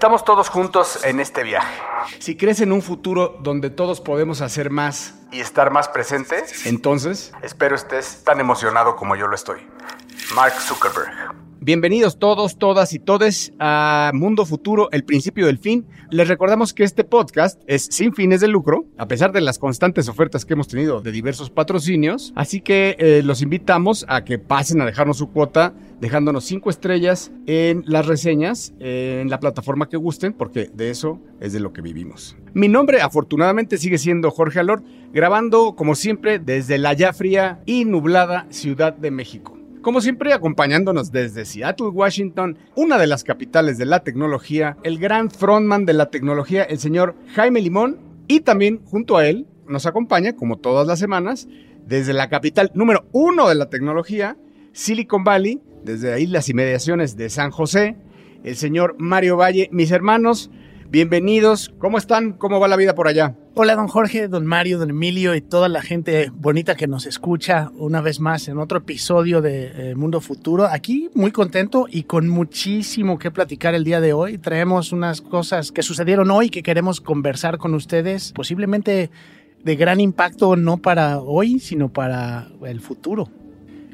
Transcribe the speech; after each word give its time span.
Estamos 0.00 0.24
todos 0.24 0.48
juntos 0.48 1.04
en 1.04 1.20
este 1.20 1.42
viaje. 1.42 1.78
Si 2.20 2.34
crees 2.34 2.62
en 2.62 2.72
un 2.72 2.80
futuro 2.80 3.36
donde 3.42 3.68
todos 3.68 4.00
podemos 4.00 4.40
hacer 4.40 4.70
más 4.70 5.12
y 5.30 5.40
estar 5.40 5.70
más 5.70 5.88
presentes, 5.88 6.64
entonces 6.64 7.34
espero 7.42 7.76
estés 7.76 8.24
tan 8.24 8.40
emocionado 8.40 8.96
como 8.96 9.14
yo 9.14 9.26
lo 9.26 9.34
estoy. 9.34 9.60
Mark 10.34 10.54
Zuckerberg. 10.54 11.29
Bienvenidos 11.62 12.18
todos, 12.18 12.56
todas 12.56 12.94
y 12.94 12.98
todes 12.98 13.52
a 13.58 14.12
Mundo 14.14 14.46
Futuro, 14.46 14.88
el 14.92 15.04
principio 15.04 15.44
del 15.44 15.58
fin. 15.58 15.84
Les 16.08 16.26
recordamos 16.26 16.72
que 16.72 16.84
este 16.84 17.04
podcast 17.04 17.60
es 17.66 17.84
sin 17.90 18.14
fines 18.14 18.40
de 18.40 18.48
lucro, 18.48 18.86
a 18.96 19.06
pesar 19.06 19.30
de 19.30 19.42
las 19.42 19.58
constantes 19.58 20.08
ofertas 20.08 20.46
que 20.46 20.54
hemos 20.54 20.68
tenido 20.68 21.02
de 21.02 21.12
diversos 21.12 21.50
patrocinios. 21.50 22.32
Así 22.34 22.62
que 22.62 22.96
eh, 22.98 23.20
los 23.22 23.42
invitamos 23.42 24.06
a 24.08 24.24
que 24.24 24.38
pasen 24.38 24.80
a 24.80 24.86
dejarnos 24.86 25.18
su 25.18 25.32
cuota, 25.32 25.74
dejándonos 26.00 26.44
cinco 26.44 26.70
estrellas 26.70 27.30
en 27.46 27.84
las 27.84 28.06
reseñas, 28.06 28.72
en 28.80 29.28
la 29.28 29.38
plataforma 29.38 29.90
que 29.90 29.98
gusten, 29.98 30.32
porque 30.32 30.70
de 30.72 30.88
eso 30.88 31.20
es 31.40 31.52
de 31.52 31.60
lo 31.60 31.74
que 31.74 31.82
vivimos. 31.82 32.38
Mi 32.54 32.68
nombre, 32.68 33.02
afortunadamente, 33.02 33.76
sigue 33.76 33.98
siendo 33.98 34.30
Jorge 34.30 34.60
Alor, 34.60 34.82
grabando 35.12 35.76
como 35.76 35.94
siempre 35.94 36.38
desde 36.38 36.78
la 36.78 36.94
ya 36.94 37.12
fría 37.12 37.60
y 37.66 37.84
nublada 37.84 38.46
Ciudad 38.48 38.94
de 38.94 39.10
México. 39.10 39.59
Como 39.82 40.02
siempre, 40.02 40.34
acompañándonos 40.34 41.10
desde 41.10 41.46
Seattle, 41.46 41.88
Washington, 41.88 42.58
una 42.74 42.98
de 42.98 43.06
las 43.06 43.24
capitales 43.24 43.78
de 43.78 43.86
la 43.86 44.00
tecnología, 44.04 44.76
el 44.82 44.98
gran 44.98 45.30
frontman 45.30 45.86
de 45.86 45.94
la 45.94 46.10
tecnología, 46.10 46.64
el 46.64 46.78
señor 46.78 47.14
Jaime 47.34 47.62
Limón, 47.62 47.98
y 48.28 48.40
también 48.40 48.82
junto 48.84 49.16
a 49.16 49.26
él 49.26 49.46
nos 49.66 49.86
acompaña, 49.86 50.36
como 50.36 50.58
todas 50.58 50.86
las 50.86 50.98
semanas, 50.98 51.48
desde 51.86 52.12
la 52.12 52.28
capital 52.28 52.70
número 52.74 53.06
uno 53.12 53.48
de 53.48 53.54
la 53.54 53.70
tecnología, 53.70 54.36
Silicon 54.72 55.24
Valley, 55.24 55.62
desde 55.82 56.12
ahí 56.12 56.26
las 56.26 56.50
inmediaciones 56.50 57.16
de 57.16 57.30
San 57.30 57.50
José, 57.50 57.96
el 58.44 58.56
señor 58.56 58.96
Mario 58.98 59.38
Valle, 59.38 59.70
mis 59.72 59.92
hermanos, 59.92 60.50
bienvenidos, 60.90 61.72
¿cómo 61.78 61.98
están? 61.98 62.32
¿Cómo 62.32 62.58
va 62.58 62.66
la 62.66 62.76
vida 62.76 62.94
por 62.94 63.06
allá? 63.06 63.36
Hola, 63.54 63.76
don 63.76 63.86
Jorge, 63.86 64.26
don 64.26 64.44
Mario, 64.44 64.78
don 64.78 64.90
Emilio 64.90 65.36
y 65.36 65.40
toda 65.40 65.68
la 65.68 65.82
gente 65.82 66.30
bonita 66.34 66.74
que 66.74 66.88
nos 66.88 67.06
escucha 67.06 67.70
una 67.76 68.00
vez 68.00 68.18
más 68.18 68.48
en 68.48 68.58
otro 68.58 68.78
episodio 68.78 69.40
de 69.40 69.90
eh, 69.90 69.94
Mundo 69.94 70.20
Futuro. 70.20 70.66
Aquí 70.66 71.08
muy 71.14 71.30
contento 71.30 71.86
y 71.88 72.02
con 72.02 72.28
muchísimo 72.28 73.18
que 73.18 73.30
platicar 73.30 73.74
el 73.74 73.84
día 73.84 74.00
de 74.00 74.12
hoy. 74.12 74.38
Traemos 74.38 74.92
unas 74.92 75.20
cosas 75.20 75.70
que 75.70 75.82
sucedieron 75.82 76.30
hoy 76.30 76.50
que 76.50 76.62
queremos 76.62 77.00
conversar 77.00 77.58
con 77.58 77.74
ustedes, 77.74 78.32
posiblemente 78.32 79.10
de 79.62 79.76
gran 79.76 80.00
impacto 80.00 80.56
no 80.56 80.78
para 80.78 81.20
hoy, 81.20 81.60
sino 81.60 81.92
para 81.92 82.48
el 82.66 82.80
futuro. 82.80 83.28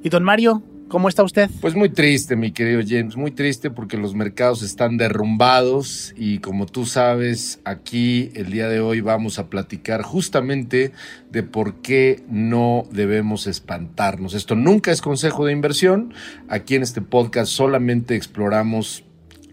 Y 0.02 0.08
don 0.08 0.24
Mario, 0.24 0.62
¿Cómo 0.88 1.08
está 1.08 1.24
usted? 1.24 1.50
Pues 1.60 1.74
muy 1.74 1.88
triste, 1.88 2.36
mi 2.36 2.52
querido 2.52 2.80
James, 2.86 3.16
muy 3.16 3.32
triste 3.32 3.70
porque 3.70 3.96
los 3.96 4.14
mercados 4.14 4.62
están 4.62 4.96
derrumbados 4.96 6.14
y 6.16 6.38
como 6.38 6.66
tú 6.66 6.86
sabes, 6.86 7.58
aquí 7.64 8.30
el 8.34 8.52
día 8.52 8.68
de 8.68 8.78
hoy 8.78 9.00
vamos 9.00 9.40
a 9.40 9.50
platicar 9.50 10.02
justamente 10.02 10.92
de 11.32 11.42
por 11.42 11.82
qué 11.82 12.22
no 12.28 12.84
debemos 12.92 13.48
espantarnos. 13.48 14.34
Esto 14.34 14.54
nunca 14.54 14.92
es 14.92 15.02
consejo 15.02 15.44
de 15.44 15.52
inversión. 15.52 16.14
Aquí 16.48 16.76
en 16.76 16.82
este 16.84 17.00
podcast 17.00 17.50
solamente 17.50 18.14
exploramos 18.14 19.02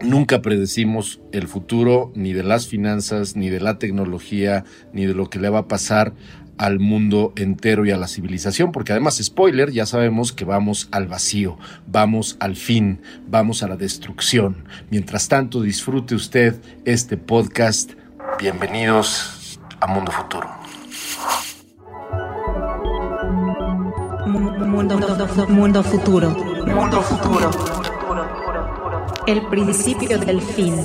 Nunca 0.02 0.42
predecimos 0.42 1.20
el 1.32 1.46
futuro 1.46 2.12
ni 2.16 2.32
de 2.32 2.42
las 2.42 2.66
finanzas, 2.66 3.36
ni 3.36 3.48
de 3.48 3.60
la 3.60 3.78
tecnología, 3.78 4.64
ni 4.92 5.06
de 5.06 5.14
lo 5.14 5.30
que 5.30 5.38
le 5.38 5.48
va 5.48 5.60
a 5.60 5.68
pasar 5.68 6.14
al 6.58 6.78
mundo 6.78 7.32
entero 7.36 7.84
y 7.84 7.90
a 7.90 7.96
la 7.96 8.08
civilización, 8.08 8.72
porque 8.72 8.92
además, 8.92 9.20
spoiler, 9.22 9.72
ya 9.72 9.86
sabemos 9.86 10.32
que 10.32 10.44
vamos 10.44 10.88
al 10.92 11.06
vacío, 11.06 11.58
vamos 11.86 12.36
al 12.40 12.56
fin, 12.56 13.00
vamos 13.26 13.62
a 13.62 13.68
la 13.68 13.76
destrucción. 13.76 14.64
Mientras 14.90 15.28
tanto, 15.28 15.60
disfrute 15.62 16.14
usted 16.14 16.60
este 16.84 17.16
podcast. 17.16 17.92
Bienvenidos 18.38 19.58
a 19.80 19.86
Mundo 19.86 20.12
Futuro. 20.12 20.48
Mundo, 24.26 24.66
mundo 25.48 25.82
futuro. 25.82 26.30
Mundo 26.66 27.02
futuro. 27.02 27.50
El 29.26 29.46
principio 29.46 30.18
del 30.18 30.40
fin. 30.40 30.82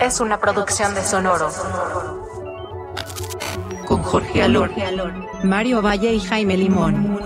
Es 0.00 0.20
una 0.20 0.38
producción 0.38 0.94
de 0.94 1.02
Sonoro 1.02 2.23
con 3.94 4.02
Jorge 4.02 4.42
Alor, 4.42 4.72
Mario 5.44 5.80
Valle 5.80 6.12
y 6.14 6.18
Jaime 6.18 6.56
Limón. 6.56 7.16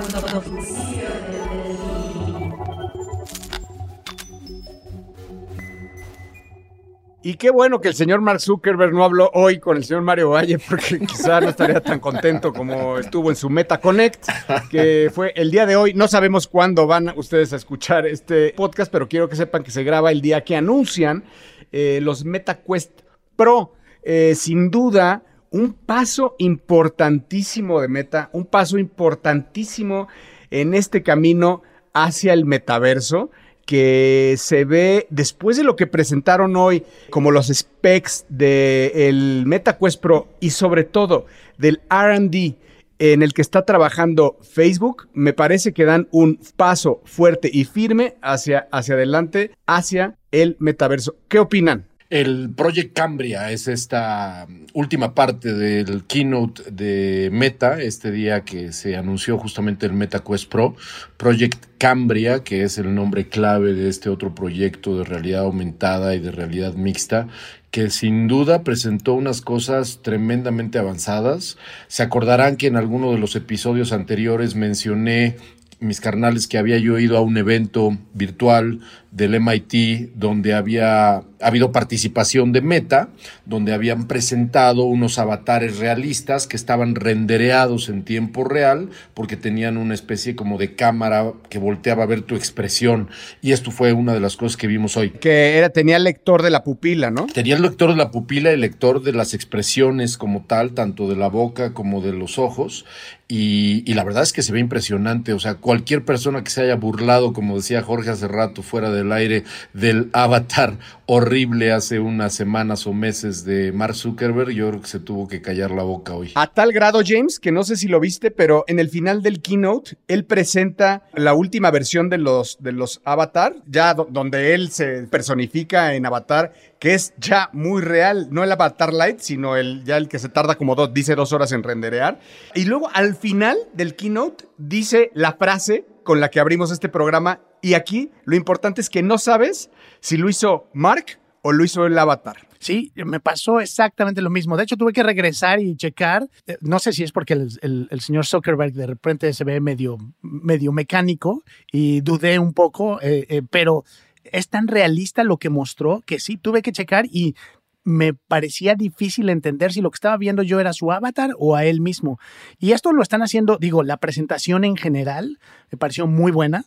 Y 7.23 7.35
qué 7.37 7.49
bueno 7.49 7.81
que 7.81 7.89
el 7.89 7.95
señor 7.95 8.21
Mark 8.21 8.41
Zuckerberg 8.41 8.93
no 8.93 9.03
habló 9.03 9.31
hoy 9.33 9.59
con 9.61 9.79
el 9.79 9.85
señor 9.85 10.03
Mario 10.03 10.31
Valle, 10.31 10.59
porque 10.59 10.99
quizá 11.07 11.41
no 11.41 11.49
estaría 11.49 11.81
tan 11.81 12.01
contento 12.01 12.53
como 12.53 12.99
estuvo 12.99 13.31
en 13.31 13.37
su 13.37 13.49
Meta 13.49 13.81
Connect, 13.81 14.29
que 14.71 15.11
fue 15.11 15.33
el 15.37 15.51
día 15.51 15.65
de 15.65 15.75
hoy. 15.77 15.95
No 15.95 16.07
sabemos 16.07 16.49
cuándo 16.49 16.87
van 16.87 17.15
ustedes 17.17 17.55
a 17.55 17.57
escuchar 17.57 18.07
este 18.07 18.53
podcast, 18.55 18.93
pero 18.93 19.09
quiero 19.09 19.27
que 19.31 19.37
sepan 19.37 19.63
que 19.63 19.71
se 19.71 19.85
graba 19.85 20.13
el 20.13 20.21
día 20.21 20.45
que 20.45 20.55
anuncian 20.55 21.25
eh, 21.73 22.01
los 22.03 22.27
Meta 22.27 22.61
Quest 22.61 23.01
Pro. 23.37 23.73
Eh, 24.03 24.35
sin 24.35 24.71
duda, 24.71 25.23
un 25.51 25.73
paso 25.73 26.35
importantísimo 26.39 27.81
de 27.81 27.89
meta, 27.89 28.31
un 28.33 28.45
paso 28.45 28.79
importantísimo 28.79 30.09
en 30.51 30.75
este 30.75 31.03
camino 31.03 31.63
hacia 31.93 32.33
el 32.33 32.45
metaverso 32.45 33.31
que 33.67 34.35
se 34.39 34.65
ve 34.65 35.07
después 35.11 35.59
de 35.59 35.65
lo 35.65 35.77
que 35.77 35.87
presentaron 35.87 36.57
hoy 36.57 36.85
como 37.11 37.31
los 37.31 37.49
specs 37.49 38.25
del 38.31 39.45
MetaQuest 39.47 40.01
Pro 40.01 40.29
y 40.41 40.51
sobre 40.51 40.85
todo 40.85 41.27
del 41.59 41.83
RD 41.91 42.57
en 42.99 43.23
el 43.23 43.33
que 43.33 43.43
está 43.43 43.65
trabajando 43.65 44.39
Facebook, 44.43 45.09
me 45.13 45.33
parece 45.33 45.73
que 45.73 45.85
dan 45.85 46.09
un 46.11 46.41
paso 46.57 47.01
fuerte 47.05 47.51
y 47.53 47.65
firme 47.65 48.17
hacia, 48.23 48.69
hacia 48.73 48.95
adelante, 48.95 49.53
hacia 49.67 50.17
el 50.33 50.57
metaverso. 50.59 51.17
¿Qué 51.29 51.39
opinan? 51.39 51.87
El 52.11 52.49
Project 52.57 52.95
Cambria 52.97 53.53
es 53.53 53.69
esta 53.69 54.47
última 54.73 55.15
parte 55.15 55.53
del 55.53 56.05
keynote 56.05 56.71
de 56.71 57.29
Meta, 57.31 57.83
este 57.83 58.11
día 58.11 58.47
que 58.47 58.73
se 58.73 58.97
anunció 58.97 59.37
justamente 59.37 59.85
el 59.85 59.93
Meta 59.93 60.21
Quest 60.21 60.49
Pro. 60.51 60.75
Project 61.19 61.67
Cambria, 61.77 62.43
que 62.43 62.63
es 62.63 62.79
el 62.79 62.95
nombre 62.95 63.29
clave 63.29 63.75
de 63.75 63.91
este 63.91 64.09
otro 64.09 64.35
proyecto 64.35 64.97
de 64.97 65.05
realidad 65.05 65.43
aumentada 65.43 66.15
y 66.15 66.19
de 66.19 66.31
realidad 66.31 66.73
mixta, 66.73 67.29
que 67.71 67.91
sin 67.91 68.27
duda 68.27 68.65
presentó 68.65 69.13
unas 69.13 69.43
cosas 69.43 70.01
tremendamente 70.01 70.79
avanzadas. 70.79 71.59
Se 71.89 72.03
acordarán 72.03 72.57
que 72.57 72.69
en 72.69 72.77
alguno 72.77 73.13
de 73.13 73.19
los 73.19 73.37
episodios 73.37 73.93
anteriores 73.93 74.55
mencioné 74.55 75.37
mis 75.81 76.01
carnales 76.01 76.49
que 76.49 76.59
había 76.59 76.79
yo 76.79 76.99
ido 76.99 77.17
a 77.17 77.21
un 77.21 77.37
evento 77.37 77.97
virtual 78.15 78.81
del 79.19 79.39
MIT 79.39 80.13
donde 80.15 80.55
había 80.55 81.23
habido 81.41 81.73
participación 81.73 82.53
de 82.53 82.63
Meta, 82.63 83.09
donde 83.45 83.73
habían 83.73 84.07
presentado 84.07 84.85
unos 84.85 85.19
avatares 85.19 85.79
realistas 85.79 86.47
que 86.47 86.57
estaban 86.57 86.95
rendereados 86.95 87.89
en 87.89 88.05
tiempo 88.05 88.45
real 88.45 88.89
porque 89.15 89.37
tenían 89.37 89.77
una 89.77 89.95
especie 89.95 90.35
como 90.35 90.57
de 90.57 90.75
cámara 90.75 91.33
que 91.51 91.59
volteaba 91.59 92.05
a 92.05 92.07
ver 92.07 92.23
tu 92.23 92.35
expresión 92.35 93.09
y 93.43 93.53
esto 93.53 93.71
fue 93.71 93.93
una 93.93 94.15
de 94.15 94.21
las 94.21 94.37
cosas 94.37 94.57
que 94.57 94.67
vimos 94.67 94.97
hoy. 94.97 95.11
Que 95.11 95.59
era 95.59 95.71
tenía 95.71 95.97
el 95.97 96.05
lector 96.05 96.43
de 96.43 96.51
la 96.51 96.65
pupila, 96.65 97.11
¿no? 97.11 97.27
Tenía 97.27 97.57
el 97.57 97.63
lector 97.63 97.91
de 97.91 97.97
la 97.97 98.11
pupila 98.11 98.51
y 98.51 98.55
el 98.55 98.61
lector 98.61 99.03
de 99.03 99.13
las 99.13 99.35
expresiones 99.35 100.17
como 100.17 100.45
tal, 100.47 100.73
tanto 100.73 101.09
de 101.09 101.17
la 101.17 101.29
boca 101.29 101.75
como 101.75 102.01
de 102.01 102.13
los 102.13 102.39
ojos 102.39 102.85
y, 103.31 103.83
y, 103.85 103.93
la 103.93 104.05
verdad 104.05 104.23
es 104.23 104.33
que 104.33 104.43
se 104.43 104.53
ve 104.53 104.59
impresionante. 104.59 105.35
O 105.35 105.39
sea, 105.39 105.57
cualquier 105.57 106.03
persona 106.03 106.43
que 106.43 106.51
se 106.51 106.63
haya 106.63 106.77
burlado, 106.77 107.35
como 107.35 107.57
decía 107.57 107.83
Jorge 107.83 108.09
hace 108.09 108.27
rato, 108.27 108.63
fuera 108.63 108.91
del 108.91 109.08
aire, 109.13 109.45
del 109.73 110.11
avatar 110.13 110.79
horrible 111.11 111.73
hace 111.73 112.01
unas 112.01 112.35
semanas 112.35 112.87
o 112.87 112.93
meses 112.93 113.45
de 113.45 113.73
Mark 113.73 113.95
Zuckerberg, 113.95 114.51
yo 114.51 114.69
creo 114.69 114.83
que 114.83 114.89
se 114.89 115.01
tuvo 115.01 115.27
que 115.27 115.41
callar 115.41 115.71
la 115.71 115.83
boca 115.83 116.15
hoy. 116.15 116.33
A 116.35 116.49
tal 116.49 116.71
grado, 116.71 117.01
James, 117.05 117.41
que 117.41 117.51
no 117.51 117.65
sé 117.65 117.77
si 117.77 117.89
lo 117.89 117.99
viste, 117.99 118.31
pero 118.31 118.65
en 118.67 118.79
el 118.79 118.91
final 118.91 119.23
del 119.23 119.41
keynote, 119.41 119.97
él 120.07 120.27
presenta 120.27 121.05
la 121.15 121.33
última 121.33 121.71
versión 121.71 122.11
de 122.11 122.19
los, 122.19 122.59
de 122.61 122.73
los 122.73 123.01
avatar, 123.05 123.57
ya 123.67 123.95
donde 123.95 124.55
él 124.55 124.71
se 124.71 125.05
personifica 125.05 125.95
en 125.95 126.05
avatar 126.05 126.53
que 126.79 126.95
es 126.95 127.13
ya 127.19 127.51
muy 127.53 127.83
real, 127.83 128.29
no 128.31 128.45
el 128.45 128.53
Avatar 128.53 128.93
Light, 128.93 129.19
sino 129.19 129.57
el 129.57 129.85
ya 129.85 129.97
el 129.97 130.09
que 130.09 130.19
se 130.19 130.29
tarda 130.29 130.55
como 130.55 130.75
dos, 130.75 130.95
dice 130.95 131.15
dos 131.15 131.33
horas 131.33 131.53
en 131.53 131.63
renderear. 131.63 132.21
Y 132.55 132.67
luego 132.67 132.89
al 132.93 133.17
final 133.17 133.57
del 133.73 133.97
keynote 133.97 134.47
dice 134.59 135.11
la 135.15 135.33
frase 135.33 135.87
con 136.05 136.21
la 136.21 136.31
que 136.31 136.41
abrimos 136.41 136.71
este 136.71 136.89
programa. 136.89 137.41
Y 137.63 137.75
aquí 137.75 138.11
lo 138.25 138.37
importante 138.37 138.81
es 138.81 138.91
que 138.91 139.03
no 139.03 139.19
sabes 139.19 139.71
si 140.01 140.17
lo 140.17 140.29
hizo 140.29 140.69
Mark 140.73 141.19
o 141.43 141.53
lo 141.53 141.65
hizo 141.65 141.87
el 141.87 141.99
Avatar. 141.99 142.49
Sí, 142.59 142.93
me 142.97 143.21
pasó 143.21 143.61
exactamente 143.61 144.21
lo 144.21 144.31
mismo. 144.31 144.57
De 144.57 144.65
hecho, 144.65 144.77
tuve 144.77 144.93
que 144.93 145.03
regresar 145.03 145.61
y 145.61 145.77
checar. 145.77 146.29
Eh, 146.47 146.57
no 146.61 146.79
sé 146.79 146.93
si 146.93 147.05
es 147.05 147.13
porque 147.13 147.35
el, 147.35 147.89
señor 148.01 148.27
Zuckerberg 148.27 148.73
de 148.73 148.87
repente 148.87 149.33
se 149.33 149.45
ve 149.45 149.61
medio, 149.61 149.97
medio 150.23 150.73
mecánico 150.73 151.43
y 151.71 152.01
dudé 152.01 152.39
un 152.39 152.53
poco, 152.53 153.01
eh, 153.01 153.27
eh, 153.29 153.43
pero 153.49 153.85
es 154.25 154.49
tan 154.49 154.67
realista 154.67 155.23
lo 155.23 155.37
que 155.37 155.51
mostró 155.51 156.03
que 156.05 156.19
sí 156.19 156.37
tuve 156.37 156.63
que 156.63 156.73
checar 156.73 157.07
y 157.07 157.37
me 157.85 158.13
parecía 158.13 158.75
difícil 158.75 159.31
entender 159.31 159.73
si 159.73 159.81
lo 159.81 159.91
que 159.91 159.97
estaba 159.97 160.17
viendo 160.19 160.43
yo 160.43 160.61
era 160.61 160.73
su 160.73 160.93
avatar 160.93 161.31
o 161.39 161.57
a 161.57 161.65
él 161.65 161.81
mismo. 161.81 162.19
Y 162.59 162.73
esto 162.73 162.93
lo 162.93 163.03
están 163.03 163.23
haciendo, 163.23 163.57
digo, 163.57 163.83
la 163.83 163.97
presentación 163.97 164.65
en 164.65 164.77
general 164.77 165.39
me 165.71 165.79
pareció 165.79 166.07
muy 166.07 166.33
buena 166.33 166.67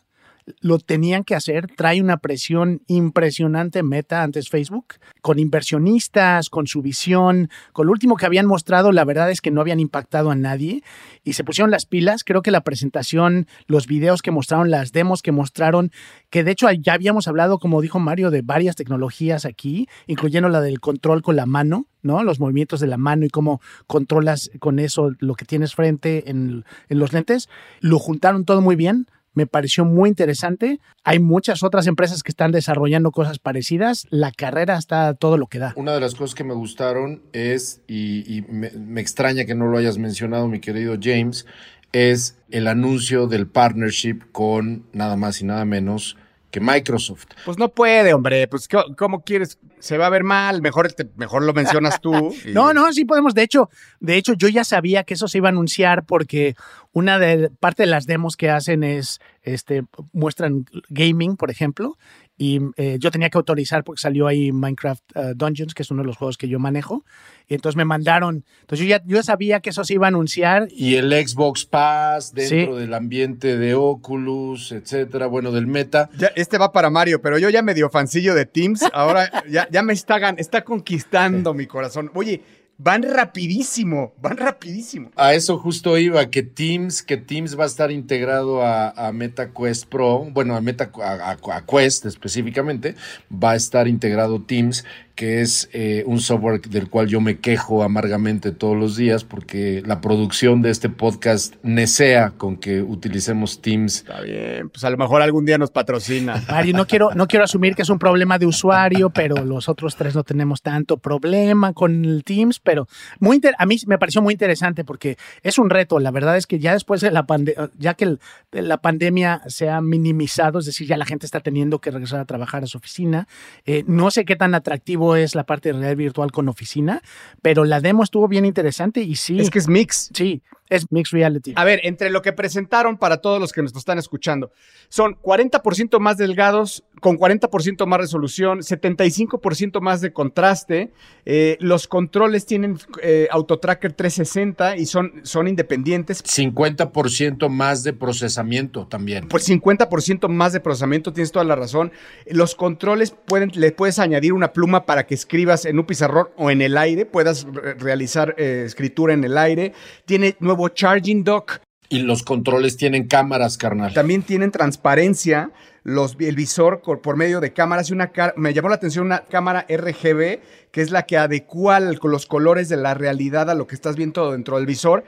lo 0.60 0.78
tenían 0.78 1.24
que 1.24 1.34
hacer. 1.34 1.68
Trae 1.76 2.00
una 2.00 2.18
presión 2.18 2.82
impresionante 2.86 3.82
Meta 3.82 4.22
antes 4.22 4.48
Facebook, 4.48 4.94
con 5.20 5.38
inversionistas, 5.38 6.50
con 6.50 6.66
su 6.66 6.82
visión, 6.82 7.50
con 7.72 7.86
lo 7.86 7.92
último 7.92 8.16
que 8.16 8.26
habían 8.26 8.46
mostrado, 8.46 8.92
la 8.92 9.04
verdad 9.04 9.30
es 9.30 9.40
que 9.40 9.50
no 9.50 9.60
habían 9.60 9.80
impactado 9.80 10.30
a 10.30 10.34
nadie 10.34 10.82
y 11.24 11.34
se 11.34 11.44
pusieron 11.44 11.70
las 11.70 11.86
pilas. 11.86 12.24
Creo 12.24 12.42
que 12.42 12.50
la 12.50 12.62
presentación, 12.62 13.46
los 13.66 13.86
videos 13.86 14.22
que 14.22 14.30
mostraron, 14.30 14.70
las 14.70 14.92
demos 14.92 15.22
que 15.22 15.32
mostraron, 15.32 15.90
que 16.30 16.44
de 16.44 16.52
hecho 16.52 16.70
ya 16.70 16.94
habíamos 16.94 17.28
hablado, 17.28 17.58
como 17.58 17.80
dijo 17.80 17.98
Mario, 17.98 18.30
de 18.30 18.42
varias 18.42 18.76
tecnologías 18.76 19.44
aquí, 19.44 19.88
incluyendo 20.06 20.48
la 20.48 20.60
del 20.60 20.80
control 20.80 21.22
con 21.22 21.36
la 21.36 21.46
mano, 21.46 21.86
¿no? 22.02 22.22
Los 22.24 22.40
movimientos 22.40 22.80
de 22.80 22.88
la 22.88 22.98
mano 22.98 23.24
y 23.24 23.30
cómo 23.30 23.60
controlas 23.86 24.50
con 24.58 24.78
eso 24.78 25.12
lo 25.18 25.34
que 25.34 25.44
tienes 25.44 25.74
frente 25.74 26.30
en, 26.30 26.64
en 26.88 26.98
los 26.98 27.12
lentes. 27.12 27.48
Lo 27.80 27.98
juntaron 27.98 28.44
todo 28.44 28.60
muy 28.60 28.76
bien 28.76 29.06
me 29.34 29.46
pareció 29.46 29.84
muy 29.84 30.08
interesante. 30.08 30.80
Hay 31.04 31.18
muchas 31.18 31.62
otras 31.62 31.86
empresas 31.86 32.22
que 32.22 32.30
están 32.30 32.52
desarrollando 32.52 33.10
cosas 33.10 33.38
parecidas. 33.38 34.06
La 34.10 34.32
carrera 34.32 34.76
está 34.76 35.14
todo 35.14 35.38
lo 35.38 35.46
que 35.46 35.58
da. 35.58 35.72
Una 35.76 35.92
de 35.92 36.00
las 36.00 36.14
cosas 36.14 36.34
que 36.34 36.44
me 36.44 36.54
gustaron 36.54 37.22
es, 37.32 37.82
y, 37.88 38.44
me, 38.48 38.70
me, 38.70 39.00
extraña 39.00 39.44
que 39.44 39.54
no 39.54 39.66
lo 39.66 39.78
hayas 39.78 39.98
mencionado, 39.98 40.48
mi 40.48 40.60
querido 40.60 40.96
James, 41.00 41.46
es 41.92 42.38
el 42.50 42.68
anuncio 42.68 43.26
del 43.26 43.46
partnership 43.46 44.20
con 44.32 44.86
nada 44.92 45.16
más 45.16 45.40
y 45.40 45.44
nada 45.44 45.64
menos 45.64 46.16
que 46.52 46.60
Microsoft. 46.60 47.24
Pues 47.44 47.58
no 47.58 47.70
puede, 47.70 48.14
hombre. 48.14 48.46
Pues, 48.46 48.68
¿cómo 48.96 49.24
quieres? 49.24 49.58
Se 49.80 49.98
va 49.98 50.06
a 50.06 50.10
ver 50.10 50.22
mal. 50.22 50.62
Mejor, 50.62 50.94
mejor 51.16 51.42
lo 51.42 51.54
mencionas 51.54 52.00
tú. 52.00 52.12
no, 52.52 52.72
no, 52.74 52.92
sí 52.92 53.04
podemos. 53.04 53.34
De 53.34 53.42
hecho, 53.42 53.70
de 53.98 54.16
hecho, 54.16 54.34
yo 54.34 54.48
ya 54.48 54.62
sabía 54.62 55.02
que 55.02 55.14
eso 55.14 55.26
se 55.26 55.38
iba 55.38 55.48
a 55.48 55.50
anunciar 55.50 56.04
porque 56.04 56.54
una 56.92 57.18
de 57.18 57.50
parte 57.50 57.84
de 57.84 57.88
las 57.88 58.06
demos 58.06 58.36
que 58.36 58.50
hacen 58.50 58.84
es 58.84 59.18
este 59.42 59.82
muestran 60.12 60.66
gaming, 60.90 61.36
por 61.36 61.50
ejemplo, 61.50 61.96
y 62.36 62.60
eh, 62.76 62.96
yo 62.98 63.10
tenía 63.10 63.30
que 63.30 63.38
autorizar 63.38 63.84
porque 63.84 64.00
salió 64.00 64.26
ahí 64.26 64.52
Minecraft 64.52 65.02
uh, 65.14 65.34
Dungeons, 65.34 65.74
que 65.74 65.82
es 65.82 65.90
uno 65.90 66.02
de 66.02 66.06
los 66.06 66.16
juegos 66.16 66.36
que 66.36 66.48
yo 66.48 66.58
manejo, 66.58 67.04
y 67.46 67.54
entonces 67.54 67.76
me 67.76 67.84
mandaron, 67.84 68.44
entonces 68.60 68.86
yo 68.86 68.90
ya, 68.90 69.02
yo 69.04 69.22
sabía 69.22 69.60
que 69.60 69.70
eso 69.70 69.84
se 69.84 69.94
iba 69.94 70.06
a 70.06 70.08
anunciar. 70.08 70.68
Y 70.70 70.96
el 70.96 71.12
Xbox 71.12 71.66
Pass 71.66 72.32
dentro 72.32 72.76
del 72.76 72.94
ambiente 72.94 73.56
de 73.58 73.74
Oculus, 73.74 74.72
etcétera, 74.72 75.26
bueno, 75.26 75.52
del 75.52 75.66
Meta. 75.66 76.10
Ya, 76.16 76.32
este 76.34 76.58
va 76.58 76.72
para 76.72 76.90
Mario, 76.90 77.20
pero 77.20 77.38
yo 77.38 77.50
ya 77.50 77.62
medio 77.62 77.90
fancillo 77.90 78.34
de 78.34 78.46
Teams, 78.46 78.82
ahora 78.92 79.44
ya, 79.48 79.68
ya 79.70 79.82
me 79.82 79.92
está, 79.92 80.18
está 80.30 80.64
conquistando 80.64 81.54
mi 81.54 81.66
corazón. 81.66 82.10
Oye, 82.14 82.42
van 82.82 83.02
rapidísimo, 83.02 84.12
van 84.20 84.36
rapidísimo. 84.36 85.10
A 85.16 85.34
eso 85.34 85.58
justo 85.58 85.96
iba, 85.98 86.26
que 86.30 86.42
Teams, 86.42 87.02
que 87.02 87.16
Teams 87.16 87.58
va 87.58 87.64
a 87.64 87.66
estar 87.66 87.90
integrado 87.92 88.62
a, 88.62 89.12
MetaQuest 89.12 89.86
Pro, 89.86 90.26
bueno, 90.30 90.56
a 90.56 90.60
Meta 90.60 90.90
a, 91.02 91.62
Quest 91.66 92.06
específicamente, 92.06 92.96
va 93.30 93.52
a 93.52 93.56
estar 93.56 93.86
integrado 93.86 94.42
Teams 94.42 94.84
que 95.14 95.40
es 95.42 95.68
eh, 95.72 96.02
un 96.06 96.20
software 96.20 96.60
del 96.62 96.88
cual 96.88 97.08
yo 97.08 97.20
me 97.20 97.38
quejo 97.38 97.82
amargamente 97.82 98.52
todos 98.52 98.76
los 98.76 98.96
días 98.96 99.24
porque 99.24 99.82
la 99.84 100.00
producción 100.00 100.62
de 100.62 100.70
este 100.70 100.88
podcast 100.88 101.54
nesea 101.62 102.30
con 102.30 102.56
que 102.56 102.82
utilicemos 102.82 103.60
Teams. 103.60 103.96
Está 103.96 104.20
bien, 104.22 104.70
pues 104.70 104.84
a 104.84 104.90
lo 104.90 104.96
mejor 104.96 105.22
algún 105.22 105.44
día 105.44 105.58
nos 105.58 105.70
patrocina. 105.70 106.42
Mario, 106.48 106.76
no 106.76 106.86
quiero, 106.86 107.14
no 107.14 107.26
quiero 107.26 107.44
asumir 107.44 107.74
que 107.74 107.82
es 107.82 107.90
un 107.90 107.98
problema 107.98 108.38
de 108.38 108.46
usuario, 108.46 109.10
pero 109.10 109.44
los 109.44 109.68
otros 109.68 109.96
tres 109.96 110.14
no 110.14 110.24
tenemos 110.24 110.62
tanto 110.62 110.96
problema 110.96 111.72
con 111.72 112.04
el 112.04 112.24
Teams, 112.24 112.58
pero 112.58 112.88
muy 113.18 113.40
a 113.58 113.66
mí 113.66 113.76
me 113.86 113.98
pareció 113.98 114.22
muy 114.22 114.34
interesante 114.34 114.84
porque 114.84 115.16
es 115.42 115.58
un 115.58 115.70
reto. 115.70 115.98
La 115.98 116.10
verdad 116.10 116.36
es 116.36 116.46
que 116.46 116.58
ya 116.58 116.72
después 116.72 117.00
de 117.00 117.10
la 117.10 117.26
pandemia, 117.26 117.70
ya 117.78 117.94
que 117.94 118.16
la 118.52 118.78
pandemia 118.78 119.42
se 119.46 119.68
ha 119.68 119.80
minimizado, 119.80 120.58
es 120.58 120.66
decir, 120.66 120.86
ya 120.86 120.96
la 120.96 121.06
gente 121.06 121.26
está 121.26 121.40
teniendo 121.40 121.80
que 121.80 121.90
regresar 121.90 122.20
a 122.20 122.24
trabajar 122.24 122.62
a 122.62 122.66
su 122.66 122.78
oficina, 122.78 123.26
eh, 123.64 123.84
no 123.86 124.10
sé 124.10 124.24
qué 124.24 124.36
tan 124.36 124.54
atractivo 124.54 125.01
es 125.16 125.34
la 125.34 125.44
parte 125.44 125.68
de 125.68 125.74
realidad 125.74 125.96
virtual 125.96 126.32
con 126.32 126.48
oficina, 126.48 127.02
pero 127.42 127.64
la 127.64 127.80
demo 127.80 128.02
estuvo 128.02 128.28
bien 128.28 128.44
interesante 128.44 129.02
y 129.02 129.16
sí. 129.16 129.40
Es 129.40 129.50
que 129.50 129.58
es 129.58 129.68
mix. 129.68 130.10
Sí, 130.14 130.42
es 130.72 130.90
mixed 130.90 131.12
reality. 131.12 131.52
A 131.56 131.64
ver, 131.64 131.80
entre 131.84 132.10
lo 132.10 132.22
que 132.22 132.32
presentaron 132.32 132.96
para 132.96 133.18
todos 133.18 133.40
los 133.40 133.52
que 133.52 133.62
nos 133.62 133.74
están 133.76 133.98
escuchando, 133.98 134.50
son 134.88 135.16
40% 135.20 135.98
más 136.00 136.16
delgados, 136.16 136.84
con 137.00 137.18
40% 137.18 137.86
más 137.86 138.00
resolución, 138.00 138.60
75% 138.60 139.80
más 139.80 140.00
de 140.00 140.12
contraste. 140.12 140.92
Eh, 141.24 141.56
los 141.60 141.86
controles 141.86 142.46
tienen 142.46 142.78
eh, 143.02 143.28
AutoTracker 143.30 143.92
360 143.92 144.76
y 144.76 144.86
son, 144.86 145.20
son 145.22 145.48
independientes. 145.48 146.24
50% 146.24 147.48
más 147.48 147.82
de 147.82 147.92
procesamiento 147.92 148.86
también. 148.86 149.28
Pues 149.28 149.48
50% 149.48 150.28
más 150.28 150.52
de 150.52 150.60
procesamiento, 150.60 151.12
tienes 151.12 151.32
toda 151.32 151.44
la 151.44 151.56
razón. 151.56 151.92
Los 152.26 152.54
controles 152.54 153.10
pueden, 153.10 153.50
le 153.54 153.72
puedes 153.72 153.98
añadir 153.98 154.32
una 154.32 154.52
pluma 154.52 154.86
para 154.86 155.06
que 155.06 155.14
escribas 155.14 155.64
en 155.64 155.78
un 155.78 155.84
pizarrón 155.84 156.28
o 156.36 156.50
en 156.50 156.62
el 156.62 156.78
aire, 156.78 157.04
puedas 157.04 157.46
realizar 157.78 158.34
eh, 158.38 158.62
escritura 158.66 159.12
en 159.14 159.24
el 159.24 159.36
aire. 159.36 159.72
Tiene 160.04 160.36
nuevo 160.40 160.61
charging 160.68 161.24
dock. 161.24 161.60
Y 161.88 162.00
los 162.00 162.22
controles 162.22 162.76
tienen 162.76 163.06
cámaras, 163.06 163.58
carnal. 163.58 163.92
También 163.92 164.22
tienen 164.22 164.50
transparencia. 164.50 165.50
Los, 165.84 166.16
el 166.20 166.36
visor 166.36 166.80
por 166.80 167.16
medio 167.16 167.40
de 167.40 167.52
cámaras 167.52 167.90
y 167.90 167.92
una 167.92 168.12
me 168.36 168.54
llamó 168.54 168.68
la 168.68 168.76
atención 168.76 169.04
una 169.04 169.24
cámara 169.24 169.66
RGB 169.68 170.38
que 170.70 170.80
es 170.80 170.92
la 170.92 171.06
que 171.06 171.18
adecua 171.18 171.80
los 171.80 172.26
colores 172.26 172.68
de 172.68 172.76
la 172.76 172.94
realidad 172.94 173.50
a 173.50 173.56
lo 173.56 173.66
que 173.66 173.74
estás 173.74 173.96
viendo 173.96 174.30
dentro 174.30 174.58
del 174.58 174.66
visor 174.66 175.02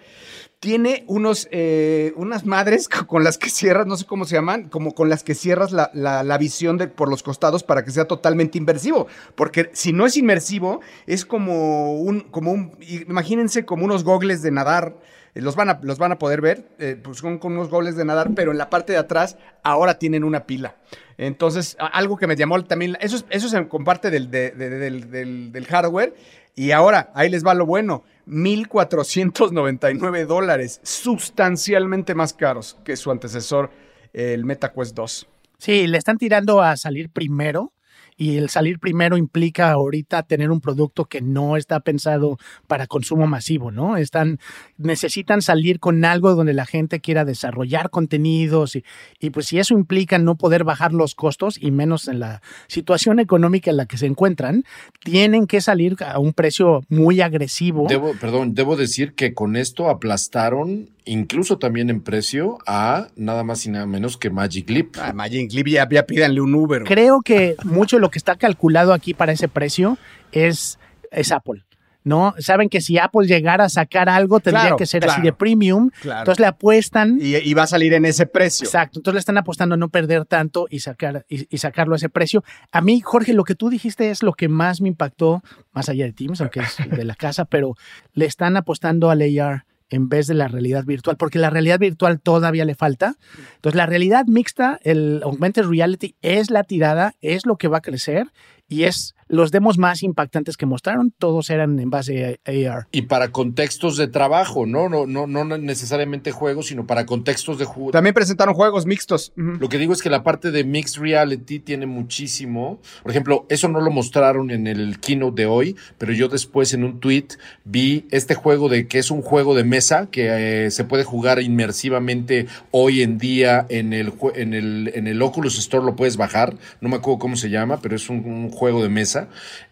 tiene 0.64 1.04
unos, 1.08 1.46
eh, 1.50 2.14
unas 2.16 2.46
madres 2.46 2.88
con 3.06 3.22
las 3.22 3.36
que 3.36 3.50
cierras, 3.50 3.86
no 3.86 3.98
sé 3.98 4.06
cómo 4.06 4.24
se 4.24 4.34
llaman, 4.34 4.70
como 4.70 4.94
con 4.94 5.10
las 5.10 5.22
que 5.22 5.34
cierras 5.34 5.72
la, 5.72 5.90
la, 5.92 6.38
visión 6.38 6.78
de, 6.78 6.88
por 6.88 7.10
los 7.10 7.22
costados 7.22 7.62
para 7.62 7.84
que 7.84 7.90
sea 7.90 8.06
totalmente 8.06 8.56
inmersivo. 8.56 9.06
Porque 9.34 9.68
si 9.74 9.92
no 9.92 10.06
es 10.06 10.16
inmersivo, 10.16 10.80
es 11.06 11.26
como 11.26 12.00
un, 12.00 12.20
como 12.20 12.52
un, 12.52 12.72
imagínense 12.80 13.66
como 13.66 13.84
unos 13.84 14.04
gogles 14.04 14.40
de 14.40 14.52
nadar 14.52 14.96
los 15.34 15.56
van 15.56 15.68
a, 15.68 15.80
los 15.82 15.98
van 15.98 16.12
a 16.12 16.18
poder 16.18 16.40
ver, 16.40 16.68
eh, 16.78 16.96
pues 17.02 17.20
con, 17.20 17.38
con 17.38 17.52
unos 17.52 17.68
goles 17.68 17.96
de 17.96 18.04
nadar, 18.04 18.30
pero 18.34 18.52
en 18.52 18.58
la 18.58 18.70
parte 18.70 18.92
de 18.92 18.98
atrás 18.98 19.36
ahora 19.62 19.98
tienen 19.98 20.24
una 20.24 20.46
pila. 20.46 20.76
Entonces, 21.18 21.76
algo 21.78 22.16
que 22.16 22.26
me 22.26 22.36
llamó 22.36 22.62
también, 22.64 22.96
eso, 23.00 23.24
eso 23.30 23.48
se 23.48 23.68
comparte 23.68 24.10
del, 24.10 24.30
del 24.30 25.66
hardware. 25.68 26.14
Y 26.56 26.70
ahora, 26.70 27.10
ahí 27.14 27.28
les 27.30 27.44
va 27.44 27.52
lo 27.54 27.66
bueno, 27.66 28.04
1.499 28.28 30.26
dólares, 30.26 30.80
sustancialmente 30.82 32.14
más 32.14 32.32
caros 32.32 32.78
que 32.84 32.96
su 32.96 33.10
antecesor, 33.10 33.70
el 34.12 34.44
MetaQuest 34.44 34.94
2. 34.94 35.28
Sí, 35.58 35.86
le 35.86 35.98
están 35.98 36.18
tirando 36.18 36.62
a 36.62 36.76
salir 36.76 37.10
primero 37.10 37.73
y 38.16 38.36
el 38.36 38.48
salir 38.48 38.78
primero 38.78 39.16
implica 39.16 39.70
ahorita 39.70 40.22
tener 40.22 40.50
un 40.50 40.60
producto 40.60 41.06
que 41.06 41.20
no 41.20 41.56
está 41.56 41.80
pensado 41.80 42.38
para 42.66 42.86
consumo 42.86 43.26
masivo, 43.26 43.70
¿no? 43.70 43.96
Están, 43.96 44.38
necesitan 44.78 45.42
salir 45.42 45.80
con 45.80 46.04
algo 46.04 46.34
donde 46.34 46.54
la 46.54 46.66
gente 46.66 47.00
quiera 47.00 47.24
desarrollar 47.24 47.90
contenidos 47.90 48.76
y, 48.76 48.84
y 49.18 49.30
pues 49.30 49.46
si 49.46 49.58
eso 49.58 49.74
implica 49.74 50.18
no 50.18 50.36
poder 50.36 50.64
bajar 50.64 50.92
los 50.92 51.14
costos 51.14 51.58
y 51.60 51.70
menos 51.70 52.08
en 52.08 52.20
la 52.20 52.42
situación 52.68 53.18
económica 53.18 53.70
en 53.70 53.76
la 53.76 53.86
que 53.86 53.98
se 53.98 54.06
encuentran, 54.06 54.64
tienen 55.02 55.46
que 55.46 55.60
salir 55.60 55.96
a 56.04 56.18
un 56.18 56.32
precio 56.32 56.82
muy 56.88 57.20
agresivo. 57.20 57.86
Perdón, 58.20 58.54
debo 58.54 58.76
decir 58.76 59.14
que 59.14 59.34
con 59.34 59.56
esto 59.56 59.88
aplastaron 59.88 60.93
incluso 61.04 61.58
también 61.58 61.90
en 61.90 62.00
precio 62.00 62.58
a 62.66 63.08
nada 63.16 63.44
más 63.44 63.66
y 63.66 63.70
nada 63.70 63.86
menos 63.86 64.16
que 64.16 64.30
Magic 64.30 64.68
Leap. 64.70 64.96
Ah, 65.00 65.12
Magic 65.12 65.52
Leap 65.52 65.66
ya, 65.68 65.88
ya 65.88 66.06
pídanle 66.06 66.40
un 66.40 66.54
Uber. 66.54 66.84
Creo 66.84 67.20
que 67.22 67.56
mucho 67.64 67.96
de 67.96 68.00
lo 68.00 68.10
que 68.10 68.18
está 68.18 68.36
calculado 68.36 68.92
aquí 68.92 69.14
para 69.14 69.32
ese 69.32 69.48
precio 69.48 69.98
es, 70.32 70.78
es 71.10 71.32
Apple. 71.32 71.64
¿no? 72.04 72.34
Saben 72.38 72.68
que 72.68 72.82
si 72.82 72.98
Apple 72.98 73.26
llegara 73.26 73.64
a 73.64 73.68
sacar 73.68 74.08
algo, 74.08 74.38
tendría 74.38 74.76
que 74.76 74.86
ser 74.86 75.08
así 75.08 75.22
de 75.22 75.32
premium. 75.32 75.90
Entonces 76.04 76.38
le 76.38 76.46
apuestan. 76.46 77.18
Y, 77.20 77.54
va 77.54 77.62
a 77.62 77.66
salir 77.66 77.94
en 77.94 78.04
ese 78.04 78.26
precio. 78.26 78.66
Exacto. 78.66 78.98
Entonces 78.98 79.14
le 79.14 79.20
están 79.20 79.38
apostando 79.38 79.74
a 79.74 79.78
no 79.78 79.88
perder 79.88 80.26
tanto 80.26 80.66
y, 80.70 80.80
sacar, 80.80 81.24
y, 81.28 81.58
sacarlo 81.58 81.94
a 81.94 81.96
ese 81.96 82.10
precio. 82.10 82.44
A 82.70 82.82
mí, 82.82 83.00
Jorge, 83.00 83.32
lo 83.32 83.44
que 83.44 83.54
tú 83.54 83.70
dijiste 83.70 84.10
es 84.10 84.22
lo 84.22 84.34
que 84.34 84.48
más 84.48 84.80
me 84.82 84.88
impactó, 84.88 85.42
más 85.72 85.88
allá 85.88 86.04
de 86.04 86.12
Teams, 86.12 86.40
aunque 86.42 86.60
es 86.60 86.76
de 86.90 87.04
la 87.04 87.14
casa, 87.14 87.46
pero 87.46 87.74
le 88.12 88.26
están 88.26 88.56
apostando 88.56 89.10
al 89.10 89.22
AR 89.22 89.64
en 89.90 90.08
vez 90.08 90.26
de 90.26 90.34
la 90.34 90.48
realidad 90.48 90.84
virtual, 90.84 91.16
porque 91.16 91.38
la 91.38 91.50
realidad 91.50 91.78
virtual 91.78 92.20
todavía 92.20 92.64
le 92.64 92.74
falta. 92.74 93.16
Entonces, 93.56 93.76
la 93.76 93.86
realidad 93.86 94.26
mixta, 94.26 94.78
el 94.82 95.20
augmented 95.22 95.64
reality, 95.64 96.16
es 96.22 96.50
la 96.50 96.64
tirada, 96.64 97.14
es 97.20 97.46
lo 97.46 97.56
que 97.56 97.68
va 97.68 97.78
a 97.78 97.82
crecer 97.82 98.32
y 98.68 98.84
es 98.84 99.13
los 99.28 99.50
demos 99.50 99.78
más 99.78 100.02
impactantes 100.02 100.56
que 100.56 100.66
mostraron, 100.66 101.12
todos 101.18 101.50
eran 101.50 101.78
en 101.78 101.90
base 101.90 102.38
a 102.44 102.50
AR. 102.50 102.86
Y 102.92 103.02
para 103.02 103.30
contextos 103.30 103.96
de 103.96 104.08
trabajo, 104.08 104.66
¿no? 104.66 104.88
No, 104.88 105.06
no, 105.06 105.26
no 105.26 105.44
necesariamente 105.58 106.32
juegos, 106.32 106.66
sino 106.66 106.86
para 106.86 107.06
contextos 107.06 107.58
de 107.58 107.64
juego. 107.64 107.90
También 107.90 108.14
presentaron 108.14 108.54
juegos 108.54 108.86
mixtos. 108.86 109.32
Lo 109.36 109.68
que 109.68 109.78
digo 109.78 109.92
es 109.92 110.02
que 110.02 110.10
la 110.10 110.22
parte 110.22 110.50
de 110.50 110.64
mixed 110.64 111.00
reality 111.00 111.58
tiene 111.58 111.86
muchísimo. 111.86 112.80
Por 113.02 113.10
ejemplo, 113.10 113.46
eso 113.48 113.68
no 113.68 113.80
lo 113.80 113.90
mostraron 113.90 114.50
en 114.50 114.66
el 114.66 115.00
keynote 115.00 115.42
de 115.42 115.46
hoy, 115.46 115.76
pero 115.98 116.12
yo 116.12 116.28
después 116.28 116.74
en 116.74 116.84
un 116.84 117.00
tweet 117.00 117.28
vi 117.64 118.06
este 118.10 118.34
juego 118.34 118.68
de 118.68 118.86
que 118.86 118.98
es 118.98 119.10
un 119.10 119.22
juego 119.22 119.54
de 119.54 119.64
mesa 119.64 120.08
que 120.10 120.66
eh, 120.66 120.70
se 120.70 120.84
puede 120.84 121.04
jugar 121.04 121.40
inmersivamente 121.40 122.46
hoy 122.70 123.02
en 123.02 123.18
día 123.18 123.66
en 123.68 123.92
el, 123.92 124.12
en 124.34 124.54
el, 124.54 124.92
en 124.94 125.06
el 125.06 125.22
Oculus 125.22 125.58
Store 125.58 125.84
lo 125.84 125.96
puedes 125.96 126.16
bajar. 126.16 126.54
No 126.80 126.88
me 126.88 126.96
acuerdo 126.96 127.18
cómo 127.18 127.36
se 127.36 127.50
llama, 127.50 127.80
pero 127.80 127.96
es 127.96 128.08
un 128.10 128.50
juego 128.50 128.82
de 128.82 128.88
mesa 128.88 129.13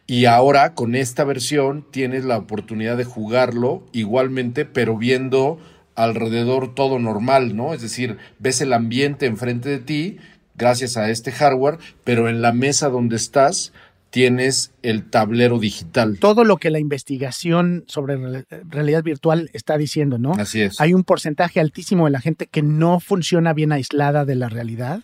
y 0.06 0.26
ahora 0.26 0.75
con 0.75 0.94
esta 0.94 1.25
versión 1.25 1.87
tienes 1.90 2.25
la 2.25 2.38
oportunidad 2.38 2.96
de 2.96 3.04
jugarlo 3.04 3.84
igualmente, 3.92 4.64
pero 4.64 4.96
viendo 4.96 5.58
alrededor 5.94 6.75
todo 6.75 6.99
normal, 6.99 7.56
¿no? 7.56 7.75
Es 7.75 7.82
decir, 7.82 8.18
ves 8.38 8.61
el 8.61 8.72
ambiente 8.72 9.26
enfrente 9.26 9.68
de 9.68 9.78
ti 9.78 10.18
gracias 10.56 10.96
a 10.96 11.11
este 11.11 11.32
hardware, 11.32 11.78
pero 12.04 12.28
en 12.28 12.42
la 12.42 12.52
mesa 12.52 12.88
donde 12.88 13.16
estás 13.16 13.72
tienes 14.12 14.72
el 14.82 15.08
tablero 15.08 15.58
digital. 15.58 16.18
Todo 16.18 16.44
lo 16.44 16.58
que 16.58 16.68
la 16.68 16.78
investigación 16.78 17.84
sobre 17.87 18.44
realidad 18.68 19.02
virtual 19.02 19.49
está 19.54 19.78
diciendo, 19.78 20.18
¿no? 20.18 20.32
Así 20.32 20.61
es. 20.61 20.78
Hay 20.82 20.92
un 20.92 21.02
porcentaje 21.02 21.61
altísimo 21.61 22.04
de 22.04 22.11
la 22.11 22.20
gente 22.20 22.46
que 22.46 22.61
no 22.61 23.00
funciona 23.00 23.54
bien 23.54 23.72
aislada 23.72 24.26
de 24.26 24.34
la 24.34 24.50
realidad. 24.50 25.00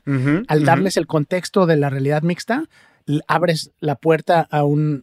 Al 0.47 0.64
darles 0.64 0.99
el 0.99 1.07
contexto 1.07 1.64
de 1.64 1.76
la 1.76 1.88
realidad 1.88 2.23
mixta, 2.23 2.64
abres 3.27 3.73
la 3.81 3.97
puerta 3.97 4.47
a 4.50 4.65
un 4.65 5.03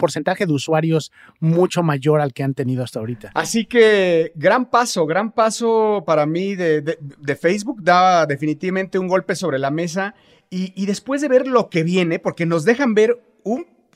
porcentaje 0.00 0.46
de 0.46 0.52
usuarios 0.52 1.12
mucho 1.38 1.84
mayor 1.84 2.20
al 2.20 2.32
que 2.32 2.42
han 2.42 2.54
tenido 2.54 2.82
hasta 2.82 2.98
ahorita. 2.98 3.30
Así 3.34 3.66
que 3.66 4.32
gran 4.34 4.68
paso, 4.68 5.06
gran 5.06 5.30
paso 5.30 6.02
para 6.04 6.26
mí 6.26 6.56
de, 6.56 6.98
Facebook, 7.40 7.82
da 7.82 8.26
definitivamente 8.26 8.98
un 8.98 9.06
golpe 9.06 9.36
sobre 9.36 9.60
la 9.60 9.70
mesa. 9.70 10.14
Y, 10.52 10.84
después 10.86 11.20
de 11.20 11.28
ver 11.28 11.46
lo 11.46 11.70
que 11.70 11.84
viene, 11.84 12.18
porque 12.18 12.44
nos 12.44 12.64
dejan 12.64 12.94
ver 12.94 13.22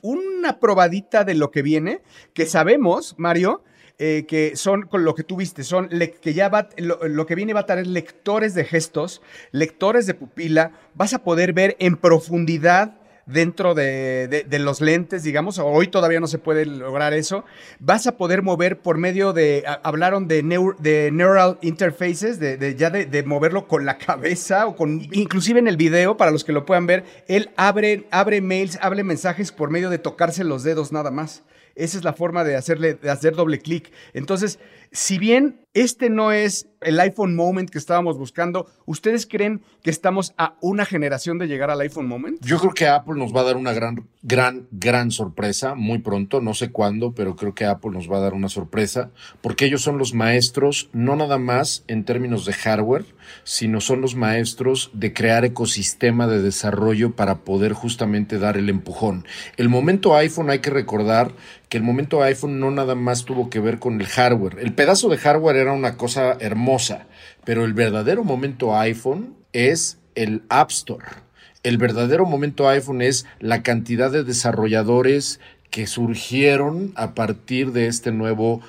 una 0.01 0.59
probadita 0.61 1.25
de 1.25 1.33
lo 1.33 1.51
que 1.51 1.61
viene, 1.61 2.01
que 2.33 2.45
sabemos, 2.45 3.15
Mario, 3.17 3.61
eh, 3.97 4.25
que 4.25 4.55
son 4.55 4.83
con 4.83 5.03
lo 5.03 5.15
que 5.15 5.23
tú 5.23 5.35
viste, 5.35 5.63
son 5.63 5.89
que 6.21 6.33
ya 6.33 6.47
va, 6.47 6.69
lo, 6.77 7.25
que 7.25 7.35
viene 7.35 7.53
va 7.53 7.61
a 7.61 7.65
traer 7.65 7.87
lectores 7.87 8.53
de 8.53 8.63
gestos, 8.63 9.21
lectores 9.51 10.05
de 10.05 10.13
pupila, 10.13 10.71
vas 10.93 11.13
a 11.13 11.23
poder 11.23 11.51
ver 11.51 11.75
en 11.79 11.97
profundidad 11.97 12.97
dentro 13.25 13.73
de, 13.73 14.45
los 14.59 14.81
lentes, 14.81 15.23
digamos, 15.23 15.57
hoy 15.59 15.87
todavía 15.87 16.19
no 16.19 16.27
se 16.27 16.37
puede 16.37 16.65
lograr 16.65 17.13
eso, 17.13 17.43
vas 17.79 18.07
a 18.07 18.17
poder 18.17 18.43
mover 18.43 18.79
por 18.79 18.97
medio 18.97 19.33
de, 19.33 19.63
hablaron 19.83 20.27
de, 20.27 20.43
de 20.79 21.09
neural 21.11 21.57
interfaces, 21.61 22.39
de, 22.39 22.75
ya 22.75 22.89
de, 22.89 23.23
moverlo 23.23 23.67
con 23.67 23.85
la 23.85 23.97
cabeza 23.97 24.67
o 24.67 24.75
con, 24.75 25.01
inclusive 25.11 25.59
en 25.59 25.67
el 25.67 25.77
video, 25.77 26.17
para 26.17 26.31
los 26.31 26.43
que 26.43 26.53
lo 26.53 26.65
puedan 26.65 26.85
ver, 26.85 27.03
él 27.27 27.49
abre, 27.57 28.07
abre 28.11 28.41
mails, 28.41 28.77
abre 28.81 29.03
mensajes 29.03 29.51
por 29.51 29.69
medio 29.71 29.89
de 29.89 29.97
tocarse 29.97 30.43
los 30.43 30.63
dedos 30.63 30.91
nada 30.91 31.11
más. 31.11 31.43
Esa 31.75 31.97
es 31.97 32.05
la 32.05 32.13
forma 32.13 32.45
de 32.45 32.55
hacerle, 32.55 32.93
de 32.93 33.09
hacer 33.09 33.35
doble 33.35 33.59
clic. 33.59 33.91
Entonces, 34.13 34.59
si 34.95 35.17
bien 35.17 35.59
este 35.73 36.09
no 36.09 36.31
es 36.31 36.69
el 36.79 36.97
iPhone 37.01 37.35
Moment 37.35 37.69
que 37.69 37.77
estábamos 37.77 38.17
buscando, 38.17 38.67
¿ustedes 38.85 39.25
creen 39.25 39.61
que 39.83 39.89
estamos 39.89 40.33
a 40.37 40.55
una 40.61 40.85
generación 40.85 41.37
de 41.37 41.47
llegar 41.47 41.69
al 41.69 41.81
iPhone 41.81 42.07
Moment? 42.07 42.39
Yo 42.41 42.59
creo 42.59 42.73
que 42.73 42.87
Apple 42.87 43.15
nos 43.17 43.35
va 43.35 43.41
a 43.41 43.43
dar 43.43 43.57
una 43.57 43.73
gran, 43.73 44.07
gran, 44.21 44.67
gran 44.71 45.11
sorpresa 45.11 45.75
muy 45.75 45.97
pronto, 45.97 46.39
no 46.39 46.53
sé 46.53 46.71
cuándo, 46.71 47.11
pero 47.11 47.35
creo 47.35 47.53
que 47.53 47.65
Apple 47.65 47.91
nos 47.91 48.09
va 48.09 48.17
a 48.17 48.21
dar 48.21 48.33
una 48.33 48.47
sorpresa, 48.47 49.11
porque 49.41 49.65
ellos 49.65 49.81
son 49.81 49.97
los 49.97 50.13
maestros, 50.13 50.89
no 50.93 51.17
nada 51.17 51.37
más 51.37 51.83
en 51.87 52.05
términos 52.05 52.45
de 52.45 52.53
hardware, 52.53 53.05
sino 53.43 53.81
son 53.81 53.99
los 53.99 54.15
maestros 54.15 54.91
de 54.93 55.11
crear 55.11 55.43
ecosistema 55.43 56.27
de 56.27 56.41
desarrollo 56.41 57.15
para 57.17 57.39
poder 57.39 57.73
justamente 57.73 58.39
dar 58.39 58.55
el 58.55 58.69
empujón. 58.69 59.25
El 59.57 59.67
momento 59.67 60.15
iPhone 60.15 60.49
hay 60.51 60.59
que 60.59 60.69
recordar 60.69 61.33
que 61.67 61.77
el 61.77 61.83
momento 61.83 62.23
iPhone 62.23 62.59
no 62.59 62.71
nada 62.71 62.95
más 62.95 63.25
tuvo 63.25 63.49
que 63.49 63.59
ver 63.59 63.79
con 63.79 63.99
el 63.99 64.07
hardware. 64.07 64.59
El 64.59 64.73
pedazo 64.85 65.09
de 65.09 65.17
hardware 65.17 65.55
era 65.55 65.73
una 65.73 65.97
cosa 65.97 66.37
hermosa, 66.39 67.07
pero 67.43 67.65
el 67.65 67.73
verdadero 67.73 68.23
momento 68.23 68.77
iPhone 68.77 69.33
es 69.51 69.97
el 70.13 70.43
App 70.47 70.69
Store. 70.69 71.07
El 71.63 71.79
verdadero 71.79 72.27
momento 72.27 72.69
iPhone 72.69 73.01
es 73.01 73.25
la 73.39 73.63
cantidad 73.63 74.11
de 74.11 74.23
desarrolladores 74.23 75.39
que 75.71 75.87
surgieron 75.87 76.93
a 76.95 77.15
partir 77.15 77.71
de 77.71 77.87
este 77.87 78.11
nuevo 78.11 78.61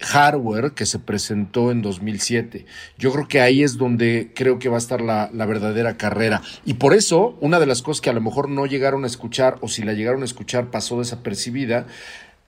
hardware 0.00 0.72
que 0.72 0.86
se 0.86 1.00
presentó 1.00 1.70
en 1.70 1.82
2007. 1.82 2.64
Yo 2.96 3.12
creo 3.12 3.28
que 3.28 3.42
ahí 3.42 3.62
es 3.62 3.76
donde 3.76 4.32
creo 4.34 4.58
que 4.58 4.70
va 4.70 4.76
a 4.76 4.78
estar 4.78 5.02
la, 5.02 5.28
la, 5.34 5.44
verdadera 5.44 5.98
carrera. 5.98 6.40
Y 6.64 6.74
por 6.74 6.94
eso, 6.94 7.36
una 7.42 7.60
de 7.60 7.66
las 7.66 7.82
cosas 7.82 8.00
que 8.00 8.08
a 8.08 8.14
lo 8.14 8.22
mejor 8.22 8.48
no 8.48 8.64
llegaron 8.64 9.04
a 9.04 9.06
escuchar 9.06 9.58
o 9.60 9.68
si 9.68 9.82
la 9.82 9.92
llegaron 9.92 10.22
a 10.22 10.24
escuchar 10.24 10.70
pasó 10.70 10.98
desapercibida, 10.98 11.86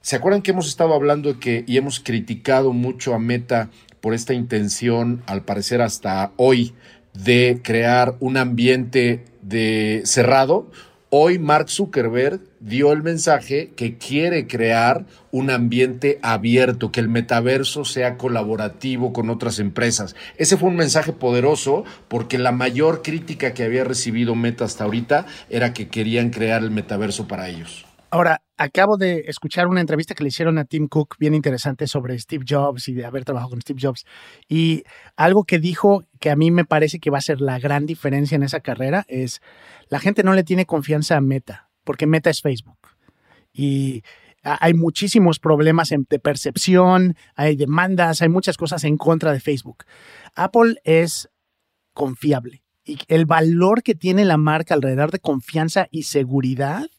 ¿Se 0.02 0.16
acuerdan 0.16 0.40
que 0.40 0.52
hemos 0.52 0.66
estado 0.66 0.94
hablando 0.94 1.38
que, 1.38 1.62
y 1.66 1.76
hemos 1.76 2.00
criticado 2.00 2.72
mucho 2.72 3.14
a 3.14 3.18
Meta 3.18 3.68
por 4.00 4.14
esta 4.14 4.32
intención, 4.32 5.22
al 5.26 5.42
parecer 5.42 5.82
hasta 5.82 6.32
hoy, 6.36 6.72
de 7.12 7.60
crear 7.62 8.16
un 8.18 8.38
ambiente 8.38 9.26
de 9.42 10.00
cerrado? 10.06 10.70
Hoy 11.10 11.38
Mark 11.38 11.68
Zuckerberg 11.68 12.40
dio 12.60 12.92
el 12.92 13.02
mensaje 13.02 13.72
que 13.76 13.98
quiere 13.98 14.46
crear 14.46 15.04
un 15.32 15.50
ambiente 15.50 16.18
abierto, 16.22 16.92
que 16.92 17.00
el 17.00 17.08
metaverso 17.08 17.84
sea 17.84 18.16
colaborativo 18.16 19.12
con 19.12 19.28
otras 19.28 19.58
empresas. 19.58 20.16
Ese 20.38 20.56
fue 20.56 20.70
un 20.70 20.76
mensaje 20.76 21.12
poderoso 21.12 21.84
porque 22.08 22.38
la 22.38 22.52
mayor 22.52 23.02
crítica 23.02 23.52
que 23.52 23.64
había 23.64 23.84
recibido 23.84 24.34
Meta 24.34 24.64
hasta 24.64 24.84
ahorita 24.84 25.26
era 25.50 25.74
que 25.74 25.88
querían 25.88 26.30
crear 26.30 26.62
el 26.62 26.70
metaverso 26.70 27.28
para 27.28 27.48
ellos. 27.48 27.84
Ahora, 28.12 28.42
acabo 28.60 28.98
de 28.98 29.24
escuchar 29.26 29.68
una 29.68 29.80
entrevista 29.80 30.14
que 30.14 30.22
le 30.22 30.28
hicieron 30.28 30.58
a 30.58 30.66
Tim 30.66 30.86
Cook 30.86 31.16
bien 31.18 31.32
interesante 31.32 31.86
sobre 31.86 32.18
Steve 32.18 32.44
Jobs 32.46 32.88
y 32.88 32.92
de 32.92 33.06
haber 33.06 33.24
trabajado 33.24 33.52
con 33.52 33.62
Steve 33.62 33.80
Jobs. 33.82 34.04
Y 34.48 34.84
algo 35.16 35.44
que 35.44 35.58
dijo 35.58 36.04
que 36.20 36.28
a 36.28 36.36
mí 36.36 36.50
me 36.50 36.66
parece 36.66 37.00
que 37.00 37.08
va 37.08 37.16
a 37.16 37.22
ser 37.22 37.40
la 37.40 37.58
gran 37.58 37.86
diferencia 37.86 38.36
en 38.36 38.42
esa 38.42 38.60
carrera 38.60 39.06
es 39.08 39.40
la 39.88 39.98
gente 39.98 40.22
no 40.22 40.34
le 40.34 40.44
tiene 40.44 40.66
confianza 40.66 41.16
a 41.16 41.22
Meta, 41.22 41.70
porque 41.84 42.06
Meta 42.06 42.28
es 42.28 42.42
Facebook. 42.42 42.76
Y 43.50 44.02
hay 44.42 44.74
muchísimos 44.74 45.38
problemas 45.38 45.88
de 45.88 46.18
percepción, 46.18 47.16
hay 47.36 47.56
demandas, 47.56 48.20
hay 48.20 48.28
muchas 48.28 48.58
cosas 48.58 48.84
en 48.84 48.98
contra 48.98 49.32
de 49.32 49.40
Facebook. 49.40 49.84
Apple 50.34 50.76
es 50.84 51.30
confiable 51.94 52.62
y 52.84 52.98
el 53.08 53.24
valor 53.24 53.82
que 53.82 53.94
tiene 53.94 54.26
la 54.26 54.36
marca 54.36 54.74
alrededor 54.74 55.12
de 55.12 55.18
confianza 55.18 55.88
y 55.90 56.02
seguridad 56.02 56.90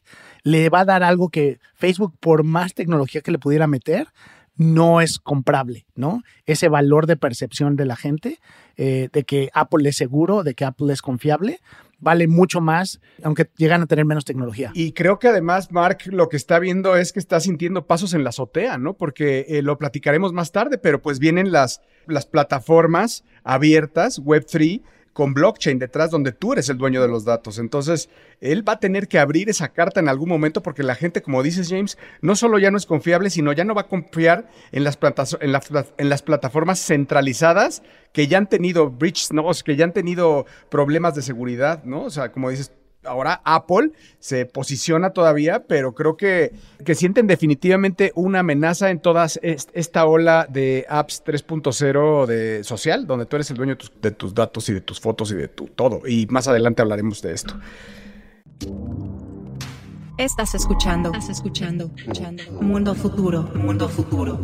le 0.42 0.68
va 0.68 0.80
a 0.80 0.84
dar 0.84 1.02
algo 1.02 1.28
que 1.28 1.58
Facebook, 1.74 2.14
por 2.20 2.44
más 2.44 2.74
tecnología 2.74 3.20
que 3.20 3.30
le 3.30 3.38
pudiera 3.38 3.66
meter, 3.66 4.08
no 4.56 5.00
es 5.00 5.18
comprable, 5.18 5.86
¿no? 5.94 6.22
Ese 6.46 6.68
valor 6.68 7.06
de 7.06 7.16
percepción 7.16 7.76
de 7.76 7.86
la 7.86 7.96
gente, 7.96 8.38
eh, 8.76 9.08
de 9.12 9.24
que 9.24 9.50
Apple 9.54 9.88
es 9.88 9.96
seguro, 9.96 10.42
de 10.42 10.54
que 10.54 10.64
Apple 10.64 10.92
es 10.92 11.00
confiable, 11.00 11.60
vale 11.98 12.26
mucho 12.26 12.60
más, 12.60 13.00
aunque 13.22 13.48
llegan 13.56 13.82
a 13.82 13.86
tener 13.86 14.04
menos 14.04 14.24
tecnología. 14.24 14.72
Y 14.74 14.92
creo 14.92 15.18
que 15.18 15.28
además, 15.28 15.70
Mark, 15.70 15.98
lo 16.06 16.28
que 16.28 16.36
está 16.36 16.58
viendo 16.58 16.96
es 16.96 17.12
que 17.12 17.20
está 17.20 17.40
sintiendo 17.40 17.86
pasos 17.86 18.12
en 18.12 18.24
la 18.24 18.30
azotea, 18.30 18.76
¿no? 18.76 18.94
Porque 18.94 19.46
eh, 19.48 19.62
lo 19.62 19.78
platicaremos 19.78 20.32
más 20.32 20.52
tarde, 20.52 20.78
pero 20.78 21.00
pues 21.00 21.18
vienen 21.18 21.52
las, 21.52 21.80
las 22.06 22.26
plataformas 22.26 23.24
abiertas, 23.44 24.20
Web3, 24.20 24.82
con 25.12 25.34
blockchain 25.34 25.78
detrás 25.78 26.10
donde 26.10 26.32
tú 26.32 26.52
eres 26.52 26.68
el 26.68 26.78
dueño 26.78 27.02
de 27.02 27.08
los 27.08 27.24
datos. 27.24 27.58
Entonces, 27.58 28.08
él 28.40 28.66
va 28.66 28.74
a 28.74 28.80
tener 28.80 29.08
que 29.08 29.18
abrir 29.18 29.48
esa 29.48 29.68
carta 29.68 30.00
en 30.00 30.08
algún 30.08 30.28
momento 30.28 30.62
porque 30.62 30.82
la 30.82 30.94
gente, 30.94 31.22
como 31.22 31.42
dices 31.42 31.68
James, 31.68 31.98
no 32.20 32.36
solo 32.36 32.58
ya 32.58 32.70
no 32.70 32.76
es 32.76 32.86
confiable, 32.86 33.30
sino 33.30 33.52
ya 33.52 33.64
no 33.64 33.74
va 33.74 33.82
a 33.82 33.88
confiar 33.88 34.48
en 34.72 34.84
las, 34.84 34.98
en 35.40 35.52
en 35.98 36.08
las 36.08 36.22
plataformas 36.22 36.78
centralizadas 36.80 37.82
que 38.12 38.26
ya 38.26 38.38
han 38.38 38.48
tenido 38.48 38.90
breaches, 38.90 39.30
que 39.64 39.76
ya 39.76 39.84
han 39.84 39.92
tenido 39.92 40.46
problemas 40.70 41.14
de 41.14 41.22
seguridad, 41.22 41.84
¿no? 41.84 42.04
O 42.04 42.10
sea, 42.10 42.32
como 42.32 42.50
dices, 42.50 42.72
ahora 43.04 43.40
Apple 43.44 43.92
se 44.18 44.46
posiciona 44.46 45.10
todavía, 45.10 45.64
pero 45.66 45.94
creo 45.94 46.16
que, 46.16 46.52
que 46.84 46.94
sienten 46.94 47.26
definitivamente 47.26 48.12
una 48.14 48.40
amenaza 48.40 48.90
en 48.90 49.00
toda 49.00 49.26
esta 49.42 50.06
ola 50.06 50.46
de 50.48 50.86
apps 50.88 51.24
3.0 51.24 52.26
de 52.26 52.64
social, 52.64 53.06
donde 53.06 53.26
tú 53.26 53.36
eres 53.36 53.50
el 53.50 53.56
dueño 53.56 53.76
de 54.00 54.10
tus, 54.10 54.34
datos 54.34 54.68
y 54.68 54.74
de 54.74 54.80
tus 54.80 55.00
fotos 55.00 55.30
y 55.32 55.34
de 55.34 55.48
tu 55.48 55.66
todo. 55.66 56.02
Y 56.06 56.26
más 56.26 56.48
adelante 56.48 56.82
hablaremos 56.82 57.22
de 57.22 57.32
esto. 57.32 57.54
Estás 60.18 60.54
escuchando, 60.54 61.10
estás 61.10 61.30
escuchando, 61.30 61.90
escuchando. 61.96 62.42
Mundo 62.60 62.94
futuro, 62.94 63.50
mundo 63.54 63.88
futuro. 63.88 64.38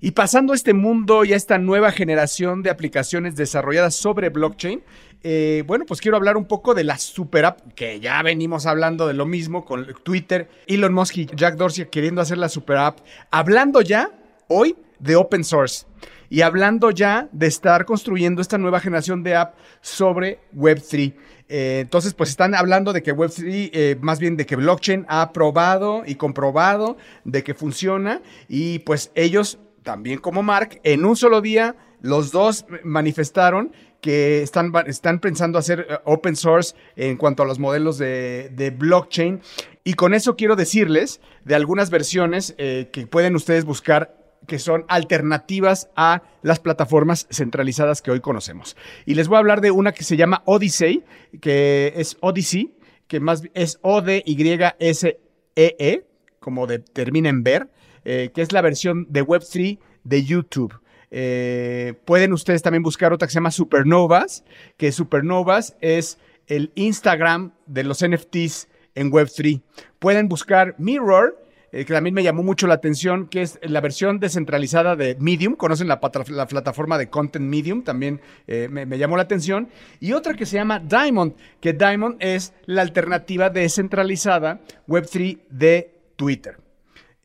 Y 0.00 0.12
pasando 0.12 0.52
a 0.52 0.56
este 0.56 0.74
mundo 0.74 1.24
y 1.24 1.32
a 1.32 1.36
esta 1.36 1.58
nueva 1.58 1.90
generación 1.90 2.62
de 2.62 2.70
aplicaciones 2.70 3.34
desarrolladas 3.34 3.96
sobre 3.96 4.28
blockchain, 4.28 4.82
eh, 5.24 5.64
bueno, 5.66 5.84
pues 5.86 6.00
quiero 6.00 6.16
hablar 6.16 6.36
un 6.36 6.46
poco 6.46 6.74
de 6.74 6.84
la 6.84 6.98
super 6.98 7.44
app, 7.44 7.72
que 7.74 7.98
ya 7.98 8.22
venimos 8.22 8.66
hablando 8.66 9.08
de 9.08 9.14
lo 9.14 9.26
mismo 9.26 9.64
con 9.64 9.86
Twitter, 10.04 10.48
Elon 10.68 10.94
Musk 10.94 11.16
y 11.16 11.26
Jack 11.26 11.56
Dorsey 11.56 11.86
queriendo 11.86 12.20
hacer 12.20 12.38
la 12.38 12.48
super 12.48 12.76
app, 12.76 13.00
hablando 13.32 13.80
ya 13.80 14.12
hoy 14.46 14.76
de 15.00 15.16
open 15.16 15.42
source 15.42 15.86
y 16.30 16.42
hablando 16.42 16.90
ya 16.90 17.28
de 17.32 17.46
estar 17.46 17.84
construyendo 17.84 18.42
esta 18.42 18.58
nueva 18.58 18.80
generación 18.80 19.22
de 19.22 19.34
app 19.34 19.56
sobre 19.80 20.40
Web3. 20.54 21.14
Eh, 21.48 21.78
entonces, 21.80 22.12
pues 22.14 22.30
están 22.30 22.54
hablando 22.54 22.92
de 22.92 23.02
que 23.02 23.14
Web3, 23.14 23.70
eh, 23.72 23.96
más 24.00 24.18
bien 24.18 24.36
de 24.36 24.44
que 24.46 24.54
blockchain 24.56 25.06
ha 25.08 25.32
probado 25.32 26.02
y 26.06 26.16
comprobado 26.16 26.98
de 27.24 27.42
que 27.42 27.54
funciona 27.54 28.20
y 28.48 28.80
pues 28.80 29.10
ellos, 29.14 29.58
también 29.88 30.18
como 30.18 30.42
Mark, 30.42 30.82
en 30.84 31.06
un 31.06 31.16
solo 31.16 31.40
día, 31.40 31.74
los 32.02 32.30
dos 32.30 32.66
manifestaron 32.84 33.72
que 34.02 34.42
están, 34.42 34.70
están 34.86 35.18
pensando 35.18 35.58
hacer 35.58 35.86
eh, 35.88 35.96
open 36.04 36.36
source 36.36 36.76
en 36.94 37.16
cuanto 37.16 37.42
a 37.42 37.46
los 37.46 37.58
modelos 37.58 37.96
de, 37.96 38.74
blockchain. 38.76 39.40
Y 39.84 39.94
con 39.94 40.12
eso 40.12 40.36
quiero 40.36 40.56
decirles 40.56 41.22
de 41.46 41.54
algunas 41.54 41.88
versiones 41.88 42.54
que 42.58 43.08
pueden 43.10 43.34
ustedes 43.34 43.64
buscar 43.64 44.14
que 44.46 44.58
son 44.58 44.84
alternativas 44.88 45.88
a 45.96 46.22
las 46.42 46.60
plataformas 46.60 47.26
centralizadas 47.30 48.02
que 48.02 48.10
hoy 48.10 48.20
conocemos. 48.20 48.76
Y 49.06 49.14
les 49.14 49.26
voy 49.26 49.36
a 49.36 49.38
hablar 49.38 49.62
de 49.62 49.70
una 49.70 49.92
que 49.92 50.04
se 50.04 50.18
llama 50.18 50.42
Odyssey, 50.44 51.02
que 51.40 51.94
es 51.96 52.18
Odyssey, 52.20 52.74
que 53.06 53.20
más 53.20 53.42
es 53.54 53.78
O-D-Y-S-E-E, 53.80 55.16
-E, 55.56 56.04
como 56.40 56.66
de, 56.66 56.78
termina 56.78 57.30
en 57.30 57.42
ver, 57.42 57.70
eh, 58.04 58.30
que 58.34 58.42
es 58.42 58.52
la 58.52 58.60
versión 58.60 59.06
de 59.10 59.24
Web3 59.24 59.78
de 60.04 60.24
YouTube. 60.24 60.74
Eh, 61.10 61.94
pueden 62.04 62.32
ustedes 62.32 62.62
también 62.62 62.82
buscar 62.82 63.12
otra 63.12 63.26
que 63.26 63.32
se 63.32 63.36
llama 63.36 63.50
Supernovas, 63.50 64.44
que 64.76 64.92
Supernovas 64.92 65.76
es 65.80 66.18
el 66.46 66.72
Instagram 66.74 67.52
de 67.66 67.84
los 67.84 68.06
NFTs 68.06 68.68
en 68.94 69.10
Web3. 69.10 69.62
Pueden 69.98 70.28
buscar 70.28 70.74
Mirror, 70.78 71.40
eh, 71.70 71.84
que 71.84 71.92
también 71.92 72.14
me 72.14 72.22
llamó 72.22 72.42
mucho 72.42 72.66
la 72.66 72.74
atención, 72.74 73.28
que 73.28 73.42
es 73.42 73.58
la 73.62 73.80
versión 73.80 74.20
descentralizada 74.20 74.96
de 74.96 75.16
Medium. 75.20 75.54
Conocen 75.54 75.88
la, 75.88 76.00
plataforma 76.00 76.96
de 76.96 77.10
Content 77.10 77.44
Medium, 77.44 77.82
también 77.82 78.20
eh, 78.46 78.68
me, 78.70 78.98
llamó 78.98 79.16
la 79.16 79.22
atención. 79.22 79.68
Y 80.00 80.12
otra 80.12 80.34
que 80.34 80.46
se 80.46 80.56
llama 80.56 80.78
Diamond, 80.78 81.34
que 81.60 81.74
Diamond 81.74 82.16
es 82.20 82.54
la 82.64 82.82
alternativa 82.82 83.50
descentralizada 83.50 84.60
Web3 84.88 85.38
de 85.50 85.94
Twitter. 86.16 86.58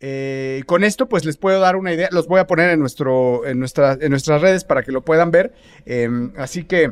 Eh, 0.06 0.64
con 0.66 0.84
esto, 0.84 1.08
pues 1.08 1.24
les 1.24 1.38
puedo 1.38 1.62
dar 1.62 1.78
una 1.78 1.94
idea. 1.94 2.10
Los 2.12 2.28
voy 2.28 2.42
a 2.42 2.46
poner 2.46 2.72
en, 2.72 2.80
nuestro, 2.82 3.46
en, 3.46 3.58
nuestra, 3.58 3.98
en 4.02 4.10
nuestras 4.10 4.42
redes 4.42 4.66
para 4.66 4.84
que 4.84 4.92
lo 4.92 5.06
puedan 5.06 5.32
ver. 5.32 5.54
Em, 5.86 6.34
así 6.36 6.66
que. 6.66 6.92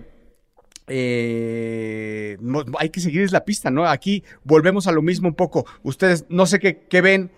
hay 2.79 2.89
que 2.89 3.01
seguir 3.01 3.29
la 3.33 3.43
pista, 3.43 3.69
¿no? 3.69 3.85
Aquí 3.85 4.23
volvemos 4.45 4.87
a 4.87 4.93
lo 4.93 5.01
mismo 5.01 5.27
un 5.27 5.35
poco. 5.35 5.65
Ustedes 5.83 6.25
no 6.29 6.45
sé 6.45 6.59
qué, 6.59 6.85
qué 6.89 7.01
ven 7.01 7.31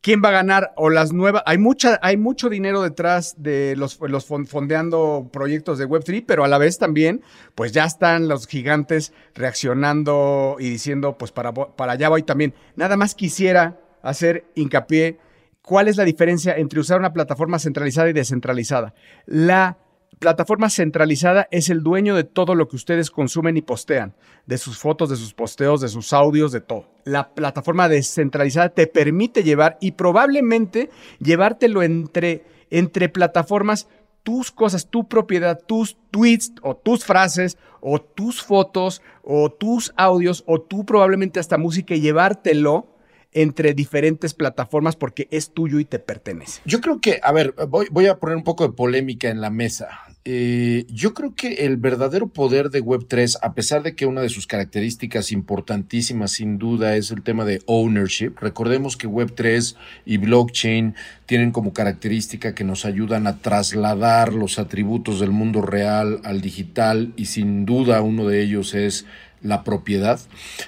quién 0.00 0.20
va 0.24 0.30
a 0.30 0.32
ganar 0.32 0.72
o 0.76 0.90
las 0.90 1.12
nuevas. 1.12 1.44
Hay, 1.46 1.56
mucha, 1.56 2.00
hay 2.02 2.16
mucho 2.16 2.48
dinero 2.48 2.82
detrás 2.82 3.36
de 3.38 3.74
los, 3.76 4.00
los 4.00 4.26
fondeando 4.26 5.30
proyectos 5.32 5.78
de 5.78 5.86
Web3, 5.86 6.24
pero 6.26 6.42
a 6.42 6.48
la 6.48 6.58
vez 6.58 6.78
también, 6.78 7.22
pues 7.54 7.70
ya 7.70 7.84
están 7.84 8.26
los 8.26 8.48
gigantes 8.48 9.12
reaccionando 9.36 10.56
y 10.58 10.68
diciendo, 10.68 11.16
pues 11.16 11.30
para, 11.30 11.54
para 11.54 11.92
allá 11.92 12.08
voy 12.08 12.24
también. 12.24 12.54
Nada 12.74 12.96
más 12.96 13.14
quisiera 13.14 13.78
hacer 14.02 14.44
hincapié. 14.54 15.18
¿Cuál 15.62 15.88
es 15.88 15.96
la 15.96 16.04
diferencia 16.04 16.56
entre 16.56 16.80
usar 16.80 16.98
una 16.98 17.12
plataforma 17.12 17.58
centralizada 17.58 18.10
y 18.10 18.12
descentralizada? 18.12 18.94
La 19.26 19.78
plataforma 20.18 20.70
centralizada 20.70 21.48
es 21.50 21.68
el 21.68 21.82
dueño 21.82 22.14
de 22.14 22.24
todo 22.24 22.54
lo 22.54 22.68
que 22.68 22.76
ustedes 22.76 23.10
consumen 23.10 23.56
y 23.56 23.62
postean, 23.62 24.14
de 24.46 24.58
sus 24.58 24.78
fotos, 24.78 25.10
de 25.10 25.16
sus 25.16 25.34
posteos, 25.34 25.80
de 25.80 25.88
sus 25.88 26.12
audios, 26.12 26.52
de 26.52 26.60
todo. 26.60 26.86
La 27.04 27.34
plataforma 27.34 27.88
descentralizada 27.88 28.68
te 28.68 28.86
permite 28.86 29.42
llevar 29.42 29.78
y 29.80 29.92
probablemente 29.92 30.90
llevártelo 31.18 31.82
entre, 31.82 32.44
entre 32.70 33.08
plataformas 33.08 33.88
tus 34.22 34.52
cosas, 34.52 34.88
tu 34.88 35.08
propiedad, 35.08 35.60
tus 35.66 35.96
tweets 36.10 36.52
o 36.62 36.76
tus 36.76 37.04
frases 37.04 37.58
o 37.80 38.00
tus 38.00 38.42
fotos 38.42 39.02
o 39.24 39.50
tus 39.50 39.92
audios 39.96 40.44
o 40.46 40.60
tú 40.60 40.84
probablemente 40.84 41.40
hasta 41.40 41.58
música 41.58 41.94
y 41.94 42.00
llevártelo 42.00 42.86
entre 43.32 43.74
diferentes 43.74 44.34
plataformas 44.34 44.96
porque 44.96 45.28
es 45.30 45.50
tuyo 45.50 45.78
y 45.78 45.84
te 45.84 45.98
pertenece. 45.98 46.60
Yo 46.64 46.80
creo 46.80 47.00
que, 47.00 47.20
a 47.22 47.32
ver, 47.32 47.54
voy, 47.68 47.86
voy 47.90 48.06
a 48.06 48.18
poner 48.18 48.36
un 48.36 48.44
poco 48.44 48.66
de 48.66 48.74
polémica 48.74 49.28
en 49.28 49.40
la 49.40 49.50
mesa. 49.50 49.88
Eh, 50.24 50.86
yo 50.88 51.14
creo 51.14 51.34
que 51.34 51.66
el 51.66 51.78
verdadero 51.78 52.28
poder 52.28 52.70
de 52.70 52.80
Web3, 52.80 53.38
a 53.42 53.54
pesar 53.54 53.82
de 53.82 53.96
que 53.96 54.06
una 54.06 54.20
de 54.20 54.28
sus 54.28 54.46
características 54.46 55.32
importantísimas 55.32 56.30
sin 56.32 56.58
duda 56.58 56.94
es 56.94 57.10
el 57.10 57.22
tema 57.22 57.44
de 57.44 57.60
ownership, 57.66 58.34
recordemos 58.40 58.96
que 58.96 59.08
Web3 59.08 59.74
y 60.06 60.18
blockchain 60.18 60.94
tienen 61.26 61.50
como 61.50 61.72
característica 61.72 62.54
que 62.54 62.62
nos 62.62 62.84
ayudan 62.84 63.26
a 63.26 63.38
trasladar 63.38 64.32
los 64.32 64.60
atributos 64.60 65.18
del 65.18 65.32
mundo 65.32 65.60
real 65.60 66.20
al 66.22 66.40
digital 66.40 67.12
y 67.16 67.26
sin 67.26 67.66
duda 67.66 68.00
uno 68.00 68.28
de 68.28 68.42
ellos 68.42 68.74
es 68.74 69.06
la 69.40 69.64
propiedad. 69.64 70.20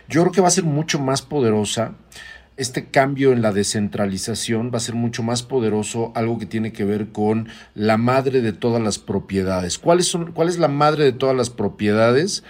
Yo 0.09 0.23
creo 0.23 0.33
que 0.33 0.41
va 0.41 0.49
a 0.49 0.51
ser 0.51 0.65
mucho 0.65 0.99
más 0.99 1.23
poderosa 1.23 1.95
este 2.57 2.87
cambio 2.87 3.33
en 3.33 3.43
la 3.43 3.53
descentralización 3.53 4.71
va 4.73 4.79
a 4.79 4.81
ser 4.81 4.95
mucho 4.95 5.23
más 5.23 5.43
poderoso, 5.43 6.13
algo 6.15 6.39
que 6.39 6.47
tiene 6.47 6.73
que 6.73 6.85
ver 6.85 7.09
con 7.09 7.49
la 7.75 7.97
madre 7.97 8.41
de 8.41 8.53
todas 8.53 8.83
las 8.83 8.99
propiedades. 8.99 9.79
¿Cuáles 9.79 10.07
son, 10.07 10.33
¿Cuál 10.33 10.49
es 10.49 10.59
la 10.59 10.69
madre 10.69 11.05
de 11.05 11.13
todas 11.13 11.37
las 11.37 11.51
propiedades? 11.51 12.45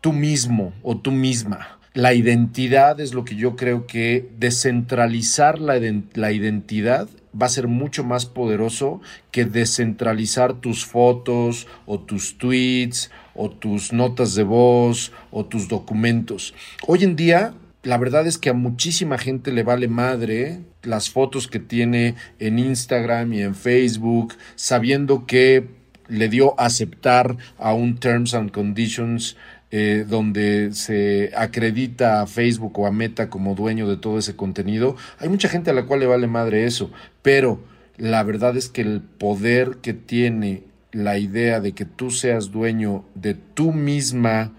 Tú 0.00 0.12
mismo 0.12 0.72
o 0.82 0.98
tú 0.98 1.10
misma. 1.10 1.78
La 1.94 2.14
identidad 2.14 3.00
es 3.00 3.14
lo 3.14 3.24
que 3.24 3.34
yo 3.36 3.56
creo 3.56 3.86
que 3.86 4.30
descentralizar 4.38 5.58
la, 5.58 5.80
la 6.14 6.32
identidad 6.32 7.08
va 7.40 7.46
a 7.46 7.50
ser 7.50 7.68
mucho 7.68 8.04
más 8.04 8.26
poderoso 8.26 9.00
que 9.30 9.44
descentralizar 9.44 10.54
tus 10.54 10.84
fotos 10.84 11.66
o 11.86 11.98
tus 12.00 12.38
tweets 12.38 13.10
o 13.34 13.50
tus 13.50 13.92
notas 13.92 14.34
de 14.34 14.42
voz 14.44 15.12
o 15.30 15.46
tus 15.46 15.68
documentos. 15.68 16.54
Hoy 16.86 17.04
en 17.04 17.16
día 17.16 17.54
la 17.82 17.96
verdad 17.98 18.26
es 18.26 18.38
que 18.38 18.50
a 18.50 18.54
muchísima 18.54 19.18
gente 19.18 19.52
le 19.52 19.62
vale 19.62 19.88
madre 19.88 20.60
las 20.82 21.10
fotos 21.10 21.48
que 21.48 21.60
tiene 21.60 22.14
en 22.38 22.58
Instagram 22.58 23.32
y 23.32 23.42
en 23.42 23.54
Facebook, 23.54 24.34
sabiendo 24.56 25.26
que 25.26 25.68
le 26.08 26.28
dio 26.28 26.58
aceptar 26.58 27.36
a 27.58 27.74
un 27.74 27.98
Terms 27.98 28.34
and 28.34 28.50
Conditions 28.50 29.36
eh, 29.70 30.06
donde 30.08 30.70
se 30.72 31.30
acredita 31.36 32.22
a 32.22 32.26
Facebook 32.26 32.78
o 32.78 32.86
a 32.86 32.90
Meta 32.90 33.28
como 33.28 33.54
dueño 33.54 33.86
de 33.86 33.98
todo 33.98 34.18
ese 34.18 34.34
contenido. 34.34 34.96
Hay 35.18 35.28
mucha 35.28 35.48
gente 35.48 35.70
a 35.70 35.74
la 35.74 35.84
cual 35.84 36.00
le 36.00 36.06
vale 36.06 36.26
madre 36.26 36.64
eso, 36.64 36.90
pero 37.22 37.60
la 37.98 38.22
verdad 38.22 38.56
es 38.56 38.68
que 38.68 38.80
el 38.80 39.02
poder 39.02 39.76
que 39.82 39.92
tiene 39.92 40.62
la 40.92 41.18
idea 41.18 41.60
de 41.60 41.72
que 41.72 41.84
tú 41.84 42.10
seas 42.10 42.50
dueño 42.50 43.04
de 43.14 43.34
tu 43.34 43.72
misma 43.72 44.52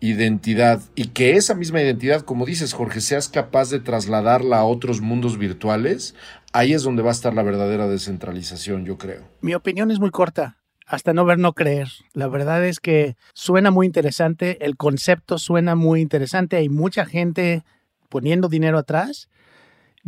identidad 0.00 0.80
y 0.94 1.08
que 1.08 1.36
esa 1.36 1.54
misma 1.54 1.80
identidad, 1.80 2.22
como 2.22 2.46
dices 2.46 2.72
Jorge, 2.74 3.00
seas 3.00 3.28
capaz 3.28 3.70
de 3.70 3.80
trasladarla 3.80 4.58
a 4.58 4.64
otros 4.64 5.00
mundos 5.00 5.38
virtuales, 5.38 6.14
ahí 6.52 6.72
es 6.72 6.82
donde 6.82 7.02
va 7.02 7.10
a 7.10 7.12
estar 7.12 7.34
la 7.34 7.42
verdadera 7.42 7.86
descentralización, 7.86 8.84
yo 8.84 8.98
creo. 8.98 9.22
Mi 9.40 9.54
opinión 9.54 9.90
es 9.90 9.98
muy 9.98 10.10
corta. 10.10 10.58
Hasta 10.86 11.12
no 11.12 11.24
ver, 11.24 11.38
no 11.38 11.52
creer. 11.52 11.88
La 12.12 12.28
verdad 12.28 12.64
es 12.64 12.78
que 12.78 13.16
suena 13.34 13.72
muy 13.72 13.86
interesante, 13.86 14.64
el 14.64 14.76
concepto 14.76 15.36
suena 15.38 15.74
muy 15.74 16.00
interesante, 16.00 16.56
hay 16.56 16.68
mucha 16.68 17.04
gente 17.04 17.64
poniendo 18.08 18.48
dinero 18.48 18.78
atrás, 18.78 19.28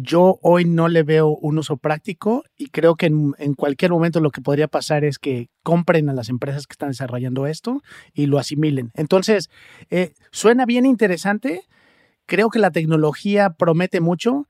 yo 0.00 0.38
hoy 0.42 0.64
no 0.64 0.86
le 0.86 1.02
veo 1.02 1.28
un 1.28 1.58
uso 1.58 1.76
práctico 1.76 2.44
y 2.56 2.68
creo 2.68 2.94
que 2.94 3.06
en, 3.06 3.54
cualquier 3.54 3.90
momento 3.90 4.20
lo 4.20 4.30
que 4.30 4.40
podría 4.40 4.68
pasar 4.68 5.04
es 5.04 5.18
que 5.18 5.50
compren 5.64 6.08
a 6.08 6.12
las 6.12 6.28
empresas 6.28 6.68
que 6.68 6.74
están 6.74 6.90
desarrollando 6.90 7.48
esto 7.48 7.82
y 8.14 8.26
lo 8.26 8.38
asimilen. 8.38 8.92
Entonces, 8.94 9.50
eh, 9.90 10.12
suena 10.30 10.66
bien 10.66 10.86
interesante. 10.86 11.62
Creo 12.26 12.48
que 12.48 12.60
la 12.60 12.70
tecnología 12.70 13.50
promete 13.50 14.00
mucho. 14.00 14.46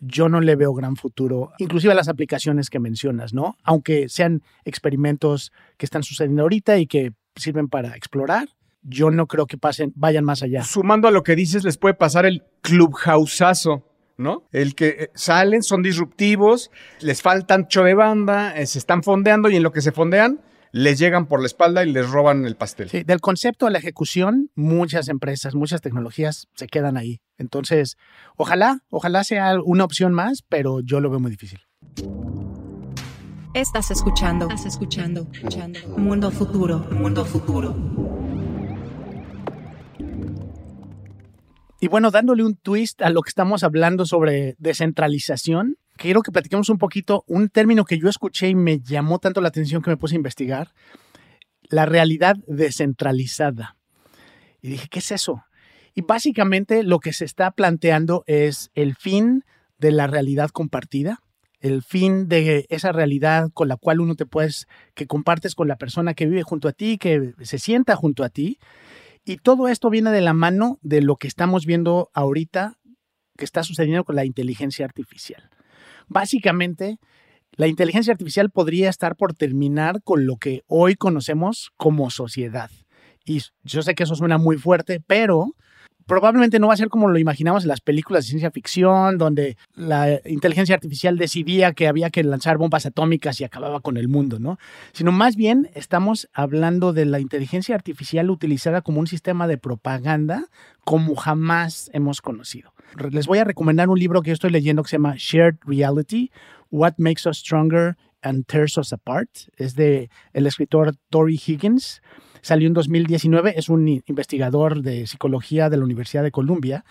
Yo 0.00 0.30
no 0.30 0.40
le 0.40 0.56
veo 0.56 0.72
gran 0.72 0.96
futuro, 0.96 1.52
inclusive 1.58 1.94
las 1.94 2.08
aplicaciones 2.08 2.70
que 2.70 2.80
mencionas, 2.80 3.34
¿no? 3.34 3.58
Aunque 3.64 4.08
sean 4.08 4.42
experimentos 4.64 5.52
que 5.76 5.84
están 5.84 6.02
sucediendo 6.02 6.42
ahorita 6.42 6.78
y 6.78 6.86
que 6.86 7.12
sirven 7.36 7.68
para 7.68 7.94
explorar, 7.94 8.48
yo 8.82 9.10
no 9.10 9.26
creo 9.26 9.46
que 9.46 9.58
pasen, 9.58 9.92
vayan 9.94 10.24
más 10.24 10.42
allá. 10.42 10.64
Sumando 10.64 11.08
a 11.08 11.10
lo 11.10 11.22
que 11.22 11.36
dices, 11.36 11.62
les 11.62 11.76
puede 11.76 11.94
pasar 11.94 12.24
el 12.24 12.42
clubhouseazo 12.62 13.87
¿no? 14.18 14.44
El 14.52 14.74
que 14.74 14.88
eh, 14.88 15.10
salen, 15.14 15.62
son 15.62 15.82
disruptivos, 15.82 16.70
les 17.00 17.22
faltan 17.22 17.62
ancho 17.62 17.82
de 17.84 17.94
banda, 17.94 18.58
eh, 18.58 18.66
se 18.66 18.78
están 18.78 19.02
fondeando 19.02 19.48
y 19.48 19.56
en 19.56 19.62
lo 19.62 19.72
que 19.72 19.80
se 19.80 19.92
fondean, 19.92 20.40
les 20.70 20.98
llegan 20.98 21.26
por 21.26 21.40
la 21.40 21.46
espalda 21.46 21.84
y 21.84 21.92
les 21.92 22.10
roban 22.10 22.44
el 22.44 22.56
pastel. 22.56 22.90
Sí, 22.90 23.02
del 23.04 23.20
concepto 23.20 23.66
a 23.66 23.70
la 23.70 23.78
ejecución, 23.78 24.50
muchas 24.54 25.08
empresas, 25.08 25.54
muchas 25.54 25.80
tecnologías 25.80 26.48
se 26.54 26.66
quedan 26.66 26.96
ahí. 26.96 27.20
Entonces, 27.38 27.96
ojalá, 28.36 28.80
ojalá 28.90 29.24
sea 29.24 29.56
una 29.64 29.84
opción 29.84 30.12
más, 30.12 30.42
pero 30.46 30.80
yo 30.80 31.00
lo 31.00 31.08
veo 31.08 31.20
muy 31.20 31.30
difícil. 31.30 31.60
Estás 33.54 33.90
escuchando. 33.90 34.46
Estás 34.48 34.66
escuchando. 34.66 35.26
escuchando. 35.32 35.80
Mundo 35.96 36.30
futuro. 36.30 36.86
Mundo 36.90 37.24
futuro. 37.24 37.74
Y 41.80 41.86
bueno, 41.86 42.10
dándole 42.10 42.42
un 42.42 42.56
twist 42.56 43.02
a 43.02 43.10
lo 43.10 43.22
que 43.22 43.28
estamos 43.28 43.62
hablando 43.62 44.04
sobre 44.04 44.56
descentralización, 44.58 45.76
quiero 45.96 46.22
que 46.22 46.32
platiquemos 46.32 46.70
un 46.70 46.78
poquito 46.78 47.22
un 47.28 47.48
término 47.50 47.84
que 47.84 47.98
yo 47.98 48.08
escuché 48.08 48.48
y 48.48 48.56
me 48.56 48.80
llamó 48.80 49.20
tanto 49.20 49.40
la 49.40 49.48
atención 49.48 49.80
que 49.80 49.90
me 49.90 49.96
puse 49.96 50.16
a 50.16 50.16
investigar, 50.16 50.72
la 51.70 51.86
realidad 51.86 52.36
descentralizada. 52.48 53.76
Y 54.60 54.70
dije, 54.70 54.88
¿qué 54.90 54.98
es 54.98 55.12
eso? 55.12 55.44
Y 55.94 56.02
básicamente 56.02 56.82
lo 56.82 56.98
que 56.98 57.12
se 57.12 57.24
está 57.24 57.52
planteando 57.52 58.24
es 58.26 58.70
el 58.74 58.96
fin 58.96 59.44
de 59.78 59.92
la 59.92 60.08
realidad 60.08 60.50
compartida, 60.50 61.20
el 61.60 61.82
fin 61.82 62.26
de 62.26 62.66
esa 62.70 62.90
realidad 62.90 63.50
con 63.54 63.68
la 63.68 63.76
cual 63.76 64.00
uno 64.00 64.16
te 64.16 64.26
puedes, 64.26 64.66
que 64.94 65.06
compartes 65.06 65.54
con 65.54 65.68
la 65.68 65.76
persona 65.76 66.14
que 66.14 66.26
vive 66.26 66.42
junto 66.42 66.66
a 66.66 66.72
ti, 66.72 66.98
que 66.98 67.34
se 67.42 67.58
sienta 67.58 67.94
junto 67.94 68.24
a 68.24 68.30
ti. 68.30 68.58
Y 69.28 69.36
todo 69.36 69.68
esto 69.68 69.90
viene 69.90 70.10
de 70.10 70.22
la 70.22 70.32
mano 70.32 70.78
de 70.80 71.02
lo 71.02 71.16
que 71.16 71.28
estamos 71.28 71.66
viendo 71.66 72.08
ahorita 72.14 72.78
que 73.36 73.44
está 73.44 73.62
sucediendo 73.62 74.02
con 74.04 74.16
la 74.16 74.24
inteligencia 74.24 74.86
artificial. 74.86 75.50
Básicamente, 76.06 76.96
la 77.52 77.66
inteligencia 77.66 78.10
artificial 78.10 78.48
podría 78.48 78.88
estar 78.88 79.16
por 79.16 79.34
terminar 79.34 80.02
con 80.02 80.24
lo 80.24 80.36
que 80.38 80.62
hoy 80.66 80.94
conocemos 80.94 81.72
como 81.76 82.08
sociedad. 82.08 82.70
Y 83.26 83.42
yo 83.64 83.82
sé 83.82 83.94
que 83.94 84.04
eso 84.04 84.14
suena 84.14 84.38
muy 84.38 84.56
fuerte, 84.56 84.98
pero 85.06 85.54
probablemente 86.08 86.58
no 86.58 86.68
va 86.68 86.74
a 86.74 86.78
ser 86.78 86.88
como 86.88 87.06
lo 87.06 87.18
imaginamos 87.18 87.62
en 87.62 87.68
las 87.68 87.80
películas 87.80 88.24
de 88.24 88.30
ciencia 88.30 88.50
ficción, 88.50 89.18
donde 89.18 89.56
la 89.76 90.20
inteligencia 90.24 90.74
artificial 90.74 91.18
decidía 91.18 91.74
que 91.74 91.86
había 91.86 92.10
que 92.10 92.24
lanzar 92.24 92.56
bombas 92.56 92.86
atómicas 92.86 93.40
y 93.40 93.44
acababa 93.44 93.80
con 93.80 93.98
el 93.98 94.08
mundo, 94.08 94.40
¿no? 94.40 94.58
Sino 94.92 95.12
más 95.12 95.36
bien 95.36 95.70
estamos 95.74 96.28
hablando 96.32 96.92
de 96.94 97.04
la 97.04 97.20
inteligencia 97.20 97.74
artificial 97.74 98.30
utilizada 98.30 98.80
como 98.80 99.00
un 99.00 99.06
sistema 99.06 99.46
de 99.46 99.58
propaganda 99.58 100.46
como 100.84 101.14
jamás 101.14 101.90
hemos 101.92 102.22
conocido. 102.22 102.72
Les 103.10 103.26
voy 103.26 103.38
a 103.38 103.44
recomendar 103.44 103.90
un 103.90 103.98
libro 103.98 104.22
que 104.22 104.28
yo 104.28 104.34
estoy 104.34 104.50
leyendo 104.50 104.82
que 104.82 104.88
se 104.88 104.96
llama 104.96 105.14
Shared 105.18 105.56
Reality, 105.66 106.30
What 106.70 106.94
Makes 106.96 107.28
Us 107.28 107.38
Stronger 107.38 107.98
and 108.22 108.46
Tears 108.46 108.78
Us 108.78 108.94
Apart. 108.94 109.28
Es 109.58 109.74
de 109.74 110.08
el 110.32 110.46
escritor 110.46 110.94
Tori 111.10 111.34
Higgins 111.34 112.00
salió 112.42 112.68
en 112.68 112.74
2019, 112.74 113.54
es 113.56 113.68
un 113.68 113.88
investigador 113.88 114.82
de 114.82 115.06
psicología 115.06 115.70
de 115.70 115.76
la 115.76 115.84
Universidad 115.84 116.22
de 116.22 116.30
Columbia. 116.30 116.84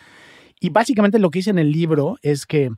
Y 0.60 0.70
básicamente 0.70 1.20
lo 1.20 1.30
que 1.30 1.40
dice 1.40 1.52
en 1.52 1.60
el 1.60 1.72
libro 1.72 2.18
es 2.22 2.46
que, 2.46 2.72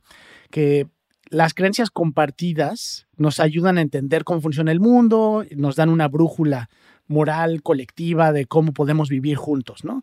que 0.50 0.86
las 1.30 1.54
creencias 1.54 1.90
compartidas 1.90 3.06
nos 3.16 3.40
ayudan 3.40 3.78
a 3.78 3.82
entender 3.82 4.24
cómo 4.24 4.40
funciona 4.40 4.72
el 4.72 4.80
mundo, 4.80 5.44
nos 5.56 5.76
dan 5.76 5.88
una 5.88 6.08
brújula 6.08 6.68
moral 7.06 7.62
colectiva 7.62 8.32
de 8.32 8.46
cómo 8.46 8.72
podemos 8.72 9.08
vivir 9.08 9.36
juntos, 9.36 9.84
¿no? 9.84 10.02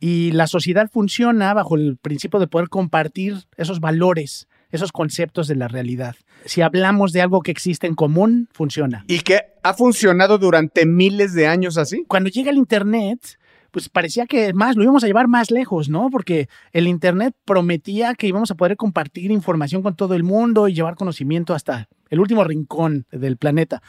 Y 0.00 0.32
la 0.32 0.46
sociedad 0.46 0.90
funciona 0.90 1.54
bajo 1.54 1.76
el 1.76 1.96
principio 1.96 2.40
de 2.40 2.48
poder 2.48 2.68
compartir 2.68 3.36
esos 3.56 3.80
valores 3.80 4.48
esos 4.70 4.92
conceptos 4.92 5.48
de 5.48 5.56
la 5.56 5.68
realidad. 5.68 6.16
Si 6.44 6.62
hablamos 6.62 7.12
de 7.12 7.20
algo 7.20 7.42
que 7.42 7.50
existe 7.50 7.86
en 7.86 7.94
común, 7.94 8.48
funciona. 8.52 9.04
Y 9.08 9.20
que 9.20 9.40
ha 9.62 9.74
funcionado 9.74 10.38
durante 10.38 10.86
miles 10.86 11.34
de 11.34 11.46
años 11.46 11.76
así. 11.76 12.04
Cuando 12.08 12.30
llega 12.30 12.50
el 12.50 12.56
Internet, 12.56 13.38
pues 13.70 13.88
parecía 13.88 14.26
que 14.26 14.52
más 14.52 14.76
lo 14.76 14.82
íbamos 14.82 15.04
a 15.04 15.06
llevar 15.06 15.28
más 15.28 15.50
lejos, 15.50 15.88
¿no? 15.88 16.08
Porque 16.10 16.48
el 16.72 16.86
Internet 16.88 17.34
prometía 17.44 18.14
que 18.14 18.26
íbamos 18.26 18.50
a 18.50 18.54
poder 18.54 18.76
compartir 18.76 19.30
información 19.30 19.82
con 19.82 19.96
todo 19.96 20.14
el 20.14 20.24
mundo 20.24 20.68
y 20.68 20.74
llevar 20.74 20.96
conocimiento 20.96 21.54
hasta 21.54 21.88
el 22.08 22.20
último 22.20 22.44
rincón 22.44 23.06
del 23.12 23.36
planeta. 23.36 23.82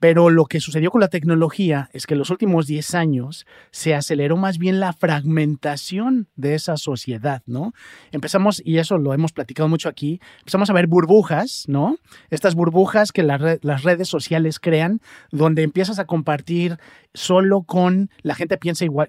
Pero 0.00 0.30
lo 0.30 0.46
que 0.46 0.60
sucedió 0.60 0.90
con 0.90 1.02
la 1.02 1.08
tecnología 1.08 1.90
es 1.92 2.06
que 2.06 2.14
en 2.14 2.18
los 2.18 2.30
últimos 2.30 2.66
10 2.66 2.94
años 2.94 3.46
se 3.70 3.94
aceleró 3.94 4.38
más 4.38 4.56
bien 4.56 4.80
la 4.80 4.94
fragmentación 4.94 6.26
de 6.36 6.54
esa 6.54 6.78
sociedad, 6.78 7.42
¿no? 7.46 7.72
Empezamos, 8.10 8.62
y 8.64 8.78
eso 8.78 8.96
lo 8.96 9.12
hemos 9.12 9.32
platicado 9.32 9.68
mucho 9.68 9.90
aquí, 9.90 10.18
empezamos 10.38 10.70
a 10.70 10.72
ver 10.72 10.86
burbujas, 10.86 11.64
¿no? 11.68 11.98
Estas 12.30 12.54
burbujas 12.54 13.12
que 13.12 13.22
las 13.22 13.82
redes 13.84 14.08
sociales 14.08 14.58
crean, 14.58 15.00
donde 15.30 15.62
empiezas 15.62 15.98
a 15.98 16.06
compartir 16.06 16.78
solo 17.12 17.62
con 17.62 18.08
la 18.22 18.34
gente 18.34 18.56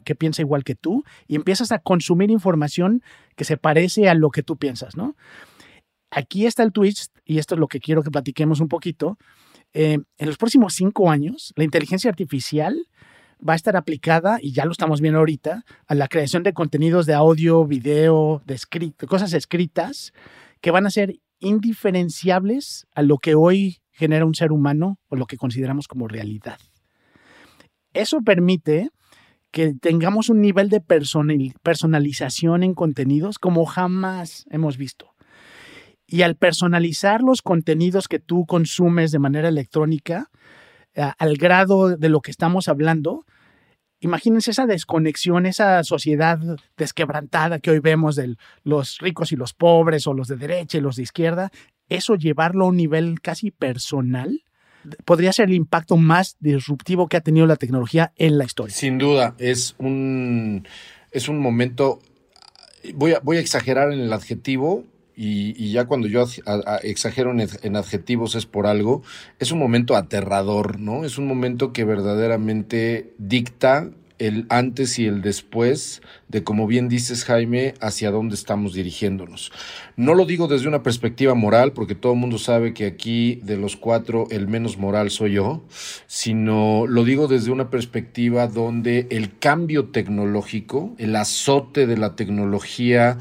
que 0.04 0.16
piensa 0.16 0.42
igual 0.42 0.64
que 0.66 0.76
tú 0.76 1.06
y 1.26 1.36
empiezas 1.36 1.72
a 1.72 1.80
consumir 1.80 2.32
información 2.32 3.02
que 3.38 3.46
se 3.46 3.56
parece 3.56 4.10
a 4.10 4.14
lo 4.14 4.30
que 4.30 4.44
tú 4.44 4.58
piensas, 4.58 4.98
¿no? 4.98 5.16
Aquí 6.10 6.46
está 6.46 6.64
el 6.64 6.74
twist, 6.74 7.16
y 7.24 7.38
esto 7.38 7.56
es 7.56 7.60
lo 7.60 7.70
que 7.70 7.80
quiero 7.80 8.04
que 8.04 8.12
platiquemos 8.12 8.60
un 8.60 8.68
poquito 8.68 9.18
eh, 9.74 10.00
en 10.18 10.28
los 10.28 10.38
próximos 10.38 10.74
cinco 10.74 11.10
años, 11.10 11.54
la 11.56 11.64
inteligencia 11.64 12.10
artificial 12.10 12.88
va 13.48 13.54
a 13.54 13.56
estar 13.56 13.76
aplicada, 13.76 14.38
y 14.42 14.54
ya 14.54 14.66
lo 14.66 14.72
estamos 14.72 15.02
viendo 15.02 15.20
ahorita, 15.20 15.64
a 15.88 15.96
la 15.96 16.08
creación 16.08 16.44
de 16.44 16.54
contenidos 16.54 17.06
de 17.06 17.14
audio, 17.14 17.66
video, 17.66 18.42
de, 18.46 18.60
cosas 19.08 19.34
escritas, 19.34 20.14
que 20.62 20.72
van 20.72 20.86
a 20.86 20.92
ser 20.92 21.20
indiferenciables 21.40 22.86
a 22.94 23.02
lo 23.02 23.18
que 23.18 23.36
hoy 23.36 23.80
genera 23.92 24.26
un 24.26 24.36
ser 24.36 24.52
humano 24.52 25.00
o 25.10 25.16
lo 25.16 25.26
que 25.26 25.38
consideramos 25.38 25.88
como 25.88 26.08
realidad. 26.08 26.60
Eso 27.94 28.22
permite 28.22 28.90
que 29.52 29.74
tengamos 29.74 30.30
un 30.30 30.40
nivel 30.40 30.70
de 30.70 30.82
personalización 30.82 32.64
en 32.64 32.74
contenidos 32.74 33.38
como 33.38 33.66
jamás 33.66 34.46
hemos 34.50 34.78
visto. 34.78 35.11
Y 36.12 36.24
al 36.24 36.36
personalizar 36.36 37.22
los 37.22 37.42
contenidos 37.42 38.10
que 38.10 38.20
tú 38.20 38.46
consumes 38.46 39.14
de 39.14 39.20
manera 39.20 39.48
electrónica, 39.48 40.30
al 40.94 41.38
grado 41.38 41.96
de 41.96 42.10
lo 42.10 42.20
que 42.20 42.32
estamos 42.32 42.68
hablando, 42.68 43.24
imagínense 44.02 44.52
esa 44.52 44.66
desconexión, 44.66 45.46
esa 45.46 45.82
sociedad 45.86 46.38
desquebrantada 46.76 47.60
que 47.60 47.72
hoy 47.72 47.80
vemos 47.80 48.18
de 48.18 48.36
los 48.66 48.98
ricos 48.98 49.32
y 49.32 49.38
los 49.38 49.54
pobres, 49.54 50.06
o 50.06 50.14
los 50.14 50.28
de 50.28 50.36
derecha 50.36 50.80
y 50.80 50.82
los 50.82 50.98
de 50.98 51.04
izquierda, 51.04 51.50
eso 51.88 52.16
llevarlo 52.16 52.66
a 52.66 52.68
un 52.68 52.76
nivel 52.76 53.22
casi 53.22 53.52
personal, 53.52 54.44
podría 55.06 55.32
ser 55.32 55.48
el 55.48 55.56
impacto 55.56 55.96
más 55.96 56.36
disruptivo 56.42 57.08
que 57.08 57.16
ha 57.16 57.22
tenido 57.22 57.48
la 57.48 57.56
tecnología 57.56 58.12
en 58.18 58.38
la 58.38 58.44
historia. 58.44 58.76
Sin 58.76 58.98
duda, 58.98 59.34
es 59.38 59.76
un, 59.78 60.68
es 61.12 61.30
un 61.30 61.40
momento, 61.40 62.02
voy 62.96 63.14
a, 63.14 63.22
voy 63.22 63.38
a 63.38 63.40
exagerar 63.40 63.94
en 63.94 64.02
el 64.02 64.12
adjetivo, 64.12 64.91
y, 65.24 65.72
ya 65.72 65.86
cuando 65.86 66.08
yo 66.08 66.26
exagero 66.82 67.32
en, 67.32 67.76
adjetivos 67.76 68.34
es 68.34 68.48
por 68.48 68.66
algo, 68.66 69.04
es 69.38 69.52
un 69.52 69.60
momento 69.60 69.96
aterrador, 69.96 70.80
¿no? 70.80 71.06
Es 71.06 71.20
un 71.20 71.28
momento 71.28 71.74
que 71.74 71.84
verdaderamente 71.84 73.14
dicta 73.20 73.92
el 74.18 74.46
antes 74.50 74.98
y 74.98 75.06
el 75.06 75.22
después 75.22 76.02
de, 76.28 76.44
como 76.44 76.66
bien 76.66 76.90
dices 76.90 77.24
Jaime, 77.26 77.76
hacia 77.82 78.10
dónde 78.10 78.34
estamos 78.34 78.74
dirigiéndonos. 78.74 79.52
No 79.96 80.16
lo 80.16 80.26
digo 80.26 80.48
desde 80.48 80.68
una 80.68 80.84
perspectiva 80.84 81.36
moral, 81.36 81.72
porque 81.74 81.96
todo 81.96 82.14
el 82.14 82.20
mundo 82.20 82.40
sabe 82.40 82.74
que 82.74 82.86
aquí 82.88 83.40
de 83.44 83.58
los 83.58 83.78
cuatro 83.78 84.28
el 84.32 84.48
menos 84.48 84.78
moral 84.78 85.12
soy 85.12 85.34
yo, 85.34 85.64
sino 86.08 86.88
lo 86.88 87.04
digo 87.04 87.28
desde 87.28 87.52
una 87.52 87.70
perspectiva 87.70 88.48
donde 88.48 89.08
el 89.12 89.38
cambio 89.38 89.90
tecnológico, 89.90 90.96
el 90.98 91.16
azote 91.16 91.86
de 91.86 91.98
la 91.98 92.16
tecnología 92.16 93.18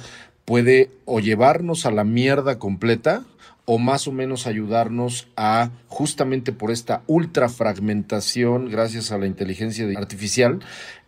puede 0.51 0.91
o 1.05 1.21
llevarnos 1.21 1.87
a 1.87 1.93
la 1.93 2.03
mierda 2.03 2.59
completa 2.59 3.23
o 3.67 3.79
más 3.79 4.09
o 4.09 4.13
menos 4.13 4.49
ayudarnos 4.49 5.29
a, 5.37 5.71
justamente 5.87 6.51
por 6.51 6.73
esta 6.73 7.05
ultra 7.07 7.49
fragmentación, 7.49 8.69
gracias 8.69 9.13
a 9.13 9.19
la 9.19 9.29
inteligencia 9.29 9.87
artificial, 9.97 10.59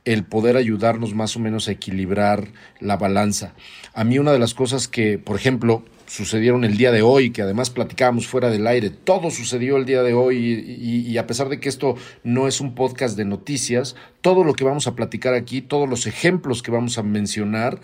el 0.05 0.23
poder 0.23 0.57
ayudarnos 0.57 1.17
más 1.17 1.35
o 1.35 1.41
menos 1.41 1.67
a 1.67 1.73
equilibrar 1.73 2.53
la 2.79 2.97
balanza. 2.97 3.55
A 3.95 4.05
mí 4.05 4.17
una 4.17 4.31
de 4.31 4.39
las 4.39 4.55
cosas 4.55 4.87
que, 4.87 5.19
por 5.19 5.35
ejemplo, 5.35 5.83
sucedieron 6.13 6.63
el 6.65 6.77
día 6.77 6.93
de 6.93 7.01
hoy, 7.01 7.31
que 7.31 7.41
además 7.41 7.71
platicábamos 7.71 8.27
fuera 8.27 8.51
del 8.51 8.67
aire. 8.67 8.91
Todo 8.91 9.31
sucedió 9.31 9.79
el 9.79 9.87
día 9.87 10.03
de 10.03 10.13
hoy 10.13 10.37
y, 10.37 11.17
a 11.17 11.27
pesar 11.27 11.49
de 11.49 11.59
que 11.59 11.71
esto 11.71 11.97
no 12.23 12.49
es 12.49 12.61
un 12.61 12.75
podcast 12.75 13.17
de 13.17 13.25
noticias, 13.25 13.97
todo 14.21 14.45
lo 14.45 14.53
que 14.53 14.63
vamos 14.63 14.87
a 14.87 14.95
platicar 14.95 15.33
aquí, 15.33 15.63
todos 15.63 15.89
los 15.89 16.07
ejemplos 16.07 16.63
que 16.63 16.71
vamos 16.71 16.99
a 16.99 17.03
mencionar, 17.03 17.81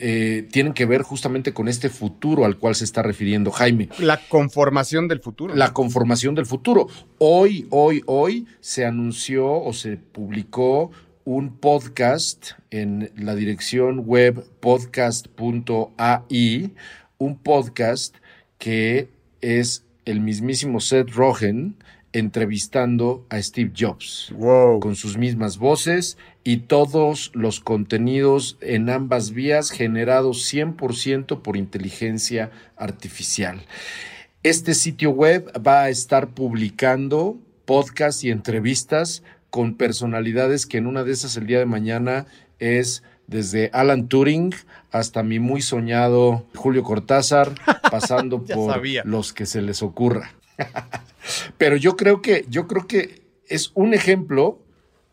eh, 0.00 0.48
tienen 0.50 0.72
que 0.72 0.86
ver 0.86 1.02
justamente 1.02 1.52
con 1.52 1.68
este 1.68 1.90
futuro 1.90 2.46
al 2.46 2.56
cual 2.56 2.74
se 2.74 2.84
está 2.84 3.02
refiriendo 3.02 3.50
Jaime. 3.50 3.90
La 3.98 4.22
conformación 4.26 5.06
del 5.06 5.20
futuro. 5.20 5.54
La 5.54 5.74
conformación 5.74 6.34
del 6.34 6.46
futuro. 6.46 6.88
Hoy, 7.18 7.66
hoy, 7.68 8.02
hoy 8.06 8.46
se 8.60 8.86
anunció 8.86 9.52
o 9.52 9.74
se 9.74 9.98
publicó 9.98 10.92
un 11.26 11.58
podcast 11.58 12.52
en 12.70 13.10
la 13.16 13.34
dirección 13.34 13.98
web 14.06 14.46
podcast.ai 14.60 15.12
un 17.18 17.38
podcast 17.38 18.16
que 18.58 19.08
es 19.40 19.84
el 20.04 20.20
mismísimo 20.20 20.80
Seth 20.80 21.10
Rogen 21.10 21.76
entrevistando 22.12 23.26
a 23.28 23.42
Steve 23.42 23.72
Jobs 23.76 24.32
con 24.80 24.96
sus 24.96 25.18
mismas 25.18 25.58
voces 25.58 26.16
y 26.44 26.58
todos 26.58 27.30
los 27.34 27.60
contenidos 27.60 28.56
en 28.62 28.88
ambas 28.88 29.32
vías 29.32 29.70
generados 29.70 30.50
100% 30.50 31.42
por 31.42 31.56
inteligencia 31.58 32.50
artificial. 32.76 33.66
Este 34.42 34.74
sitio 34.74 35.10
web 35.10 35.52
va 35.66 35.82
a 35.82 35.88
estar 35.90 36.28
publicando 36.28 37.36
podcasts 37.66 38.24
y 38.24 38.30
entrevistas 38.30 39.22
con 39.50 39.74
personalidades 39.74 40.64
que 40.66 40.78
en 40.78 40.86
una 40.86 41.04
de 41.04 41.12
esas 41.12 41.36
el 41.36 41.46
día 41.46 41.58
de 41.58 41.66
mañana 41.66 42.26
es 42.58 43.02
desde 43.26 43.70
Alan 43.72 44.08
Turing 44.08 44.54
hasta 44.90 45.22
mi 45.22 45.38
muy 45.38 45.62
soñado 45.62 46.46
Julio 46.54 46.82
Cortázar, 46.82 47.52
pasando 47.90 48.42
por 48.44 48.74
sabía. 48.74 49.02
los 49.04 49.32
que 49.32 49.46
se 49.46 49.62
les 49.62 49.82
ocurra. 49.82 50.32
Pero 51.58 51.76
yo 51.76 51.96
creo 51.96 52.22
que, 52.22 52.44
yo 52.48 52.66
creo 52.66 52.86
que 52.86 53.22
es 53.48 53.72
un 53.74 53.94
ejemplo 53.94 54.58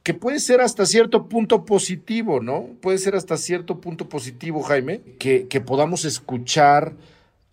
que 0.04 0.14
puede 0.14 0.40
ser 0.40 0.62
hasta 0.62 0.86
cierto 0.86 1.30
punto 1.30 1.66
positivo, 1.66 2.42
¿no? 2.42 2.68
Puede 2.82 2.98
ser 2.98 3.16
hasta 3.16 3.38
cierto 3.38 3.80
punto 3.80 4.10
positivo, 4.10 4.62
Jaime, 4.62 5.02
que, 5.18 5.48
que 5.48 5.62
podamos 5.62 6.04
escuchar 6.06 6.94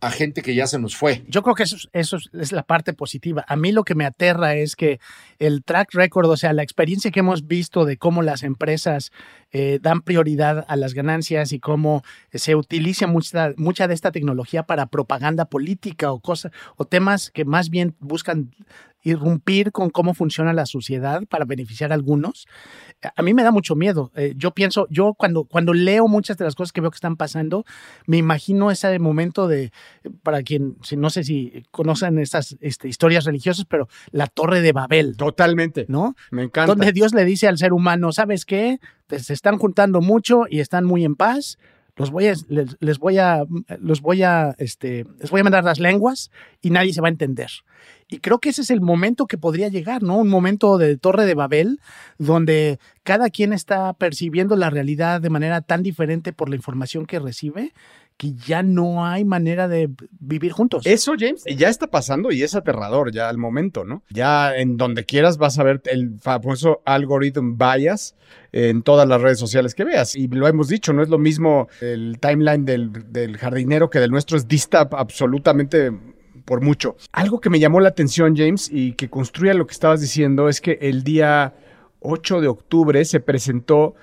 a 0.01 0.11
gente 0.11 0.41
que 0.43 0.55
ya 0.55 0.67
se 0.67 0.79
nos 0.79 0.97
fue. 0.97 1.23
Yo 1.29 1.43
creo 1.43 1.55
que 1.55 1.65
eso, 1.65 1.77
es- 1.77 1.89
eso 1.93 2.17
es- 2.17 2.31
es 2.33 2.53
la 2.53 2.63
parte 2.63 2.93
positiva. 2.95 3.45
A 3.47 3.57
mí 3.57 3.71
lo 3.73 3.85
que 3.85 3.95
me 3.95 4.07
aterra 4.07 4.55
es 4.55 4.75
que 4.77 4.99
el 5.39 5.63
track 5.63 5.93
record, 5.93 6.27
o 6.31 6.37
sea, 6.37 6.53
la 6.53 6.63
experiencia 6.63 7.11
que 7.11 7.21
hemos 7.21 7.47
visto 7.47 7.85
de 7.85 7.97
cómo 7.99 8.23
las 8.23 8.43
empresas 8.43 9.13
eh, 9.53 9.81
dan 9.83 10.03
prioridad 10.03 10.65
a 10.69 10.77
las 10.77 10.95
ganancias 10.95 11.51
y 11.53 11.59
cómo 11.59 12.05
se 12.33 12.55
utiliza 12.55 13.09
mucha, 13.09 13.53
mucha 13.57 13.89
de 13.89 13.95
esta 13.95 14.13
tecnología 14.13 14.63
para 14.63 14.87
propaganda 14.87 15.47
política 15.47 16.13
o 16.13 16.21
cosas 16.21 16.53
o 16.77 16.85
temas 16.85 17.33
que 17.33 17.45
más 17.45 17.69
bien 17.69 17.97
buscan 17.99 18.55
irrumpir 19.03 19.73
con 19.73 19.91
cómo 19.91 20.15
funciona 20.15 20.53
la 20.53 20.67
sociedad 20.67 21.23
para 21.29 21.45
beneficiar 21.45 21.93
a 21.93 21.95
algunos. 21.95 22.47
A 23.17 23.23
mí 23.23 23.35
me 23.35 23.43
da 23.43 23.51
mucho 23.51 23.75
miedo. 23.75 24.13
Eh, 24.15 24.35
yo 24.37 24.53
pienso, 24.53 24.87
yo 24.91 25.15
cuando, 25.15 25.45
cuando 25.45 25.73
leo 25.73 26.07
muchas 26.09 26.37
de 26.37 26.45
las 26.45 26.55
cosas 26.55 26.73
que 26.73 26.81
veo 26.81 26.91
que 26.91 26.97
están 26.97 27.17
pasando, 27.17 27.65
me 28.07 28.19
imagino 28.19 28.71
ese 28.71 28.99
momento 28.99 29.49
de, 29.49 29.73
para 30.23 30.43
quien, 30.43 30.77
no 30.97 31.11
sé 31.11 31.25
si 31.25 31.65
conocen 31.71 32.19
estas 32.19 32.57
este, 32.61 32.89
historias 32.89 33.25
religiosas, 33.25 33.65
pero 33.65 33.89
la 34.11 34.27
torre 34.27 34.61
de 34.61 34.73
Babel, 34.73 35.17
Totalmente. 35.17 35.87
¿no? 35.89 36.15
Me 36.31 36.45
encanta. 36.45 36.73
Donde 36.73 36.93
Dios 36.93 37.15
le 37.15 37.25
dice 37.25 37.49
al 37.49 37.59
ser 37.59 37.73
humano, 37.73 38.13
¿sabes 38.13 38.45
qué? 38.45 38.81
Se 39.09 39.33
están 39.33 39.59
juntando 39.59 40.01
mucho 40.01 40.45
y 40.49 40.61
están 40.61 40.85
muy 40.85 41.05
en 41.05 41.17
paz. 41.17 41.59
Los 42.01 42.11
voy 42.11 42.29
a, 42.29 42.35
les, 42.49 42.99
voy 42.99 43.19
a, 43.19 43.45
los 43.79 44.01
voy 44.01 44.23
a, 44.23 44.55
este, 44.57 45.05
les 45.21 45.31
voy 45.31 45.41
a 45.41 45.45
mandar 45.45 45.65
las 45.65 45.79
lenguas 45.79 46.31
y 46.63 46.71
nadie 46.71 46.95
se 46.95 47.03
va 47.03 47.09
a 47.09 47.11
entender. 47.11 47.51
Y 48.09 48.21
creo 48.21 48.39
que 48.39 48.49
ese 48.49 48.63
es 48.63 48.71
el 48.71 48.81
momento 48.81 49.27
que 49.27 49.37
podría 49.37 49.69
llegar, 49.69 50.03
¿no? 50.03 50.17
Un 50.17 50.29
momento 50.29 50.79
de 50.79 50.97
Torre 50.97 51.27
de 51.27 51.35
Babel, 51.35 51.79
donde 52.17 52.79
cada 53.03 53.29
quien 53.29 53.53
está 53.53 53.93
percibiendo 53.93 54.57
la 54.57 54.71
realidad 54.71 55.21
de 55.21 55.29
manera 55.29 55.61
tan 55.61 55.83
diferente 55.83 56.33
por 56.33 56.49
la 56.49 56.57
información 56.57 57.05
que 57.05 57.19
recibe, 57.19 57.75
que 58.21 58.35
ya 58.35 58.63
no 58.63 59.07
hay 59.07 59.25
manera 59.25 59.67
de 59.67 59.89
vivir 60.19 60.53
juntos. 60.53 60.85
Eso, 60.85 61.15
James, 61.19 61.43
ya 61.57 61.71
está 61.71 61.87
pasando 61.87 62.31
y 62.31 62.43
es 62.43 62.55
aterrador 62.55 63.13
ya 63.13 63.31
al 63.31 63.39
momento, 63.39 63.83
¿no? 63.83 64.03
Ya 64.11 64.55
en 64.55 64.77
donde 64.77 65.07
quieras 65.07 65.39
vas 65.39 65.59
a 65.59 65.63
ver 65.63 65.81
el 65.87 66.19
famoso 66.21 66.83
algoritmo 66.85 67.57
bias 67.57 68.17
en 68.53 68.83
todas 68.83 69.09
las 69.09 69.23
redes 69.23 69.39
sociales 69.39 69.75
que 69.75 69.85
veas. 69.85 70.15
Y 70.17 70.29
lo 70.29 70.47
hemos 70.49 70.69
dicho, 70.69 70.93
no 70.93 71.03
es 71.03 71.09
lo 71.09 71.17
mismo 71.17 71.69
el 71.81 72.19
timeline 72.21 72.67
del, 72.67 73.11
del 73.11 73.39
jardinero 73.39 73.89
que 73.89 74.01
del 74.01 74.11
nuestro, 74.11 74.37
es 74.37 74.47
dista 74.47 74.87
absolutamente 74.93 75.91
por 76.45 76.61
mucho. 76.61 76.97
Algo 77.13 77.41
que 77.41 77.49
me 77.49 77.59
llamó 77.59 77.81
la 77.81 77.89
atención, 77.89 78.37
James, 78.37 78.69
y 78.71 78.93
que 78.93 79.09
construye 79.09 79.55
lo 79.55 79.67
que 79.67 79.73
estabas 79.73 80.03
diciendo, 80.03 80.51
es 80.51 80.61
que 80.61 80.77
el 80.83 81.05
día 81.05 81.55
8 82.01 82.43
de 82.43 82.49
octubre 82.49 83.03
se 83.07 83.21
presentó 83.21 83.95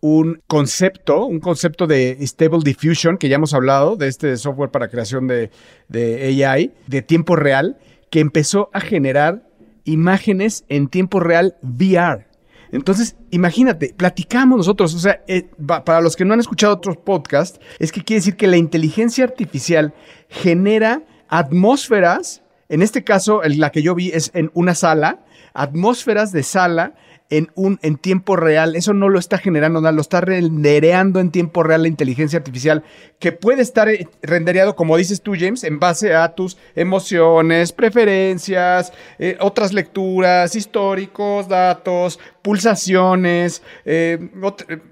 un 0.00 0.42
concepto, 0.46 1.24
un 1.24 1.40
concepto 1.40 1.86
de 1.86 2.18
Stable 2.20 2.60
Diffusion, 2.62 3.16
que 3.18 3.28
ya 3.28 3.36
hemos 3.36 3.54
hablado, 3.54 3.96
de 3.96 4.08
este 4.08 4.36
software 4.36 4.70
para 4.70 4.88
creación 4.88 5.26
de, 5.26 5.50
de 5.88 6.44
AI, 6.44 6.72
de 6.86 7.02
tiempo 7.02 7.36
real, 7.36 7.78
que 8.10 8.20
empezó 8.20 8.70
a 8.72 8.80
generar 8.80 9.48
imágenes 9.84 10.64
en 10.68 10.88
tiempo 10.88 11.20
real 11.20 11.56
VR. 11.62 12.26
Entonces, 12.72 13.16
imagínate, 13.30 13.94
platicamos 13.96 14.58
nosotros, 14.58 14.94
o 14.94 14.98
sea, 14.98 15.22
eh, 15.28 15.48
para 15.84 16.00
los 16.00 16.16
que 16.16 16.24
no 16.24 16.34
han 16.34 16.40
escuchado 16.40 16.74
otros 16.74 16.96
podcasts, 16.96 17.60
es 17.78 17.92
que 17.92 18.02
quiere 18.02 18.18
decir 18.18 18.36
que 18.36 18.48
la 18.48 18.56
inteligencia 18.56 19.24
artificial 19.24 19.94
genera 20.28 21.02
atmósferas, 21.28 22.42
en 22.68 22.82
este 22.82 23.04
caso, 23.04 23.40
la 23.44 23.70
que 23.70 23.82
yo 23.82 23.94
vi 23.94 24.10
es 24.10 24.30
en 24.34 24.50
una 24.54 24.74
sala, 24.74 25.24
atmósferas 25.54 26.32
de 26.32 26.42
sala 26.42 26.94
en 27.30 27.50
un 27.54 27.78
en 27.82 27.96
tiempo 27.96 28.36
real. 28.36 28.76
Eso 28.76 28.92
no 28.92 29.08
lo 29.08 29.18
está 29.18 29.38
generando 29.38 29.80
nada, 29.80 29.92
lo 29.92 30.00
está 30.00 30.20
rendereando 30.20 31.20
en 31.20 31.30
tiempo 31.30 31.62
real 31.62 31.82
la 31.82 31.88
inteligencia 31.88 32.38
artificial, 32.38 32.84
que 33.18 33.32
puede 33.32 33.62
estar 33.62 33.88
eh, 33.88 34.08
rendereado, 34.22 34.76
como 34.76 34.96
dices 34.96 35.22
tú, 35.22 35.34
James, 35.38 35.64
en 35.64 35.78
base 35.78 36.14
a 36.14 36.34
tus 36.34 36.56
emociones, 36.74 37.72
preferencias, 37.72 38.92
eh, 39.18 39.36
otras 39.40 39.72
lecturas, 39.72 40.54
históricos, 40.54 41.48
datos, 41.48 42.18
pulsaciones, 42.42 43.62
eh, 43.84 44.18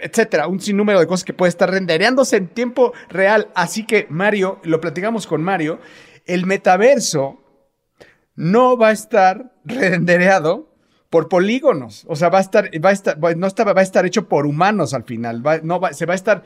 etcétera. 0.01 0.49
Un 0.49 0.61
sinnúmero 0.61 1.01
de 1.01 1.07
cosas 1.07 1.25
que 1.25 1.35
puede 1.35 1.51
estar 1.51 1.71
rendereándose 1.71 2.37
en 2.37 2.49
tiempo 2.49 2.93
real. 3.09 3.49
Así 3.55 3.87
que, 3.87 4.07
Mario, 4.11 4.61
lo 4.65 4.81
platicamos 4.81 5.27
con 5.27 5.43
Mario, 5.43 5.79
el 6.27 6.47
metaverso 6.47 7.41
no 8.35 8.77
va 8.77 8.89
a 8.89 8.93
estar 8.93 9.53
rendereado 9.65 10.74
por 11.15 11.29
polígonos. 11.29 12.05
O 12.09 12.17
sea, 12.17 12.29
va 12.29 12.39
a 12.39 12.41
estar, 12.41 12.69
va 12.85 12.89
a 12.89 12.93
estar, 12.93 13.17
no 13.37 13.47
va 13.73 13.81
a 13.81 13.83
estar 13.85 14.05
hecho 14.05 14.29
por 14.29 14.47
humanos 14.47 14.95
al 14.95 15.05
final. 15.05 15.47
Va- 15.47 15.61
no 15.63 15.79
va- 15.79 15.93
se 15.93 16.07
va 16.07 16.15
a 16.15 16.17
estar 16.17 16.43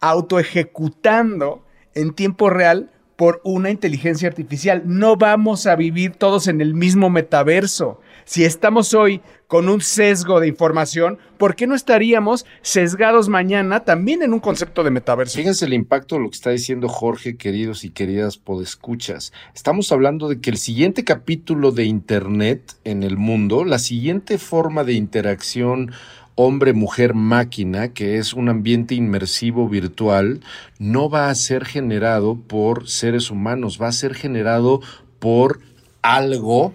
autoejecutando 0.00 1.64
en 1.94 2.12
tiempo 2.12 2.50
real 2.50 2.90
por 3.16 3.40
una 3.44 3.70
inteligencia 3.70 4.28
artificial. 4.28 4.82
No 4.84 5.16
vamos 5.16 5.66
a 5.66 5.74
vivir 5.74 6.12
todos 6.16 6.48
en 6.48 6.60
el 6.60 6.74
mismo 6.74 7.08
metaverso. 7.08 8.00
Si 8.24 8.44
estamos 8.44 8.94
hoy 8.94 9.20
con 9.46 9.68
un 9.68 9.80
sesgo 9.80 10.40
de 10.40 10.46
información, 10.46 11.18
¿por 11.36 11.56
qué 11.56 11.66
no 11.66 11.74
estaríamos 11.74 12.46
sesgados 12.62 13.28
mañana 13.28 13.80
también 13.80 14.22
en 14.22 14.32
un 14.32 14.40
concepto 14.40 14.84
de 14.84 14.90
metaverso? 14.90 15.38
Fíjense 15.38 15.64
el 15.64 15.74
impacto 15.74 16.14
de 16.14 16.22
lo 16.22 16.30
que 16.30 16.36
está 16.36 16.50
diciendo 16.50 16.88
Jorge, 16.88 17.36
queridos 17.36 17.84
y 17.84 17.90
queridas 17.90 18.38
podescuchas. 18.38 19.32
Estamos 19.54 19.90
hablando 19.90 20.28
de 20.28 20.40
que 20.40 20.50
el 20.50 20.56
siguiente 20.56 21.04
capítulo 21.04 21.72
de 21.72 21.84
Internet 21.84 22.74
en 22.84 23.02
el 23.02 23.16
mundo, 23.16 23.64
la 23.64 23.78
siguiente 23.78 24.38
forma 24.38 24.84
de 24.84 24.92
interacción 24.92 25.92
hombre, 26.36 26.72
mujer, 26.72 27.12
máquina, 27.12 27.92
que 27.92 28.16
es 28.16 28.32
un 28.32 28.48
ambiente 28.48 28.94
inmersivo 28.94 29.68
virtual, 29.68 30.40
no 30.78 31.10
va 31.10 31.28
a 31.28 31.34
ser 31.34 31.66
generado 31.66 32.36
por 32.36 32.88
seres 32.88 33.30
humanos, 33.30 33.78
va 33.80 33.88
a 33.88 33.92
ser 33.92 34.14
generado 34.14 34.80
por 35.18 35.60
algo 36.00 36.72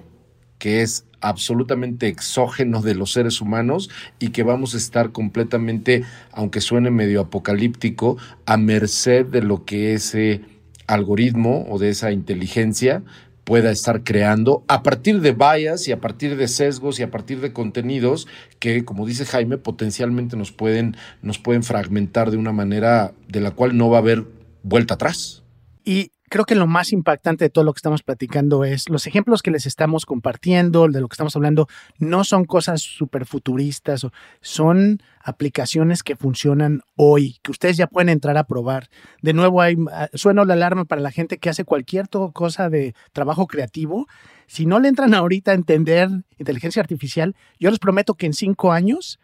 que 0.66 0.82
es 0.82 1.06
absolutamente 1.22 2.08
exógeno 2.08 2.82
de 2.82 2.96
los 2.96 3.12
seres 3.12 3.40
humanos 3.40 3.92
y 4.18 4.30
que 4.30 4.42
vamos 4.42 4.74
a 4.74 4.78
estar 4.78 5.12
completamente, 5.12 6.04
aunque 6.32 6.60
suene 6.60 6.90
medio 6.90 7.22
apocalíptico, 7.22 8.18
a 8.48 8.58
merced 8.58 9.28
de 9.28 9.44
lo 9.44 9.64
que 9.64 9.94
ese 9.94 10.42
algoritmo 10.88 11.68
o 11.70 11.78
de 11.78 11.90
esa 11.90 12.12
inteligencia 12.12 13.04
pueda 13.44 13.70
estar 13.70 14.04
creando 14.04 14.64
a 14.68 14.82
partir 14.82 15.22
de 15.22 15.34
bias 15.34 15.88
y 15.88 15.92
a 15.92 16.02
partir 16.02 16.36
de 16.36 16.48
sesgos 16.48 17.00
y 17.00 17.04
a 17.04 17.12
partir 17.12 17.42
de 17.42 17.54
contenidos 17.54 18.28
que, 18.58 18.86
como 18.86 19.06
dice 19.06 19.24
Jaime, 19.24 19.60
potencialmente 19.60 20.36
nos 20.36 20.52
pueden, 20.52 20.98
nos 21.22 21.38
pueden 21.38 21.62
fragmentar 21.62 22.32
de 22.32 22.38
una 22.38 22.54
manera 22.54 23.14
de 23.28 23.40
la 23.40 23.52
cual 23.52 23.78
no 23.78 23.92
va 23.92 23.98
a 23.98 24.02
haber 24.02 24.26
vuelta 24.64 24.96
atrás. 24.96 25.44
Y 25.84 26.10
creo 26.36 26.44
que 26.46 26.56
lo 26.56 26.68
más 26.68 26.92
impactante 26.92 27.46
de 27.46 27.50
todo 27.50 27.64
lo 27.64 27.72
que 27.72 27.78
estamos 27.78 28.04
platicando 28.04 28.66
es 28.66 28.90
los 28.90 29.08
ejemplos 29.08 29.42
que 29.42 29.52
les 29.52 29.66
estamos 29.66 30.06
compartiendo, 30.06 30.86
de 30.90 31.00
lo 31.00 31.08
que 31.08 31.14
estamos 31.14 31.34
hablando, 31.38 31.70
no 31.98 32.26
son 32.26 32.44
cosas 32.44 32.82
súper 32.82 33.26
futuristas, 33.26 34.06
son 34.42 35.02
aplicaciones 35.24 36.04
que 36.04 36.18
funcionan 36.18 36.82
hoy, 36.98 37.38
que 37.42 37.52
ustedes 37.52 37.78
ya 37.78 37.88
pueden 37.88 38.10
entrar 38.10 38.36
a 38.38 38.44
probar. 38.44 38.90
De 39.22 39.32
nuevo, 39.32 39.62
hay, 39.62 39.78
ah, 39.94 40.10
suena 40.14 40.44
la 40.44 40.56
alarma 40.56 40.84
para 40.84 41.00
la 41.00 41.12
gente 41.12 41.38
que 41.38 41.50
hace 41.50 41.64
cualquier 41.64 42.10
cosa 42.10 42.70
de 42.70 42.96
trabajo 43.14 43.48
creativo. 43.48 44.06
Si 44.46 44.66
no 44.66 44.82
le 44.82 44.90
entran 44.90 45.14
ahorita 45.14 45.52
a 45.52 45.56
entender 45.56 46.10
inteligencia 46.38 46.82
artificial, 46.82 47.34
yo 47.62 47.70
les 47.70 47.80
prometo 47.80 48.16
que 48.16 48.26
en 48.26 48.34
cinco 48.34 48.74
años 48.74 49.22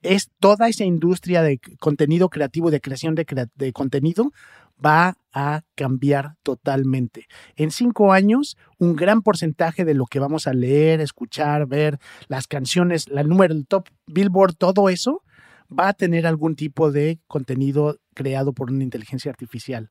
es 0.00 0.30
toda 0.40 0.68
esa 0.68 0.84
industria 0.84 1.42
de 1.42 1.60
contenido 1.80 2.30
creativo, 2.30 2.70
de 2.70 2.80
creación 2.80 3.14
de, 3.14 3.26
crea- 3.26 3.48
de 3.56 3.72
contenido, 3.74 4.32
va 4.84 5.16
a 5.32 5.62
cambiar 5.74 6.36
totalmente. 6.42 7.26
En 7.56 7.70
cinco 7.70 8.12
años, 8.12 8.56
un 8.78 8.96
gran 8.96 9.22
porcentaje 9.22 9.84
de 9.84 9.94
lo 9.94 10.06
que 10.06 10.18
vamos 10.18 10.46
a 10.46 10.54
leer, 10.54 11.00
escuchar, 11.00 11.66
ver, 11.66 11.98
las 12.28 12.46
canciones, 12.46 13.08
la 13.08 13.22
número, 13.22 13.54
el 13.54 13.66
top 13.66 13.88
Billboard, 14.06 14.54
todo 14.54 14.88
eso, 14.88 15.22
va 15.68 15.88
a 15.88 15.92
tener 15.94 16.26
algún 16.26 16.56
tipo 16.56 16.90
de 16.92 17.20
contenido 17.26 17.98
creado 18.16 18.52
por 18.52 18.72
una 18.72 18.82
inteligencia 18.82 19.30
artificial. 19.30 19.90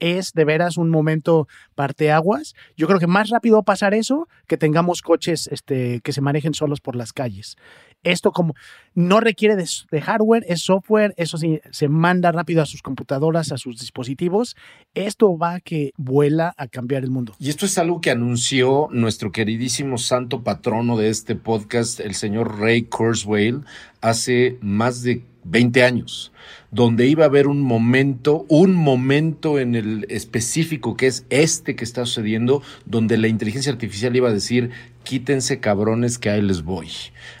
Es 0.00 0.32
de 0.32 0.44
veras 0.44 0.76
un 0.76 0.90
momento 0.90 1.46
parteaguas. 1.74 2.54
Yo 2.76 2.86
creo 2.88 2.98
que 2.98 3.06
más 3.06 3.30
rápido 3.30 3.56
va 3.56 3.60
a 3.60 3.64
pasar 3.64 3.94
eso 3.94 4.26
que 4.48 4.56
tengamos 4.56 5.02
coches 5.02 5.48
este, 5.52 6.00
que 6.00 6.12
se 6.12 6.20
manejen 6.20 6.54
solos 6.54 6.80
por 6.80 6.96
las 6.96 7.12
calles. 7.12 7.56
Esto 8.02 8.30
como 8.30 8.54
no 8.94 9.20
requiere 9.20 9.56
de, 9.56 9.68
de 9.90 10.00
hardware, 10.00 10.44
es 10.48 10.62
software, 10.62 11.12
eso 11.16 11.38
sí, 11.38 11.60
se 11.70 11.88
manda 11.88 12.30
rápido 12.30 12.62
a 12.62 12.66
sus 12.66 12.82
computadoras, 12.82 13.52
a 13.52 13.58
sus 13.58 13.78
dispositivos. 13.78 14.56
Esto 14.94 15.36
va 15.36 15.60
que 15.60 15.92
vuela 15.96 16.54
a 16.56 16.68
cambiar 16.68 17.04
el 17.04 17.10
mundo. 17.10 17.34
Y 17.38 17.48
esto 17.48 17.66
es 17.66 17.78
algo 17.78 18.00
que 18.00 18.10
anunció 18.10 18.88
nuestro 18.92 19.32
queridísimo 19.32 19.98
santo 19.98 20.42
patrono 20.42 20.96
de 20.96 21.08
este 21.08 21.34
podcast, 21.34 22.00
el 22.00 22.14
señor 22.14 22.58
Ray 22.58 22.84
Kurzweil, 22.84 23.62
hace 24.00 24.58
más 24.60 25.02
de 25.02 25.24
20 25.48 25.84
años, 25.84 26.32
donde 26.70 27.06
iba 27.06 27.24
a 27.24 27.28
haber 27.28 27.46
un 27.46 27.60
momento, 27.60 28.44
un 28.48 28.74
momento 28.74 29.58
en 29.58 29.74
el 29.74 30.06
específico 30.08 30.96
que 30.96 31.06
es 31.06 31.24
este 31.30 31.76
que 31.76 31.84
está 31.84 32.04
sucediendo, 32.04 32.62
donde 32.84 33.16
la 33.16 33.28
inteligencia 33.28 33.72
artificial 33.72 34.16
iba 34.16 34.28
a 34.28 34.32
decir, 34.32 34.70
quítense 35.06 35.60
cabrones 35.60 36.18
que 36.18 36.30
ahí 36.30 36.42
les 36.42 36.62
voy. 36.62 36.88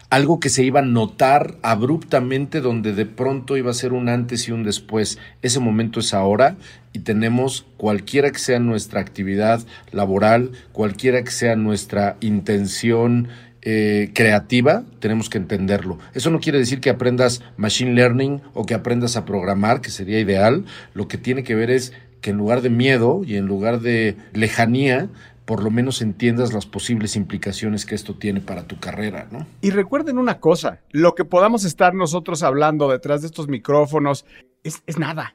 Algo 0.08 0.38
que 0.38 0.50
se 0.50 0.62
iba 0.64 0.80
a 0.80 0.84
notar 0.84 1.58
abruptamente, 1.62 2.60
donde 2.60 2.94
de 2.94 3.06
pronto 3.06 3.56
iba 3.56 3.72
a 3.72 3.74
ser 3.74 3.92
un 3.92 4.08
antes 4.08 4.46
y 4.46 4.52
un 4.52 4.62
después. 4.62 5.18
Ese 5.42 5.58
momento 5.58 5.98
es 5.98 6.14
ahora 6.14 6.56
y 6.92 7.00
tenemos 7.00 7.66
cualquiera 7.76 8.30
que 8.30 8.38
sea 8.38 8.60
nuestra 8.60 9.00
actividad 9.00 9.66
laboral, 9.90 10.52
cualquiera 10.72 11.24
que 11.24 11.32
sea 11.32 11.56
nuestra 11.56 12.16
intención, 12.20 13.28
eh, 13.68 14.12
creativa, 14.14 14.84
tenemos 15.00 15.28
que 15.28 15.38
entenderlo. 15.38 15.98
Eso 16.14 16.30
no 16.30 16.38
quiere 16.38 16.56
decir 16.56 16.80
que 16.80 16.88
aprendas 16.88 17.42
machine 17.56 17.94
learning 17.94 18.40
o 18.54 18.64
que 18.64 18.74
aprendas 18.74 19.16
a 19.16 19.24
programar, 19.24 19.80
que 19.80 19.90
sería 19.90 20.20
ideal. 20.20 20.64
Lo 20.94 21.08
que 21.08 21.18
tiene 21.18 21.42
que 21.42 21.56
ver 21.56 21.72
es 21.72 21.92
que 22.20 22.30
en 22.30 22.36
lugar 22.36 22.62
de 22.62 22.70
miedo 22.70 23.22
y 23.26 23.34
en 23.34 23.46
lugar 23.46 23.80
de 23.80 24.14
lejanía, 24.34 25.08
por 25.46 25.64
lo 25.64 25.72
menos 25.72 26.00
entiendas 26.00 26.52
las 26.52 26.64
posibles 26.64 27.16
implicaciones 27.16 27.86
que 27.86 27.96
esto 27.96 28.14
tiene 28.14 28.40
para 28.40 28.68
tu 28.68 28.78
carrera, 28.78 29.26
¿no? 29.32 29.48
Y 29.62 29.70
recuerden 29.70 30.18
una 30.18 30.38
cosa, 30.38 30.78
lo 30.92 31.16
que 31.16 31.24
podamos 31.24 31.64
estar 31.64 31.92
nosotros 31.92 32.44
hablando 32.44 32.88
detrás 32.88 33.22
de 33.22 33.26
estos 33.26 33.48
micrófonos 33.48 34.26
es, 34.62 34.84
es 34.86 34.96
nada. 34.96 35.34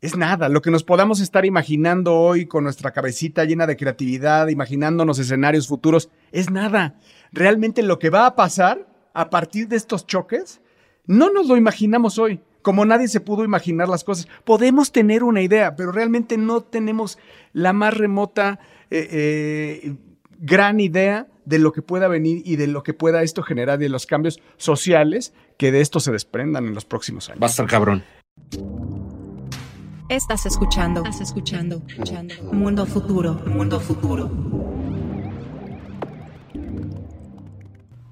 Es 0.00 0.16
nada, 0.16 0.48
lo 0.48 0.60
que 0.60 0.70
nos 0.70 0.84
podamos 0.84 1.20
estar 1.20 1.46
imaginando 1.46 2.14
hoy 2.14 2.46
con 2.46 2.64
nuestra 2.64 2.92
cabecita 2.92 3.44
llena 3.44 3.66
de 3.66 3.76
creatividad, 3.76 4.48
imaginándonos 4.48 5.18
escenarios 5.18 5.68
futuros, 5.68 6.10
es 6.32 6.50
nada 6.50 6.96
realmente 7.32 7.82
lo 7.82 7.98
que 7.98 8.10
va 8.10 8.26
a 8.26 8.36
pasar 8.36 8.86
a 9.14 9.30
partir 9.30 9.68
de 9.68 9.76
estos 9.76 10.06
choques, 10.06 10.60
no 11.06 11.32
nos 11.32 11.46
lo 11.46 11.56
imaginamos 11.56 12.18
hoy. 12.18 12.40
Como 12.62 12.84
nadie 12.84 13.06
se 13.06 13.20
pudo 13.20 13.44
imaginar 13.44 13.88
las 13.88 14.02
cosas. 14.02 14.26
Podemos 14.44 14.90
tener 14.90 15.22
una 15.22 15.40
idea, 15.40 15.76
pero 15.76 15.92
realmente 15.92 16.36
no 16.36 16.62
tenemos 16.62 17.16
la 17.52 17.72
más 17.72 17.94
remota 17.94 18.58
eh, 18.90 19.08
eh, 19.10 19.94
gran 20.40 20.80
idea 20.80 21.28
de 21.44 21.60
lo 21.60 21.72
que 21.72 21.82
pueda 21.82 22.08
venir 22.08 22.42
y 22.44 22.56
de 22.56 22.66
lo 22.66 22.82
que 22.82 22.92
pueda 22.92 23.22
esto 23.22 23.42
generar 23.44 23.78
y 23.78 23.84
de 23.84 23.88
los 23.88 24.04
cambios 24.04 24.40
sociales 24.56 25.32
que 25.58 25.70
de 25.70 25.80
esto 25.80 26.00
se 26.00 26.10
desprendan 26.10 26.66
en 26.66 26.74
los 26.74 26.84
próximos 26.84 27.28
años. 27.28 27.40
Va 27.40 27.46
a 27.46 27.50
estar 27.50 27.66
cabrón. 27.66 28.02
Estás 30.08 30.46
escuchando, 30.46 31.00
estás 31.00 31.20
escuchando. 31.20 31.82
Mundo 32.52 32.86
futuro, 32.86 33.34
mundo 33.44 33.80
futuro. 33.80 34.30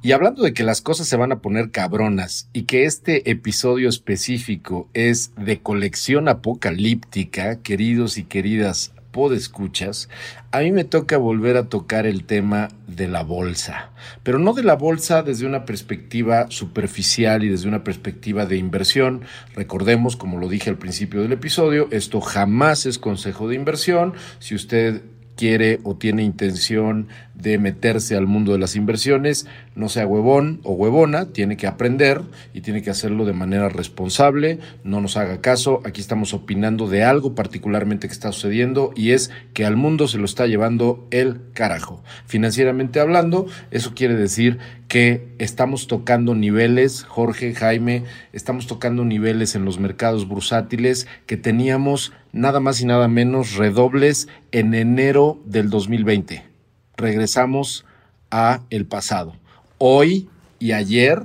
Y 0.02 0.10
hablando 0.10 0.42
de 0.42 0.52
que 0.52 0.64
las 0.64 0.82
cosas 0.82 1.06
se 1.06 1.16
van 1.16 1.30
a 1.30 1.38
poner 1.38 1.70
cabronas 1.70 2.50
y 2.52 2.64
que 2.64 2.84
este 2.84 3.30
episodio 3.30 3.88
específico 3.88 4.88
es 4.92 5.32
de 5.36 5.60
colección 5.60 6.28
apocalíptica, 6.28 7.62
queridos 7.62 8.18
y 8.18 8.24
queridas 8.24 8.92
podescuchas, 9.14 10.08
a 10.50 10.58
mí 10.58 10.72
me 10.72 10.82
toca 10.82 11.16
volver 11.18 11.56
a 11.56 11.68
tocar 11.68 12.04
el 12.04 12.24
tema 12.24 12.68
de 12.88 13.06
la 13.06 13.22
bolsa, 13.22 13.92
pero 14.24 14.40
no 14.40 14.54
de 14.54 14.64
la 14.64 14.74
bolsa 14.74 15.22
desde 15.22 15.46
una 15.46 15.64
perspectiva 15.64 16.50
superficial 16.50 17.44
y 17.44 17.48
desde 17.48 17.68
una 17.68 17.84
perspectiva 17.84 18.44
de 18.44 18.56
inversión. 18.56 19.22
Recordemos, 19.54 20.16
como 20.16 20.38
lo 20.38 20.48
dije 20.48 20.68
al 20.68 20.78
principio 20.78 21.22
del 21.22 21.30
episodio, 21.30 21.86
esto 21.92 22.20
jamás 22.20 22.86
es 22.86 22.98
consejo 22.98 23.46
de 23.46 23.54
inversión. 23.54 24.14
Si 24.40 24.56
usted 24.56 25.02
quiere 25.36 25.78
o 25.84 25.96
tiene 25.96 26.24
intención 26.24 27.08
de 27.34 27.58
meterse 27.58 28.16
al 28.16 28.26
mundo 28.26 28.52
de 28.52 28.58
las 28.58 28.76
inversiones, 28.76 29.46
no 29.74 29.88
sea 29.88 30.06
huevón 30.06 30.60
o 30.62 30.72
huevona, 30.72 31.26
tiene 31.26 31.56
que 31.56 31.66
aprender 31.66 32.22
y 32.52 32.60
tiene 32.60 32.82
que 32.82 32.90
hacerlo 32.90 33.24
de 33.24 33.32
manera 33.32 33.68
responsable, 33.68 34.60
no 34.84 35.00
nos 35.00 35.16
haga 35.16 35.40
caso, 35.40 35.80
aquí 35.84 36.00
estamos 36.00 36.32
opinando 36.32 36.88
de 36.88 37.04
algo 37.04 37.34
particularmente 37.34 38.06
que 38.06 38.14
está 38.14 38.32
sucediendo 38.32 38.92
y 38.94 39.10
es 39.10 39.30
que 39.52 39.64
al 39.64 39.76
mundo 39.76 40.08
se 40.08 40.18
lo 40.18 40.24
está 40.24 40.46
llevando 40.46 41.06
el 41.10 41.40
carajo. 41.52 42.02
Financieramente 42.26 43.00
hablando, 43.00 43.46
eso 43.70 43.94
quiere 43.94 44.14
decir 44.14 44.58
que 44.88 45.26
estamos 45.38 45.86
tocando 45.86 46.34
niveles, 46.34 47.02
Jorge, 47.04 47.54
Jaime, 47.54 48.04
estamos 48.32 48.66
tocando 48.66 49.04
niveles 49.04 49.54
en 49.54 49.64
los 49.64 49.78
mercados 49.78 50.28
bursátiles 50.28 51.08
que 51.26 51.36
teníamos 51.36 52.12
nada 52.32 52.60
más 52.60 52.80
y 52.80 52.86
nada 52.86 53.08
menos 53.08 53.56
redobles 53.56 54.28
en 54.52 54.74
enero 54.74 55.40
del 55.46 55.70
2020. 55.70 56.53
Regresamos 56.96 57.84
a 58.30 58.60
el 58.70 58.86
pasado. 58.86 59.34
Hoy 59.78 60.28
y 60.58 60.72
ayer 60.72 61.22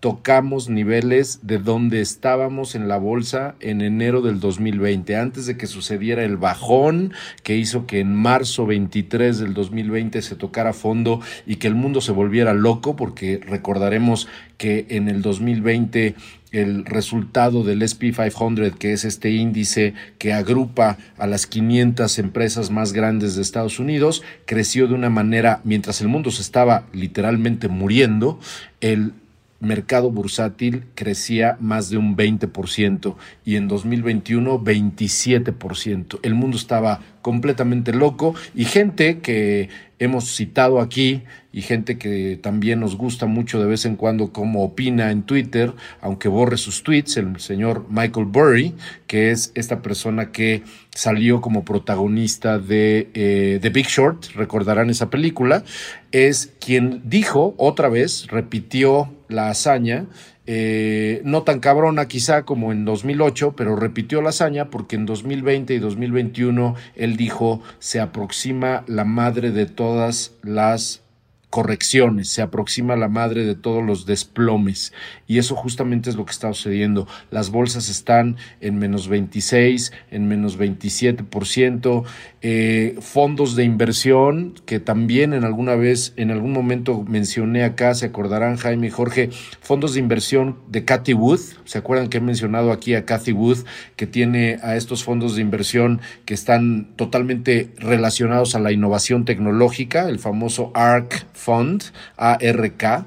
tocamos 0.00 0.70
niveles 0.70 1.40
de 1.42 1.58
donde 1.58 2.00
estábamos 2.00 2.74
en 2.74 2.88
la 2.88 2.96
bolsa 2.96 3.54
en 3.60 3.82
enero 3.82 4.22
del 4.22 4.40
2020, 4.40 5.14
antes 5.16 5.44
de 5.44 5.58
que 5.58 5.66
sucediera 5.66 6.24
el 6.24 6.38
bajón 6.38 7.12
que 7.42 7.56
hizo 7.56 7.86
que 7.86 8.00
en 8.00 8.14
marzo 8.14 8.64
23 8.64 9.38
del 9.38 9.52
2020 9.52 10.22
se 10.22 10.36
tocara 10.36 10.72
fondo 10.72 11.20
y 11.46 11.56
que 11.56 11.68
el 11.68 11.74
mundo 11.74 12.00
se 12.00 12.12
volviera 12.12 12.54
loco, 12.54 12.96
porque 12.96 13.40
recordaremos 13.46 14.26
que 14.56 14.86
en 14.88 15.08
el 15.08 15.20
2020 15.20 16.14
el 16.52 16.84
resultado 16.84 17.62
del 17.62 17.82
SP 17.84 18.10
500, 18.10 18.76
que 18.78 18.92
es 18.92 19.04
este 19.04 19.30
índice 19.30 19.94
que 20.18 20.32
agrupa 20.32 20.96
a 21.18 21.26
las 21.26 21.46
500 21.46 22.18
empresas 22.18 22.70
más 22.70 22.92
grandes 22.92 23.36
de 23.36 23.42
Estados 23.42 23.78
Unidos, 23.78 24.22
creció 24.46 24.88
de 24.88 24.94
una 24.94 25.10
manera, 25.10 25.60
mientras 25.64 26.00
el 26.00 26.08
mundo 26.08 26.30
se 26.30 26.42
estaba 26.42 26.86
literalmente 26.92 27.68
muriendo, 27.68 28.40
el 28.80 29.12
mercado 29.60 30.10
bursátil 30.10 30.86
crecía 30.94 31.56
más 31.60 31.90
de 31.90 31.98
un 31.98 32.16
20% 32.16 33.14
y 33.44 33.56
en 33.56 33.68
2021 33.68 34.58
27%. 34.58 36.18
El 36.22 36.34
mundo 36.34 36.56
estaba 36.56 37.00
completamente 37.22 37.92
loco. 37.92 38.34
Y 38.54 38.64
gente 38.64 39.18
que 39.18 39.68
hemos 39.98 40.34
citado 40.34 40.80
aquí 40.80 41.22
y 41.52 41.62
gente 41.62 41.98
que 41.98 42.38
también 42.40 42.80
nos 42.80 42.96
gusta 42.96 43.26
mucho 43.26 43.60
de 43.60 43.66
vez 43.66 43.84
en 43.84 43.96
cuando 43.96 44.32
como 44.32 44.64
opina 44.64 45.10
en 45.10 45.24
Twitter, 45.24 45.72
aunque 46.00 46.28
borre 46.28 46.56
sus 46.56 46.82
tweets, 46.82 47.16
el 47.18 47.38
señor 47.38 47.86
Michael 47.90 48.26
Burry, 48.26 48.74
que 49.06 49.30
es 49.30 49.52
esta 49.54 49.82
persona 49.82 50.32
que 50.32 50.62
salió 50.94 51.40
como 51.40 51.64
protagonista 51.64 52.58
de 52.58 53.10
eh, 53.14 53.58
The 53.60 53.70
Big 53.70 53.88
Short, 53.88 54.26
recordarán 54.34 54.90
esa 54.90 55.10
película, 55.10 55.64
es 56.12 56.52
quien 56.60 57.02
dijo 57.04 57.54
otra 57.58 57.88
vez, 57.88 58.26
repitió 58.28 59.12
la 59.28 59.50
hazaña 59.50 60.06
eh, 60.52 61.22
no 61.24 61.44
tan 61.44 61.60
cabrona 61.60 62.08
quizá 62.08 62.42
como 62.42 62.72
en 62.72 62.84
2008, 62.84 63.54
pero 63.56 63.76
repitió 63.76 64.20
la 64.20 64.30
hazaña 64.30 64.64
porque 64.68 64.96
en 64.96 65.06
2020 65.06 65.74
y 65.74 65.78
2021 65.78 66.74
él 66.96 67.16
dijo 67.16 67.62
se 67.78 68.00
aproxima 68.00 68.82
la 68.88 69.04
madre 69.04 69.52
de 69.52 69.66
todas 69.66 70.32
las 70.42 71.02
correcciones, 71.50 72.30
se 72.30 72.42
aproxima 72.42 72.96
la 72.96 73.08
madre 73.08 73.44
de 73.44 73.54
todos 73.54 73.84
los 73.84 74.06
desplomes 74.06 74.92
y 75.28 75.38
eso 75.38 75.54
justamente 75.54 76.10
es 76.10 76.16
lo 76.16 76.24
que 76.24 76.32
está 76.32 76.52
sucediendo. 76.52 77.06
Las 77.30 77.50
bolsas 77.50 77.88
están 77.88 78.36
en 78.60 78.76
menos 78.76 79.06
26, 79.06 79.92
en 80.10 80.26
menos 80.26 80.58
27%, 80.58 82.04
eh, 82.42 82.96
fondos 83.00 83.54
de 83.54 83.64
inversión 83.64 84.54
que 84.64 84.80
también 84.80 85.34
en 85.34 85.44
alguna 85.44 85.74
vez, 85.74 86.14
en 86.16 86.30
algún 86.30 86.52
momento 86.52 87.04
mencioné 87.06 87.64
acá, 87.64 87.94
se 87.94 88.06
acordarán 88.06 88.56
Jaime 88.56 88.86
y 88.86 88.90
Jorge, 88.90 89.28
fondos 89.60 89.92
de 89.92 90.00
inversión 90.00 90.56
de 90.68 90.86
Cathy 90.86 91.12
Wood, 91.12 91.40
se 91.64 91.76
acuerdan 91.76 92.08
que 92.08 92.16
he 92.16 92.20
mencionado 92.22 92.72
aquí 92.72 92.94
a 92.94 93.04
Cathy 93.04 93.32
Wood 93.32 93.58
que 93.96 94.06
tiene 94.06 94.58
a 94.62 94.76
estos 94.76 95.04
fondos 95.04 95.36
de 95.36 95.42
inversión 95.42 96.00
que 96.24 96.32
están 96.32 96.96
totalmente 96.96 97.74
relacionados 97.76 98.54
a 98.54 98.60
la 98.60 98.72
innovación 98.72 99.26
tecnológica, 99.26 100.08
el 100.08 100.18
famoso 100.18 100.70
ARC 100.74 101.26
Fund, 101.34 101.84
ARK, 102.16 103.04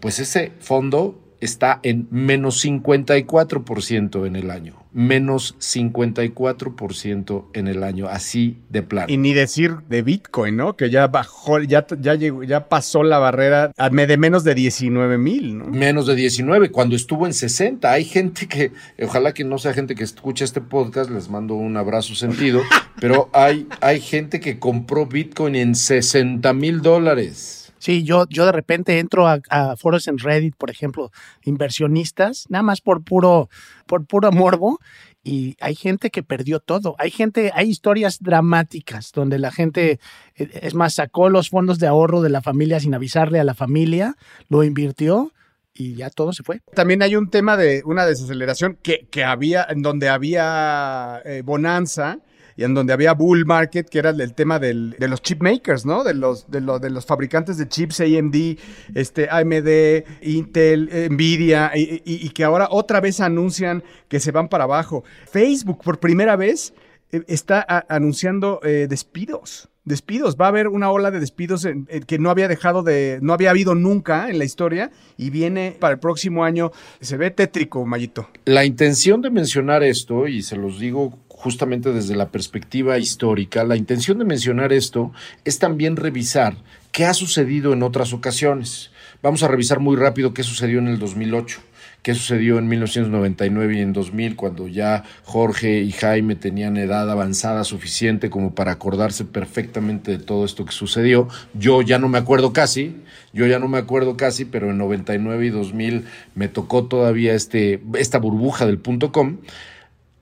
pues 0.00 0.18
ese 0.18 0.52
fondo 0.60 1.18
está 1.40 1.80
en 1.82 2.06
menos 2.10 2.62
54% 2.64 4.26
en 4.26 4.36
el 4.36 4.50
año. 4.50 4.83
Menos 4.94 5.56
54% 5.58 7.46
en 7.52 7.68
el 7.68 7.82
año, 7.82 8.06
así 8.08 8.58
de 8.70 8.82
plano. 8.82 9.12
Y 9.12 9.16
ni 9.16 9.34
decir 9.34 9.78
de 9.88 10.02
Bitcoin, 10.02 10.56
¿no? 10.56 10.76
Que 10.76 10.88
ya 10.88 11.08
bajó, 11.08 11.60
ya, 11.60 11.86
ya, 12.00 12.14
llegó, 12.14 12.44
ya 12.44 12.68
pasó 12.68 13.02
la 13.02 13.18
barrera 13.18 13.72
de 13.76 14.16
menos 14.16 14.44
de 14.44 14.54
19 14.54 15.18
mil, 15.18 15.58
¿no? 15.58 15.66
Menos 15.66 16.06
de 16.06 16.14
19, 16.14 16.70
cuando 16.70 16.94
estuvo 16.94 17.26
en 17.26 17.34
60. 17.34 17.90
Hay 17.90 18.04
gente 18.04 18.46
que, 18.46 18.72
ojalá 19.02 19.34
que 19.34 19.44
no 19.44 19.58
sea 19.58 19.74
gente 19.74 19.94
que 19.94 20.04
escuche 20.04 20.44
este 20.44 20.60
podcast, 20.60 21.10
les 21.10 21.28
mando 21.28 21.54
un 21.54 21.76
abrazo 21.76 22.14
sentido, 22.14 22.62
pero 23.00 23.28
hay, 23.32 23.66
hay 23.80 24.00
gente 24.00 24.38
que 24.38 24.58
compró 24.58 25.06
Bitcoin 25.06 25.56
en 25.56 25.74
60 25.74 26.52
mil 26.54 26.80
dólares. 26.80 27.63
Sí, 27.84 28.02
yo, 28.02 28.24
yo 28.30 28.46
de 28.46 28.52
repente 28.52 28.98
entro 28.98 29.28
a, 29.28 29.76
foros 29.76 30.08
en 30.08 30.16
Reddit, 30.16 30.56
por 30.56 30.70
ejemplo, 30.70 31.12
inversionistas, 31.42 32.46
nada 32.48 32.62
más 32.62 32.80
por 32.80 33.04
puro, 33.04 33.50
por 33.84 34.06
puro 34.06 34.32
morbo, 34.32 34.80
y 35.22 35.58
hay 35.60 35.74
gente 35.74 36.08
que 36.08 36.22
perdió 36.22 36.60
todo. 36.60 36.96
Hay 36.98 37.10
gente, 37.10 37.52
hay 37.54 37.68
historias 37.68 38.22
dramáticas 38.22 39.12
donde 39.12 39.38
la 39.38 39.50
gente, 39.50 40.00
eh, 40.34 40.48
es 40.62 40.72
más, 40.72 40.94
sacó 40.94 41.28
los 41.28 41.50
fondos 41.50 41.78
de 41.78 41.86
ahorro 41.86 42.22
de 42.22 42.30
la 42.30 42.40
familia 42.40 42.80
sin 42.80 42.94
avisarle 42.94 43.38
a 43.38 43.44
la 43.44 43.52
familia, 43.52 44.16
lo 44.48 44.64
invirtió 44.64 45.34
y 45.74 45.96
ya 45.96 46.08
todo 46.08 46.32
se 46.32 46.42
fue. 46.42 46.62
También 46.74 47.02
hay 47.02 47.16
un 47.16 47.28
tema 47.28 47.58
de 47.58 47.82
una 47.84 48.06
desaceleración 48.06 48.78
que, 48.82 49.08
que 49.10 49.24
había, 49.24 49.66
en 49.68 49.82
donde 49.82 50.08
había 50.08 51.20
eh, 51.26 51.42
bonanza 51.44 52.20
y 52.56 52.64
en 52.64 52.74
donde 52.74 52.92
había 52.92 53.14
bull 53.14 53.44
market, 53.46 53.88
que 53.88 53.98
era 53.98 54.10
el 54.10 54.34
tema 54.34 54.58
del, 54.58 54.96
de 54.98 55.08
los 55.08 55.22
chip 55.22 55.42
makers, 55.42 55.84
¿no? 55.84 56.04
De 56.04 56.14
los, 56.14 56.50
de, 56.50 56.60
los, 56.60 56.80
de 56.80 56.90
los 56.90 57.06
fabricantes 57.06 57.58
de 57.58 57.68
chips, 57.68 58.00
AMD, 58.00 58.58
este, 58.94 59.28
AMD, 59.30 60.04
Intel, 60.22 60.90
Nvidia, 61.10 61.72
y, 61.74 62.28
que 62.30 62.44
ahora 62.44 62.68
otra 62.70 63.00
vez 63.00 63.20
anuncian 63.20 63.82
que 64.08 64.20
se 64.20 64.30
van 64.30 64.48
para 64.48 64.64
abajo. 64.64 65.04
Facebook, 65.30 65.82
por 65.82 65.98
primera 65.98 66.36
vez, 66.36 66.74
eh, 67.12 67.22
está 67.26 67.64
anunciando 67.88 68.60
eh, 68.62 68.86
despidos 68.88 69.68
despidos. 69.84 70.36
Va 70.40 70.46
a 70.46 70.48
haber 70.48 70.68
una 70.68 70.90
ola 70.90 71.10
de 71.10 71.20
despidos 71.20 71.66
que 72.06 72.18
no 72.18 72.30
había 72.30 72.48
dejado 72.48 72.82
de, 72.82 73.18
no 73.22 73.32
había 73.32 73.50
habido 73.50 73.74
nunca 73.74 74.30
en 74.30 74.38
la 74.38 74.44
historia 74.44 74.90
y 75.16 75.30
viene 75.30 75.76
para 75.78 75.94
el 75.94 76.00
próximo 76.00 76.44
año. 76.44 76.72
Se 77.00 77.16
ve 77.16 77.30
tétrico, 77.30 77.84
Mayito. 77.84 78.28
La 78.44 78.64
intención 78.64 79.20
de 79.22 79.30
mencionar 79.30 79.82
esto, 79.82 80.26
y 80.26 80.42
se 80.42 80.56
los 80.56 80.78
digo 80.78 81.18
justamente 81.44 81.92
desde 81.92 82.16
la 82.16 82.30
perspectiva 82.30 82.96
histórica, 82.96 83.64
la 83.64 83.76
intención 83.76 84.18
de 84.18 84.24
mencionar 84.24 84.72
esto 84.72 85.12
es 85.44 85.58
también 85.58 85.96
revisar 85.96 86.56
qué 86.90 87.04
ha 87.04 87.12
sucedido 87.12 87.74
en 87.74 87.82
otras 87.82 88.14
ocasiones. 88.14 88.90
Vamos 89.22 89.42
a 89.42 89.48
revisar 89.48 89.78
muy 89.78 89.94
rápido 89.94 90.32
qué 90.32 90.42
sucedió 90.42 90.78
en 90.78 90.88
el 90.88 90.98
2008 90.98 91.60
qué 92.04 92.14
sucedió 92.14 92.58
en 92.58 92.68
1999 92.68 93.78
y 93.78 93.80
en 93.80 93.94
2000, 93.94 94.36
cuando 94.36 94.68
ya 94.68 95.04
Jorge 95.24 95.78
y 95.80 95.90
Jaime 95.90 96.36
tenían 96.36 96.76
edad 96.76 97.10
avanzada 97.10 97.64
suficiente 97.64 98.28
como 98.28 98.54
para 98.54 98.72
acordarse 98.72 99.24
perfectamente 99.24 100.10
de 100.10 100.18
todo 100.18 100.44
esto 100.44 100.66
que 100.66 100.72
sucedió. 100.72 101.28
Yo 101.54 101.80
ya 101.80 101.98
no 101.98 102.10
me 102.10 102.18
acuerdo 102.18 102.52
casi, 102.52 102.94
yo 103.32 103.46
ya 103.46 103.58
no 103.58 103.68
me 103.68 103.78
acuerdo 103.78 104.18
casi, 104.18 104.44
pero 104.44 104.68
en 104.68 104.76
99 104.76 105.46
y 105.46 105.48
2000 105.48 106.04
me 106.34 106.48
tocó 106.48 106.84
todavía 106.84 107.32
este, 107.32 107.80
esta 107.98 108.18
burbuja 108.18 108.66
del 108.66 108.76
punto 108.76 109.10
com. 109.10 109.38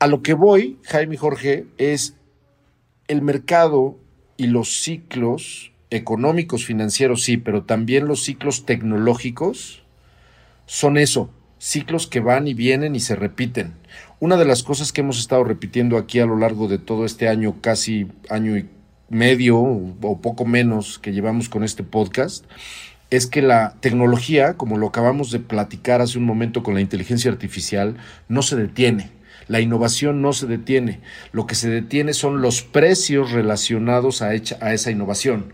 A 0.02 0.08
lo 0.08 0.20
que 0.20 0.34
voy, 0.34 0.78
Jaime 0.82 1.16
Jorge, 1.16 1.64
es 1.78 2.16
el 3.06 3.22
mercado 3.22 4.00
y 4.36 4.48
los 4.48 4.82
ciclos 4.82 5.70
económicos, 5.90 6.64
financieros, 6.64 7.22
sí, 7.22 7.36
pero 7.36 7.62
también 7.62 8.08
los 8.08 8.24
ciclos 8.24 8.66
tecnológicos 8.66 9.84
son 10.66 10.98
eso, 10.98 11.30
ciclos 11.58 12.08
que 12.08 12.18
van 12.18 12.48
y 12.48 12.54
vienen 12.54 12.96
y 12.96 12.98
se 12.98 13.14
repiten. 13.14 13.74
Una 14.18 14.36
de 14.36 14.44
las 14.44 14.64
cosas 14.64 14.90
que 14.90 15.02
hemos 15.02 15.20
estado 15.20 15.44
repitiendo 15.44 15.96
aquí 15.96 16.18
a 16.18 16.26
lo 16.26 16.36
largo 16.36 16.66
de 16.66 16.78
todo 16.78 17.04
este 17.04 17.28
año, 17.28 17.60
casi 17.60 18.08
año 18.28 18.58
y 18.58 18.68
medio 19.08 19.60
o 19.60 20.20
poco 20.20 20.44
menos 20.44 20.98
que 20.98 21.12
llevamos 21.12 21.48
con 21.48 21.62
este 21.62 21.84
podcast, 21.84 22.44
es 23.10 23.28
que 23.28 23.40
la 23.40 23.76
tecnología, 23.78 24.54
como 24.54 24.78
lo 24.78 24.88
acabamos 24.88 25.30
de 25.30 25.38
platicar 25.38 26.00
hace 26.00 26.18
un 26.18 26.24
momento 26.24 26.64
con 26.64 26.74
la 26.74 26.80
inteligencia 26.80 27.30
artificial, 27.30 27.98
no 28.26 28.42
se 28.42 28.56
detiene 28.56 29.21
la 29.48 29.60
innovación 29.60 30.22
no 30.22 30.32
se 30.32 30.46
detiene. 30.46 31.00
Lo 31.32 31.46
que 31.46 31.54
se 31.54 31.70
detiene 31.70 32.12
son 32.12 32.42
los 32.42 32.62
precios 32.62 33.32
relacionados 33.32 34.22
a, 34.22 34.34
esa 34.34 34.90
innovación. 34.90 35.52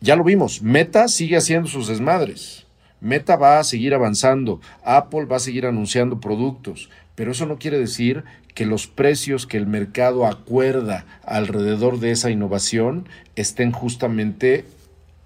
Ya 0.00 0.16
lo 0.16 0.24
vimos, 0.24 0.62
Meta 0.62 1.08
sigue 1.08 1.36
haciendo 1.36 1.68
sus 1.68 1.88
desmadres. 1.88 2.66
Meta 3.00 3.36
va 3.36 3.58
a 3.58 3.64
seguir 3.64 3.94
avanzando, 3.94 4.60
Apple 4.82 5.26
va 5.26 5.36
a 5.36 5.40
seguir 5.40 5.66
anunciando 5.66 6.20
productos, 6.20 6.88
pero 7.14 7.32
eso 7.32 7.44
no 7.46 7.58
quiere 7.58 7.78
decir 7.78 8.24
que 8.54 8.66
los 8.66 8.86
precios 8.86 9.46
que 9.46 9.56
el 9.56 9.66
mercado 9.66 10.26
acuerda 10.26 11.04
alrededor 11.24 12.00
de 12.00 12.12
esa 12.12 12.30
innovación 12.30 13.08
estén 13.36 13.72
justamente 13.72 14.64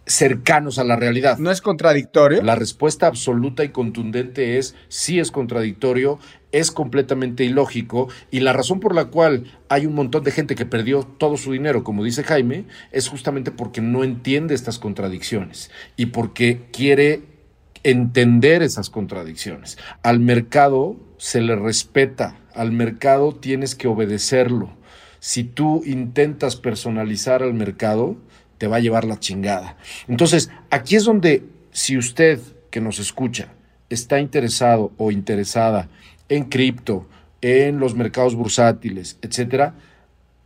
cercanos 0.09 0.78
a 0.78 0.84
la 0.84 0.96
realidad. 0.96 1.38
¿No 1.38 1.50
es 1.50 1.61
contradictorio? 1.61 2.42
La 2.42 2.54
respuesta 2.54 3.06
absoluta 3.06 3.62
y 3.62 3.68
contundente 3.68 4.59
es 4.59 4.74
sí 4.88 5.20
es 5.20 5.30
contradictorio, 5.30 6.18
es 6.50 6.72
completamente 6.72 7.44
ilógico 7.44 8.09
y 8.30 8.40
la 8.40 8.54
razón 8.54 8.80
por 8.80 8.94
la 8.94 9.06
cual 9.06 9.44
hay 9.68 9.86
un 9.86 9.94
montón 9.94 10.24
de 10.24 10.30
gente 10.30 10.54
que 10.54 10.64
perdió 10.64 11.02
todo 11.02 11.36
su 11.36 11.52
dinero, 11.52 11.84
como 11.84 12.02
dice 12.02 12.24
Jaime, 12.24 12.64
es 12.90 13.09
justamente 13.09 13.50
porque 13.50 13.82
no 13.82 14.02
entiende 14.02 14.54
estas 14.54 14.78
contradicciones 14.78 15.70
y 15.96 16.06
porque 16.06 16.62
quiere 16.72 17.22
entender 17.84 18.62
esas 18.62 18.90
contradicciones. 18.90 19.76
Al 20.02 20.20
mercado 20.20 20.96
se 21.18 21.42
le 21.42 21.54
respeta, 21.54 22.40
al 22.54 22.72
mercado 22.72 23.34
tienes 23.34 23.74
que 23.74 23.88
obedecerlo. 23.88 24.76
Si 25.20 25.44
tú 25.44 25.82
intentas 25.84 26.56
personalizar 26.56 27.42
al 27.42 27.52
mercado, 27.52 28.16
te 28.59 28.66
va 28.66 28.76
a 28.76 28.80
llevar 28.80 29.04
la 29.04 29.18
chingada. 29.18 29.76
Entonces, 30.09 30.50
aquí 30.70 30.96
es 30.96 31.04
donde, 31.04 31.44
si 31.70 31.96
usted 31.96 32.40
que 32.70 32.80
nos 32.80 32.98
escucha 32.98 33.52
está 33.88 34.20
interesado 34.20 34.92
o 34.98 35.11
interesada 35.11 35.88
en 36.28 36.44
cripto, 36.44 37.06
en 37.40 37.78
los 37.78 37.94
mercados 37.94 38.34
bursátiles, 38.34 39.18
etcétera, 39.22 39.74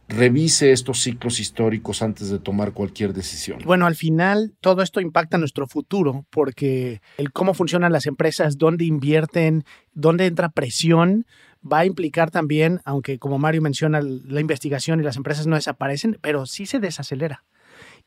revise 0.09 0.73
estos 0.73 1.01
ciclos 1.01 1.41
históricos 1.41 2.03
antes 2.03 2.29
de 2.29 2.39
tomar 2.39 2.73
cualquier 2.73 3.15
decisión. 3.15 3.59
Bueno, 3.65 3.87
al 3.87 3.97
final 3.97 4.53
todo 4.61 4.83
esto 4.83 5.01
impacta 5.01 5.39
nuestro 5.39 5.67
futuro 5.67 6.27
porque 6.31 7.01
el 7.17 7.33
cómo 7.33 7.55
funcionan 7.55 7.93
las 7.93 8.07
empresas, 8.07 8.59
dónde 8.59 8.85
invierten, 8.85 9.65
dónde 9.95 10.27
entra 10.27 10.51
presión, 10.51 11.27
va 11.65 11.81
a 11.81 11.87
implicar 11.87 12.31
también, 12.31 12.81
aunque 12.85 13.19
como 13.19 13.39
Mario 13.39 13.63
menciona, 13.63 14.01
la 14.03 14.41
investigación 14.41 15.01
y 15.01 15.05
las 15.05 15.17
empresas 15.17 15.47
no 15.47 15.57
desaparecen, 15.57 16.19
pero 16.21 16.45
sí 16.47 16.67
se 16.67 16.79
desacelera 16.79 17.45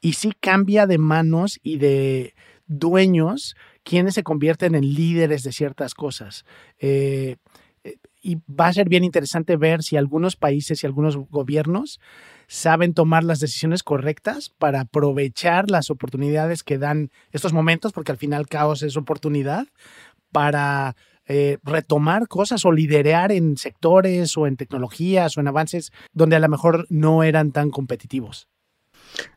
y 0.05 0.13
sí 0.13 0.33
cambia 0.39 0.85
de 0.85 0.99
manos 0.99 1.59
y 1.63 1.77
de 1.77 2.35
dueños 2.67 3.55
quienes 3.81 4.13
se 4.13 4.21
convierten 4.21 4.75
en 4.75 4.93
líderes 4.93 5.41
de 5.41 5.51
ciertas 5.51 5.95
cosas. 5.95 6.45
Eh, 6.77 7.37
eh, 7.83 7.95
y 8.21 8.35
va 8.47 8.67
a 8.67 8.73
ser 8.73 8.87
bien 8.87 9.03
interesante 9.03 9.57
ver 9.57 9.81
si 9.81 9.97
algunos 9.97 10.35
países 10.35 10.83
y 10.83 10.85
algunos 10.85 11.17
gobiernos 11.17 11.99
saben 12.45 12.93
tomar 12.93 13.23
las 13.23 13.39
decisiones 13.39 13.81
correctas 13.81 14.51
para 14.59 14.81
aprovechar 14.81 15.71
las 15.71 15.89
oportunidades 15.89 16.61
que 16.61 16.77
dan 16.77 17.09
estos 17.31 17.51
momentos, 17.51 17.91
porque 17.91 18.11
al 18.11 18.19
final 18.19 18.45
caos 18.47 18.83
es 18.83 18.97
oportunidad, 18.97 19.65
para 20.31 20.95
eh, 21.25 21.57
retomar 21.63 22.27
cosas 22.27 22.63
o 22.63 22.71
liderar 22.71 23.31
en 23.31 23.57
sectores 23.57 24.37
o 24.37 24.45
en 24.45 24.55
tecnologías 24.55 25.35
o 25.35 25.41
en 25.41 25.47
avances 25.47 25.91
donde 26.13 26.35
a 26.35 26.39
lo 26.39 26.49
mejor 26.49 26.85
no 26.91 27.23
eran 27.23 27.51
tan 27.51 27.71
competitivos. 27.71 28.47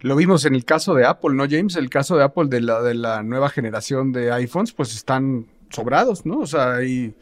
Lo 0.00 0.16
vimos 0.16 0.44
en 0.44 0.54
el 0.54 0.64
caso 0.64 0.94
de 0.94 1.04
Apple, 1.04 1.34
¿no, 1.34 1.44
James? 1.48 1.76
El 1.76 1.90
caso 1.90 2.16
de 2.16 2.24
Apple 2.24 2.46
de 2.48 2.60
la, 2.60 2.82
de 2.82 2.94
la 2.94 3.22
nueva 3.22 3.48
generación 3.48 4.12
de 4.12 4.32
iPhones, 4.32 4.72
pues 4.72 4.94
están 4.94 5.46
sobrados, 5.70 6.24
¿no? 6.26 6.38
O 6.38 6.46
sea, 6.46 6.76
ahí 6.76 7.14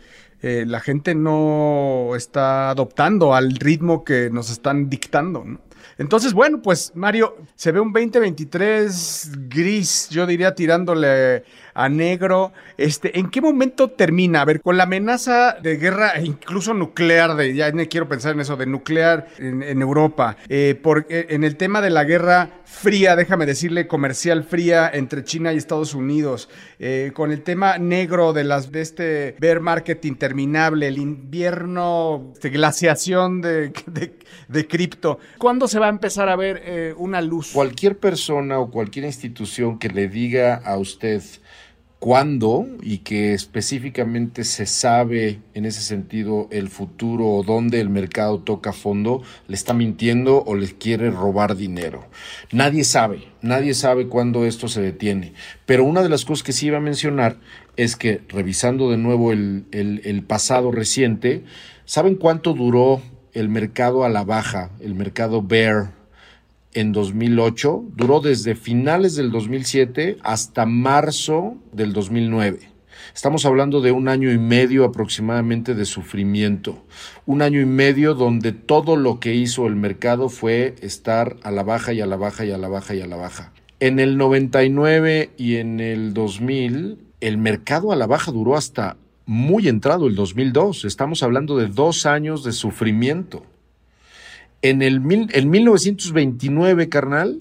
eh, 0.42 0.64
la 0.66 0.80
gente 0.80 1.14
no 1.14 2.12
está 2.14 2.70
adoptando 2.70 3.34
al 3.34 3.56
ritmo 3.56 4.04
que 4.04 4.30
nos 4.30 4.50
están 4.50 4.88
dictando, 4.88 5.44
¿no? 5.44 5.60
Entonces, 5.98 6.32
bueno, 6.32 6.60
pues 6.62 6.92
Mario, 6.94 7.36
se 7.54 7.72
ve 7.72 7.80
un 7.80 7.92
2023 7.92 9.30
gris, 9.48 10.08
yo 10.10 10.26
diría 10.26 10.54
tirándole 10.54 11.44
a 11.76 11.88
negro. 11.88 12.52
Este, 12.76 13.18
¿En 13.18 13.30
qué 13.30 13.40
momento 13.40 13.90
termina? 13.90 14.40
A 14.40 14.44
ver, 14.44 14.60
con 14.62 14.76
la 14.76 14.84
amenaza 14.84 15.52
de 15.62 15.76
guerra, 15.76 16.12
e 16.16 16.24
incluso 16.24 16.72
nuclear, 16.74 17.36
de, 17.36 17.54
ya 17.54 17.70
no 17.70 17.84
quiero 17.88 18.08
pensar 18.08 18.32
en 18.32 18.40
eso, 18.40 18.56
de 18.56 18.66
nuclear 18.66 19.28
en, 19.38 19.82
Europa, 19.82 20.38
eh, 20.48 20.78
porque 20.82 21.26
en 21.28 21.44
el 21.44 21.56
tema 21.56 21.80
de 21.82 21.90
la 21.90 22.04
guerra 22.04 22.62
fría, 22.64 23.14
déjame 23.14 23.46
decirle, 23.46 23.86
comercial 23.86 24.44
fría 24.44 24.90
entre 24.92 25.22
China 25.22 25.52
y 25.52 25.58
Estados 25.58 25.94
Unidos, 25.94 26.48
eh, 26.78 27.12
con 27.14 27.30
el 27.30 27.42
tema 27.42 27.78
negro 27.78 28.32
de 28.32 28.44
las 28.44 28.72
de 28.72 28.80
este 28.80 29.36
bear 29.38 29.60
market 29.60 30.04
interminable, 30.04 30.88
el 30.88 30.98
invierno, 30.98 32.32
de 32.40 32.50
glaciación 32.50 33.40
de, 33.40 33.72
de, 34.48 34.66
cripto, 34.66 35.18
¿cuándo 35.38 35.68
se 35.68 35.75
va 35.78 35.86
a 35.86 35.90
empezar 35.90 36.28
a 36.28 36.36
ver 36.36 36.62
eh, 36.64 36.94
una 36.96 37.20
luz? 37.20 37.52
Cualquier 37.52 37.98
persona 37.98 38.58
o 38.58 38.70
cualquier 38.70 39.04
institución 39.04 39.78
que 39.78 39.88
le 39.88 40.08
diga 40.08 40.54
a 40.54 40.76
usted 40.78 41.22
cuándo 41.98 42.66
y 42.82 42.98
que 42.98 43.32
específicamente 43.32 44.44
se 44.44 44.66
sabe 44.66 45.40
en 45.54 45.64
ese 45.64 45.80
sentido 45.80 46.46
el 46.50 46.68
futuro 46.68 47.26
o 47.26 47.42
dónde 47.42 47.80
el 47.80 47.88
mercado 47.88 48.38
toca 48.40 48.72
fondo, 48.72 49.22
le 49.48 49.54
está 49.54 49.72
mintiendo 49.72 50.42
o 50.44 50.54
le 50.54 50.68
quiere 50.68 51.10
robar 51.10 51.56
dinero. 51.56 52.06
Nadie 52.52 52.84
sabe, 52.84 53.24
nadie 53.40 53.74
sabe 53.74 54.08
cuándo 54.08 54.44
esto 54.44 54.68
se 54.68 54.82
detiene. 54.82 55.32
Pero 55.64 55.84
una 55.84 56.02
de 56.02 56.08
las 56.08 56.24
cosas 56.24 56.42
que 56.42 56.52
sí 56.52 56.66
iba 56.66 56.78
a 56.78 56.80
mencionar 56.82 57.38
es 57.76 57.96
que 57.96 58.20
revisando 58.28 58.90
de 58.90 58.98
nuevo 58.98 59.32
el 59.32 60.24
pasado 60.26 60.70
reciente, 60.70 61.44
¿saben 61.86 62.16
cuánto 62.16 62.52
duró 62.52 63.00
el 63.36 63.50
mercado 63.50 64.04
a 64.04 64.08
la 64.08 64.24
baja, 64.24 64.70
el 64.80 64.94
mercado 64.94 65.42
bear 65.42 65.92
en 66.72 66.92
2008, 66.92 67.84
duró 67.94 68.20
desde 68.20 68.54
finales 68.54 69.14
del 69.14 69.30
2007 69.30 70.16
hasta 70.22 70.64
marzo 70.64 71.56
del 71.70 71.92
2009. 71.92 72.70
Estamos 73.14 73.44
hablando 73.44 73.82
de 73.82 73.92
un 73.92 74.08
año 74.08 74.32
y 74.32 74.38
medio 74.38 74.86
aproximadamente 74.86 75.74
de 75.74 75.84
sufrimiento. 75.84 76.82
Un 77.26 77.42
año 77.42 77.60
y 77.60 77.66
medio 77.66 78.14
donde 78.14 78.52
todo 78.52 78.96
lo 78.96 79.20
que 79.20 79.34
hizo 79.34 79.66
el 79.66 79.76
mercado 79.76 80.30
fue 80.30 80.74
estar 80.80 81.36
a 81.42 81.50
la 81.50 81.62
baja 81.62 81.92
y 81.92 82.00
a 82.00 82.06
la 82.06 82.16
baja 82.16 82.46
y 82.46 82.52
a 82.52 82.58
la 82.58 82.68
baja 82.68 82.94
y 82.94 83.02
a 83.02 83.06
la 83.06 83.16
baja. 83.16 83.52
En 83.80 83.98
el 83.98 84.16
99 84.16 85.32
y 85.36 85.56
en 85.56 85.80
el 85.80 86.14
2000, 86.14 86.98
el 87.20 87.36
mercado 87.36 87.92
a 87.92 87.96
la 87.96 88.06
baja 88.06 88.32
duró 88.32 88.56
hasta 88.56 88.96
muy 89.26 89.68
entrado 89.68 90.06
el 90.06 90.14
2002. 90.14 90.84
Estamos 90.84 91.22
hablando 91.22 91.58
de 91.58 91.66
dos 91.66 92.06
años 92.06 92.44
de 92.44 92.52
sufrimiento. 92.52 93.44
En 94.62 94.80
el 94.80 95.00
1929, 95.00 96.88
carnal, 96.88 97.38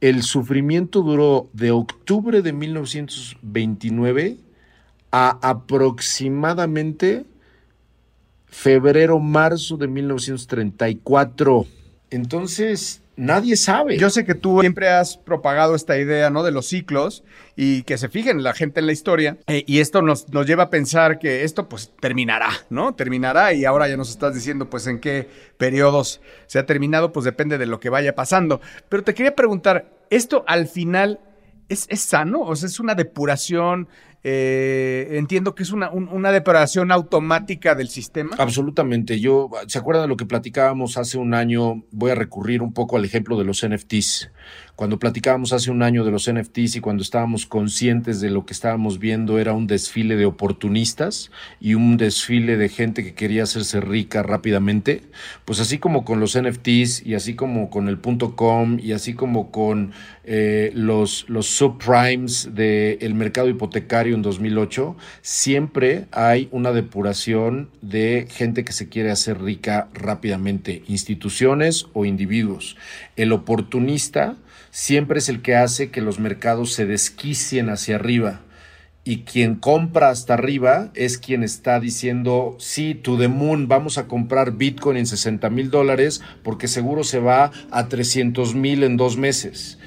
el 0.00 0.22
sufrimiento 0.22 1.02
duró 1.02 1.48
de 1.52 1.70
octubre 1.70 2.42
de 2.42 2.52
1929 2.52 4.38
a 5.10 5.38
aproximadamente 5.42 7.24
febrero, 8.46 9.18
marzo 9.20 9.76
de 9.76 9.88
1934. 9.88 11.66
Entonces, 12.10 13.02
nadie 13.18 13.56
sabe. 13.56 13.98
Yo 13.98 14.08
sé 14.08 14.24
que 14.24 14.34
tú 14.34 14.60
siempre 14.60 14.88
has 14.88 15.16
propagado 15.16 15.74
esta 15.74 15.98
idea, 15.98 16.30
¿no? 16.30 16.42
De 16.42 16.52
los 16.52 16.66
ciclos 16.66 17.24
y 17.56 17.82
que 17.82 17.98
se 17.98 18.08
fijen 18.08 18.42
la 18.42 18.54
gente 18.54 18.80
en 18.80 18.86
la 18.86 18.92
historia. 18.92 19.36
Eh, 19.46 19.64
y 19.66 19.80
esto 19.80 20.00
nos, 20.00 20.28
nos 20.30 20.46
lleva 20.46 20.64
a 20.64 20.70
pensar 20.70 21.18
que 21.18 21.44
esto 21.44 21.68
pues 21.68 21.92
terminará, 22.00 22.50
¿no? 22.70 22.94
Terminará 22.94 23.52
y 23.52 23.64
ahora 23.64 23.88
ya 23.88 23.96
nos 23.96 24.10
estás 24.10 24.34
diciendo 24.34 24.70
pues 24.70 24.86
en 24.86 25.00
qué 25.00 25.28
periodos 25.58 26.20
se 26.46 26.58
ha 26.58 26.66
terminado, 26.66 27.12
pues 27.12 27.24
depende 27.24 27.58
de 27.58 27.66
lo 27.66 27.80
que 27.80 27.90
vaya 27.90 28.14
pasando. 28.14 28.60
Pero 28.88 29.02
te 29.02 29.14
quería 29.14 29.34
preguntar, 29.34 29.90
¿esto 30.10 30.44
al 30.46 30.68
final 30.68 31.20
es, 31.68 31.86
es 31.90 32.00
sano? 32.00 32.40
O 32.42 32.56
sea, 32.56 32.68
es 32.68 32.80
una 32.80 32.94
depuración 32.94 33.88
eh, 34.24 35.08
entiendo 35.12 35.54
que 35.54 35.62
es 35.62 35.70
una, 35.70 35.90
una, 35.90 36.32
depuración 36.32 36.90
automática 36.90 37.74
del 37.74 37.88
sistema. 37.88 38.34
Absolutamente. 38.38 39.20
Yo, 39.20 39.48
¿se 39.68 39.78
acuerdan 39.78 40.04
de 40.04 40.08
lo 40.08 40.16
que 40.16 40.26
platicábamos 40.26 40.98
hace 40.98 41.18
un 41.18 41.34
año? 41.34 41.84
Voy 41.92 42.10
a 42.10 42.14
recurrir 42.16 42.62
un 42.62 42.72
poco 42.72 42.96
al 42.96 43.04
ejemplo 43.04 43.38
de 43.38 43.44
los 43.44 43.66
NFTs. 43.66 44.30
Cuando 44.76 44.98
platicábamos 44.98 45.52
hace 45.52 45.70
un 45.70 45.82
año 45.82 46.04
de 46.04 46.12
los 46.12 46.30
NFTs 46.30 46.76
y 46.76 46.80
cuando 46.80 47.02
estábamos 47.02 47.46
conscientes 47.46 48.20
de 48.20 48.30
lo 48.30 48.46
que 48.46 48.52
estábamos 48.52 48.98
viendo 48.98 49.38
era 49.38 49.52
un 49.52 49.66
desfile 49.66 50.16
de 50.16 50.26
oportunistas 50.26 51.30
y 51.60 51.74
un 51.74 51.96
desfile 51.96 52.56
de 52.56 52.68
gente 52.68 53.02
que 53.02 53.14
quería 53.14 53.42
hacerse 53.42 53.80
rica 53.80 54.22
rápidamente, 54.22 55.02
pues 55.44 55.58
así 55.58 55.78
como 55.78 56.04
con 56.04 56.20
los 56.20 56.40
NFTs 56.40 57.04
y 57.04 57.14
así 57.14 57.34
como 57.34 57.70
con 57.70 57.88
el 57.88 57.98
punto 57.98 58.36
.com 58.36 58.78
y 58.80 58.92
así 58.92 59.14
como 59.14 59.50
con 59.50 59.92
eh, 60.24 60.70
los, 60.74 61.26
subprimes 61.40 62.54
del 62.54 63.14
mercado 63.14 63.48
hipotecario 63.48 64.14
en 64.14 64.22
2008, 64.22 64.94
siempre 65.22 66.06
hay 66.12 66.48
una 66.52 66.72
depuración 66.72 67.70
de 67.80 68.28
gente 68.30 68.64
que 68.64 68.72
se 68.72 68.88
quiere 68.88 69.10
hacer 69.10 69.40
rica 69.40 69.88
rápidamente, 69.94 70.82
instituciones 70.86 71.86
o 71.94 72.04
individuos. 72.04 72.76
El 73.18 73.32
oportunista 73.32 74.36
siempre 74.70 75.18
es 75.18 75.28
el 75.28 75.42
que 75.42 75.56
hace 75.56 75.90
que 75.90 76.00
los 76.00 76.20
mercados 76.20 76.72
se 76.72 76.86
desquicien 76.86 77.68
hacia 77.68 77.96
arriba. 77.96 78.42
Y 79.02 79.22
quien 79.22 79.56
compra 79.56 80.10
hasta 80.10 80.34
arriba 80.34 80.92
es 80.94 81.18
quien 81.18 81.42
está 81.42 81.80
diciendo, 81.80 82.54
sí, 82.60 82.94
to 82.94 83.18
the 83.18 83.26
moon, 83.26 83.66
vamos 83.66 83.98
a 83.98 84.06
comprar 84.06 84.52
Bitcoin 84.52 84.96
en 84.96 85.06
60 85.06 85.50
mil 85.50 85.68
dólares 85.68 86.22
porque 86.44 86.68
seguro 86.68 87.02
se 87.02 87.18
va 87.18 87.50
a 87.72 87.88
300 87.88 88.54
mil 88.54 88.84
en 88.84 88.96
dos 88.96 89.16
meses. 89.16 89.80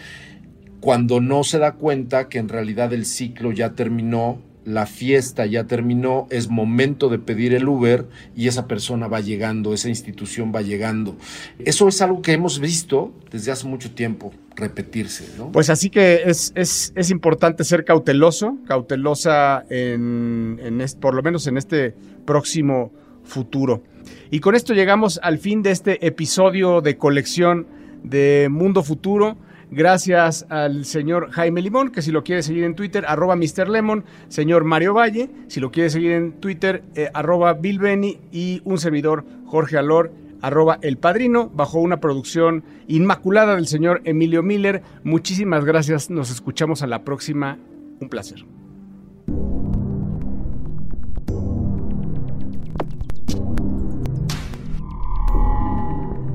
Cuando 0.82 1.22
no 1.22 1.46
se 1.46 1.58
da 1.58 1.76
cuenta 1.76 2.28
que 2.28 2.38
en 2.38 2.50
realidad 2.50 2.92
el 2.92 3.06
ciclo 3.06 3.54
ya 3.54 3.76
terminó 3.76 4.42
la 4.64 4.86
fiesta 4.86 5.46
ya 5.46 5.66
terminó, 5.66 6.28
es 6.30 6.50
momento 6.50 7.10
de 7.10 7.18
pedir 7.18 7.54
el 7.54 7.68
Uber 7.68 8.08
y 8.36 8.48
esa 8.48 8.68
persona 8.68 9.08
va 9.08 9.20
llegando, 9.20 9.74
esa 9.74 9.90
institución 9.90 10.52
va 10.54 10.62
llegando. 10.62 11.16
Eso 11.60 11.88
es 11.88 12.02
algo 12.02 12.22
que 12.22 12.34
hemos 12.34 12.60
visto 12.60 13.14
desde 13.32 13.52
hace 13.52 13.68
mucho 13.68 13.92
tiempo 13.92 14.32
repetirse. 14.56 15.26
¿no? 15.38 15.52
Pues 15.52 15.70
así 15.70 15.90
que 15.90 16.24
es, 16.26 16.52
es, 16.56 16.94
es 16.96 17.10
importante 17.10 17.64
ser 17.64 17.86
cauteloso, 17.86 18.58
cautelosa 18.68 19.66
en, 19.70 20.60
en 20.64 20.86
por 21.00 21.16
lo 21.16 21.24
menos 21.24 21.48
en 21.48 21.58
este 21.58 21.96
próximo 22.26 22.92
futuro. 23.24 23.84
Y 24.30 24.40
con 24.40 24.56
esto 24.56 24.74
llegamos 24.74 25.20
al 25.24 25.40
fin 25.40 25.64
de 25.64 25.72
este 25.72 26.06
episodio 26.06 26.82
de 26.82 26.98
colección 26.98 27.68
de 28.04 28.48
Mundo 28.50 28.84
Futuro. 28.84 29.38
Gracias 29.74 30.46
al 30.50 30.84
señor 30.84 31.32
Jaime 31.32 31.62
Limón, 31.62 31.92
que 31.92 32.02
si 32.02 32.12
lo 32.12 32.26
quiere 32.26 32.44
seguir 32.44 32.66
en 32.66 32.76
Twitter, 32.76 33.06
arroba 33.08 33.38
Mr. 33.38 33.70
Lemon, 33.70 34.04
señor 34.28 34.66
Mario 34.66 34.94
Valle, 34.94 35.30
si 35.48 35.62
lo 35.62 35.72
quiere 35.72 35.90
seguir 35.90 36.12
en 36.12 36.34
Twitter, 36.34 36.84
eh, 36.94 37.10
arroba 37.14 37.54
Bill 37.54 37.80
Benny 37.80 38.20
y 38.34 38.62
un 38.66 38.78
servidor 38.78 39.24
Jorge 39.46 39.78
Alor, 39.78 40.12
arroba 40.42 40.78
El 40.82 40.98
Padrino, 40.98 41.50
bajo 41.50 41.80
una 41.80 42.02
producción 42.02 42.66
inmaculada 42.90 43.56
del 43.56 43.68
señor 43.68 44.02
Emilio 44.04 44.44
Miller. 44.44 44.84
Muchísimas 45.06 45.64
gracias, 45.64 46.10
nos 46.10 46.32
escuchamos 46.32 46.82
a 46.82 46.88
la 46.88 47.06
próxima. 47.06 47.58
Un 48.02 48.10
placer. 48.10 48.44